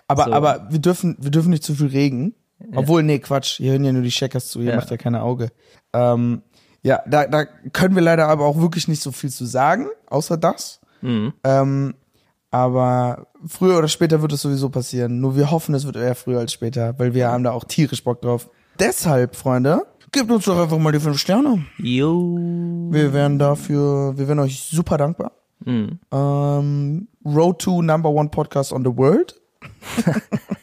aber, 0.08 0.26
so. 0.26 0.34
aber 0.34 0.68
wir 0.70 0.80
dürfen, 0.80 1.16
wir 1.20 1.32
dürfen 1.32 1.52
nicht 1.52 1.64
zu 1.64 1.74
viel 1.74 1.88
regen. 1.88 2.36
Obwohl, 2.76 3.04
nee, 3.04 3.20
Quatsch, 3.20 3.58
hier 3.58 3.72
hören 3.72 3.86
ja 3.86 3.92
nur 3.92 4.02
die 4.02 4.10
Checkers 4.10 4.48
zu, 4.48 4.62
hier 4.62 4.76
macht 4.76 4.92
ja 4.92 4.98
keine 4.98 5.22
Auge. 5.22 5.50
Ähm, 5.94 6.42
ja, 6.82 7.02
da, 7.08 7.26
da 7.28 7.46
können 7.46 7.96
wir 7.96 8.02
leider 8.02 8.28
aber 8.28 8.46
auch 8.46 8.58
wirklich 8.58 8.88
nicht 8.88 9.02
so 9.02 9.12
viel 9.12 9.30
zu 9.30 9.46
sagen, 9.46 9.88
außer 10.08 10.38
das. 10.38 10.80
Mhm. 11.02 11.34
Ähm, 11.44 11.96
aber 12.52 13.28
früher 13.46 13.78
oder 13.78 13.88
später 13.88 14.22
wird 14.22 14.34
es 14.34 14.42
sowieso 14.42 14.70
passieren. 14.70 15.20
Nur 15.20 15.36
wir 15.36 15.52
hoffen, 15.52 15.76
es 15.76 15.86
wird 15.86 15.98
eher 15.98 16.16
früher 16.16 16.40
als 16.40 16.54
später, 16.54 16.98
weil 16.98 17.14
wir 17.14 17.30
haben 17.30 17.44
da 17.44 17.52
auch 17.52 17.64
tierisch 17.64 18.04
Bock 18.04 18.22
drauf. 18.22 18.50
Deshalb, 18.80 19.36
Freunde, 19.36 19.86
gebt 20.12 20.32
uns 20.32 20.46
doch 20.46 20.60
einfach 20.60 20.78
mal 20.78 20.92
die 20.92 21.00
fünf 21.00 21.20
Sterne. 21.20 21.66
Jo. 21.78 22.38
Wir 22.92 23.14
wären 23.14 23.38
dafür, 23.38 24.18
wir 24.18 24.28
wären 24.28 24.40
euch 24.40 24.62
super 24.62 24.98
dankbar. 24.98 25.34
Mhm. 25.66 26.00
Ähm, 26.12 27.08
Road 27.26 27.60
to 27.60 27.82
Number 27.82 28.10
One 28.10 28.30
Podcast 28.30 28.72
on 28.74 28.84
the 28.84 28.96
World. 28.96 29.36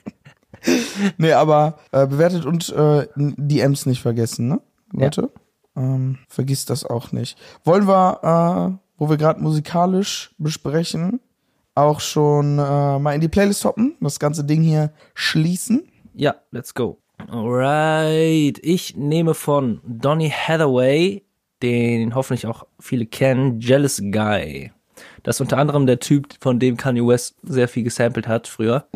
nee, 1.18 1.32
aber 1.32 1.78
äh, 1.92 2.06
bewertet 2.06 2.46
und 2.46 2.68
äh, 2.70 3.06
DMs 3.16 3.86
nicht 3.86 4.02
vergessen, 4.02 4.48
ne? 4.48 4.60
Leute? 4.92 5.30
Ähm, 5.76 6.18
vergisst 6.28 6.70
das 6.70 6.84
auch 6.84 7.12
nicht. 7.12 7.38
Wollen 7.64 7.86
wir, 7.86 8.78
äh, 8.78 8.78
wo 8.98 9.10
wir 9.10 9.16
gerade 9.16 9.42
musikalisch 9.42 10.34
besprechen, 10.38 11.20
auch 11.74 12.00
schon 12.00 12.58
äh, 12.58 12.98
mal 12.98 13.14
in 13.14 13.20
die 13.20 13.28
Playlist 13.28 13.64
hoppen, 13.64 13.96
das 14.00 14.18
ganze 14.18 14.44
Ding 14.44 14.62
hier 14.62 14.92
schließen? 15.14 15.88
Ja, 16.14 16.36
let's 16.50 16.74
go. 16.74 16.98
Alright. 17.28 18.58
Ich 18.62 18.96
nehme 18.96 19.34
von 19.34 19.80
Donny 19.84 20.30
Hathaway, 20.30 21.22
den 21.62 22.14
hoffentlich 22.14 22.46
auch 22.46 22.66
viele 22.80 23.06
kennen, 23.06 23.60
Jealous 23.60 24.00
Guy. 24.00 24.72
Das 25.22 25.36
ist 25.36 25.40
unter 25.40 25.58
anderem 25.58 25.86
der 25.86 25.98
Typ, 25.98 26.28
von 26.40 26.58
dem 26.58 26.76
Kanye 26.76 27.06
West 27.06 27.36
sehr 27.42 27.68
viel 27.68 27.82
gesampelt 27.82 28.28
hat 28.28 28.46
früher. 28.46 28.86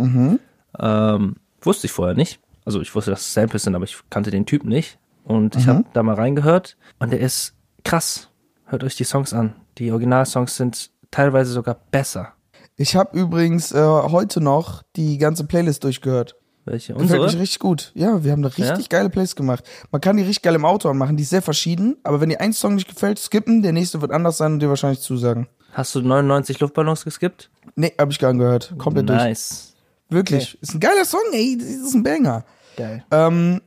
Ähm, 0.79 1.37
wusste 1.62 1.86
ich 1.86 1.92
vorher 1.92 2.14
nicht. 2.14 2.40
Also 2.64 2.80
ich 2.80 2.94
wusste, 2.94 3.11
dass 3.11 3.20
es 3.22 3.34
Samples 3.34 3.62
sind, 3.64 3.74
aber 3.74 3.84
ich 3.84 3.98
kannte 4.11 4.30
den 4.30 4.46
Typ 4.46 4.64
nicht. 4.64 4.98
Und 5.24 5.54
ich 5.56 5.66
habe 5.66 5.84
da 5.92 6.02
mal 6.02 6.14
reingehört 6.14 6.76
und 6.98 7.12
der 7.12 7.20
ist 7.20 7.54
krass. 7.84 8.28
Hört 8.64 8.84
euch 8.84 8.96
die 8.96 9.04
Songs 9.04 9.32
an. 9.32 9.54
Die 9.78 9.90
Originalsongs 9.92 10.56
sind 10.56 10.90
teilweise 11.11 11.52
sogar 11.52 11.76
besser. 11.90 12.32
Ich 12.76 12.96
habe 12.96 13.18
übrigens 13.18 13.72
äh, 13.72 13.78
heute 13.82 14.40
noch 14.40 14.82
die 14.96 15.18
ganze 15.18 15.44
Playlist 15.44 15.84
durchgehört. 15.84 16.36
Welche? 16.64 16.92
Gefällt 16.94 17.11
mich 17.11 17.20
Unsere? 17.20 17.40
richtig 17.42 17.58
gut. 17.58 17.92
Ja, 17.94 18.22
wir 18.24 18.32
haben 18.32 18.40
eine 18.44 18.48
richtig 18.56 18.66
Ja? 18.86 18.88
geile 18.88 19.11
Playlist 19.11 19.36
gemacht. 19.36 19.64
Man 19.90 20.00
kann 20.00 20.16
die 20.16 20.22
richtig 20.22 20.42
geil 20.42 20.54
im 20.54 20.64
Auto 20.64 20.88
anmachen, 20.88 21.16
die 21.16 21.22
ist 21.22 21.30
sehr 21.30 21.42
verschieden, 21.42 21.96
aber 22.02 22.20
wenn 22.20 22.28
dir 22.28 22.40
ein 22.40 22.52
Song 22.52 22.74
nicht 22.74 22.88
gefällt, 22.88 23.18
skippen, 23.18 23.62
der 23.62 23.72
nächste 23.72 24.00
wird 24.00 24.12
anders 24.12 24.36
sein 24.38 24.54
und 24.54 24.61
dir 24.61 24.68
wahrscheinlich 24.68 25.00
zusagen. 25.00 25.48
Hast 25.72 25.94
du 25.94 26.00
99 26.00 26.58
Luftballons 26.61 27.04
geskippt? 27.04 27.50
Nee, 27.76 27.92
hab 27.98 28.11
ich 28.11 28.18
gar 28.18 28.32
nicht 28.32 28.40
gehört. 28.40 28.74
Komplett 28.78 29.08
durch. 29.08 29.18
Nice. 29.22 29.70
Wirklich. 30.11 30.58
Ist 30.61 30.74
ein 30.74 30.80
geiler 30.80 31.04
Song, 31.04 31.20
ey. 31.32 31.56
Das 31.58 31.66
ist 31.66 31.94
ein 31.94 32.02
Banger. 32.02 32.44
Geil. 32.76 33.04
Ähm, 33.11 33.61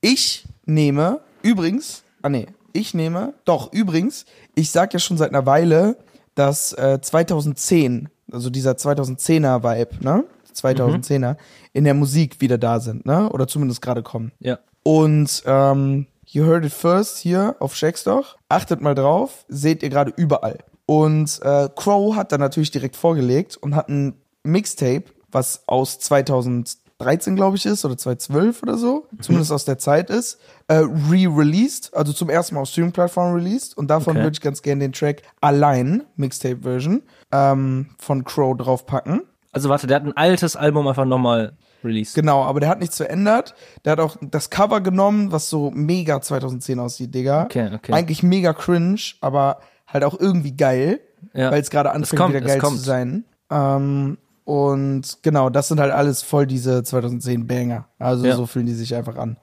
ich 0.00 0.44
nehme 0.64 1.20
übrigens, 1.42 2.02
ah 2.22 2.28
nee, 2.28 2.46
ich 2.72 2.94
nehme, 2.94 3.34
doch, 3.44 3.72
übrigens, 3.72 4.24
ich 4.54 4.70
sag 4.70 4.92
ja 4.92 4.98
schon 4.98 5.16
seit 5.16 5.30
einer 5.30 5.46
Weile, 5.46 5.96
dass 6.34 6.72
äh, 6.72 6.98
2010, 7.00 8.08
also 8.30 8.50
dieser 8.50 8.72
2010er 8.72 9.62
Vibe, 9.62 10.04
ne? 10.04 10.24
2010er, 10.54 11.36
in 11.72 11.84
der 11.84 11.94
Musik 11.94 12.40
wieder 12.40 12.58
da 12.58 12.80
sind, 12.80 13.06
ne? 13.06 13.28
Oder 13.30 13.46
zumindest 13.46 13.82
gerade 13.82 14.02
kommen. 14.02 14.32
Ja. 14.40 14.58
Und 14.82 15.42
ähm, 15.46 16.06
you 16.26 16.44
heard 16.44 16.64
it 16.64 16.72
first 16.72 17.18
hier 17.18 17.56
auf 17.60 17.74
Shackstock. 17.74 18.36
Achtet 18.48 18.80
mal 18.80 18.94
drauf, 18.94 19.44
seht 19.48 19.82
ihr 19.82 19.90
gerade 19.90 20.12
überall. 20.16 20.58
Und 20.86 21.40
äh, 21.42 21.68
Crow 21.74 22.16
hat 22.16 22.32
dann 22.32 22.40
natürlich 22.40 22.70
direkt 22.70 22.96
vorgelegt 22.96 23.56
und 23.56 23.74
hat 23.74 23.88
ein 23.88 24.14
Mixtape, 24.42 25.04
was 25.32 25.64
aus 25.66 25.98
2013, 25.98 27.34
glaube 27.36 27.56
ich, 27.56 27.66
ist, 27.66 27.84
oder 27.84 27.96
2012 27.98 28.62
oder 28.62 28.76
so, 28.76 29.06
zumindest 29.20 29.50
aus 29.52 29.64
der 29.64 29.78
Zeit 29.78 30.10
ist, 30.10 30.38
äh, 30.68 30.74
re-released, 31.10 31.94
also 31.94 32.12
zum 32.12 32.30
ersten 32.30 32.54
Mal 32.54 32.62
auf 32.62 32.68
Streaming-Plattformen 32.68 33.34
released. 33.34 33.76
Und 33.76 33.88
davon 33.88 34.16
Okay. 34.16 34.24
würde 34.24 34.34
ich 34.34 34.40
ganz 34.40 34.62
gerne 34.62 34.80
den 34.84 34.92
Track 34.92 35.22
Allein, 35.40 36.04
Mixtape-Version, 36.16 37.02
ähm, 37.32 37.90
von 37.98 38.24
Crow 38.24 38.56
draufpacken. 38.56 39.22
Also 39.52 39.68
warte, 39.68 39.86
der 39.86 39.96
hat 39.96 40.04
ein 40.04 40.16
altes 40.16 40.56
Album 40.56 40.86
einfach 40.88 41.04
nochmal 41.04 41.52
released. 41.84 42.14
Genau, 42.14 42.42
aber 42.44 42.60
der 42.60 42.68
hat 42.68 42.78
nichts 42.80 42.96
verändert. 42.96 43.54
Der 43.84 43.92
hat 43.92 44.00
auch 44.00 44.16
das 44.20 44.48
Cover 44.50 44.80
genommen, 44.80 45.32
was 45.32 45.50
so 45.50 45.70
mega 45.72 46.20
2010 46.22 46.78
aussieht, 46.78 47.14
Digga. 47.14 47.44
Okay, 47.44 47.70
okay. 47.74 47.92
Eigentlich 47.92 48.22
mega 48.22 48.52
cringe, 48.54 49.00
aber 49.20 49.58
halt 49.86 50.04
auch 50.04 50.18
irgendwie 50.18 50.56
geil, 50.56 51.00
Ja. 51.34 51.50
weil 51.50 51.60
es 51.60 51.68
gerade 51.70 51.90
anfängt, 51.90 52.18
kommt, 52.20 52.34
wieder 52.34 52.46
geil 52.46 52.60
zu 52.62 52.76
sein. 52.76 53.24
Ähm, 53.50 54.16
und 54.44 55.18
genau, 55.22 55.50
das 55.50 55.68
sind 55.68 55.78
halt 55.80 55.92
alles 55.92 56.22
voll 56.22 56.46
diese 56.46 56.82
2010 56.82 57.46
Banger. 57.46 57.86
Also 57.98 58.26
Ja. 58.26 58.36
so 58.36 58.46
fühlen 58.46 58.66
die 58.66 58.74
sich 58.74 58.94
einfach 58.94 59.16
an. 59.16 59.36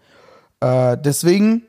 Äh, 0.60 0.98
deswegen 0.98 1.64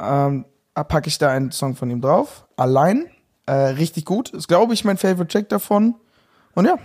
ähm, 0.00 0.44
packe 0.74 1.08
ich 1.08 1.18
da 1.18 1.30
einen 1.30 1.52
Song 1.52 1.76
von 1.76 1.90
ihm 1.90 2.00
drauf. 2.00 2.46
Allein. 2.56 3.06
Äh, 3.46 3.52
richtig 3.52 4.04
gut. 4.04 4.30
Ist, 4.30 4.48
glaube 4.48 4.72
ich, 4.74 4.84
mein 4.84 4.96
Favorite 4.96 5.26
Track 5.28 5.48
davon. 5.48 5.94
Und 6.54 6.64
ja, 6.66 6.78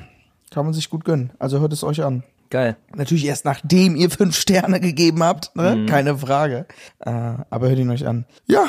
kann 0.51 0.65
man 0.65 0.73
sich 0.73 0.89
gut 0.89 1.05
gönnen. 1.05 1.31
Also 1.39 1.59
hört 1.59 1.73
es 1.73 1.83
euch 1.83 2.03
an. 2.03 2.23
Geil. 2.49 2.77
Natürlich 2.95 3.25
erst 3.25 3.45
nachdem 3.45 3.95
ihr 3.95 4.09
fünf 4.09 4.35
Sterne 4.37 4.79
gegeben 4.79 5.21
habt, 5.23 5.55
ne? 5.55 5.75
Mhm. 5.75 5.85
keine 5.87 6.17
Frage. 6.17 6.65
Äh, 6.99 7.09
aber 7.49 7.67
hört 7.69 7.77
ihn 7.79 7.89
euch 7.89 8.07
an. 8.07 8.25
Ja, 8.45 8.65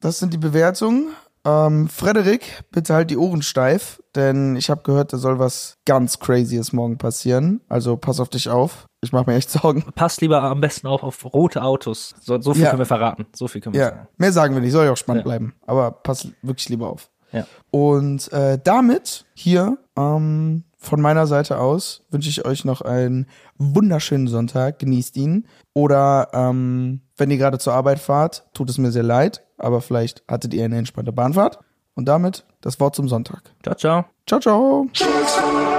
das 0.00 0.18
sind 0.18 0.32
die 0.32 0.38
Bewertungen. 0.38 1.08
Ähm, 1.46 1.88
Frederik, 1.88 2.62
bitte 2.70 2.92
halt 2.94 3.10
die 3.10 3.16
Ohren 3.16 3.40
steif, 3.42 4.02
denn 4.14 4.56
ich 4.56 4.68
habe 4.68 4.82
gehört, 4.82 5.12
da 5.12 5.16
soll 5.16 5.38
was 5.38 5.78
ganz 5.86 6.18
Crazyes 6.18 6.72
morgen 6.74 6.98
passieren. 6.98 7.62
Also 7.68 7.96
pass 7.96 8.20
auf 8.20 8.28
dich 8.28 8.48
auf. 8.50 8.86
Ich 9.02 9.12
mache 9.12 9.30
mir 9.30 9.36
echt 9.36 9.50
Sorgen. 9.50 9.82
Passt 9.94 10.20
lieber 10.20 10.42
am 10.42 10.60
besten 10.60 10.86
auch 10.86 11.02
auf 11.02 11.24
rote 11.32 11.62
Autos. 11.62 12.14
So, 12.20 12.38
so 12.40 12.52
viel 12.52 12.64
Ja. 12.64 12.68
können 12.70 12.80
wir 12.80 12.86
verraten. 12.86 13.26
So 13.34 13.48
viel 13.48 13.62
können 13.62 13.74
wir 13.74 13.80
Ja, 13.80 13.88
sagen. 13.88 14.08
mehr 14.18 14.32
sagen 14.32 14.54
wir 14.54 14.60
nicht, 14.60 14.72
soll 14.72 14.84
ja 14.84 14.92
auch 14.92 14.96
spannend 14.98 15.22
Ja. 15.24 15.28
bleiben. 15.30 15.54
Aber 15.66 15.90
pass 15.92 16.28
wirklich 16.42 16.68
lieber 16.68 16.90
auf. 16.90 17.10
Ja. 17.32 17.46
Und 17.70 18.30
äh, 18.32 18.58
damit 18.62 19.24
hier 19.34 19.78
ähm, 19.96 20.64
von 20.76 21.00
meiner 21.00 21.26
Seite 21.26 21.58
aus 21.58 22.02
wünsche 22.10 22.28
ich 22.28 22.44
euch 22.44 22.64
noch 22.66 22.82
einen 22.82 23.26
wunderschönen 23.56 24.26
Sonntag. 24.28 24.78
Genießt 24.78 25.16
ihn. 25.16 25.46
Oder 25.72 26.28
ähm, 26.34 27.00
wenn 27.20 27.30
ihr 27.30 27.38
gerade 27.38 27.58
zur 27.58 27.74
Arbeit 27.74 28.00
fahrt, 28.00 28.44
tut 28.54 28.70
es 28.70 28.78
mir 28.78 28.90
sehr 28.90 29.02
leid, 29.02 29.44
aber 29.58 29.80
vielleicht 29.80 30.24
hattet 30.26 30.54
ihr 30.54 30.64
eine 30.64 30.78
entspannte 30.78 31.12
Bahnfahrt. 31.12 31.58
Und 31.94 32.06
damit 32.06 32.44
das 32.62 32.80
Wort 32.80 32.96
zum 32.96 33.08
Sonntag. 33.08 33.42
Ciao, 33.62 33.74
ciao. 33.74 34.04
Ciao, 34.26 34.40
ciao. 34.40 35.69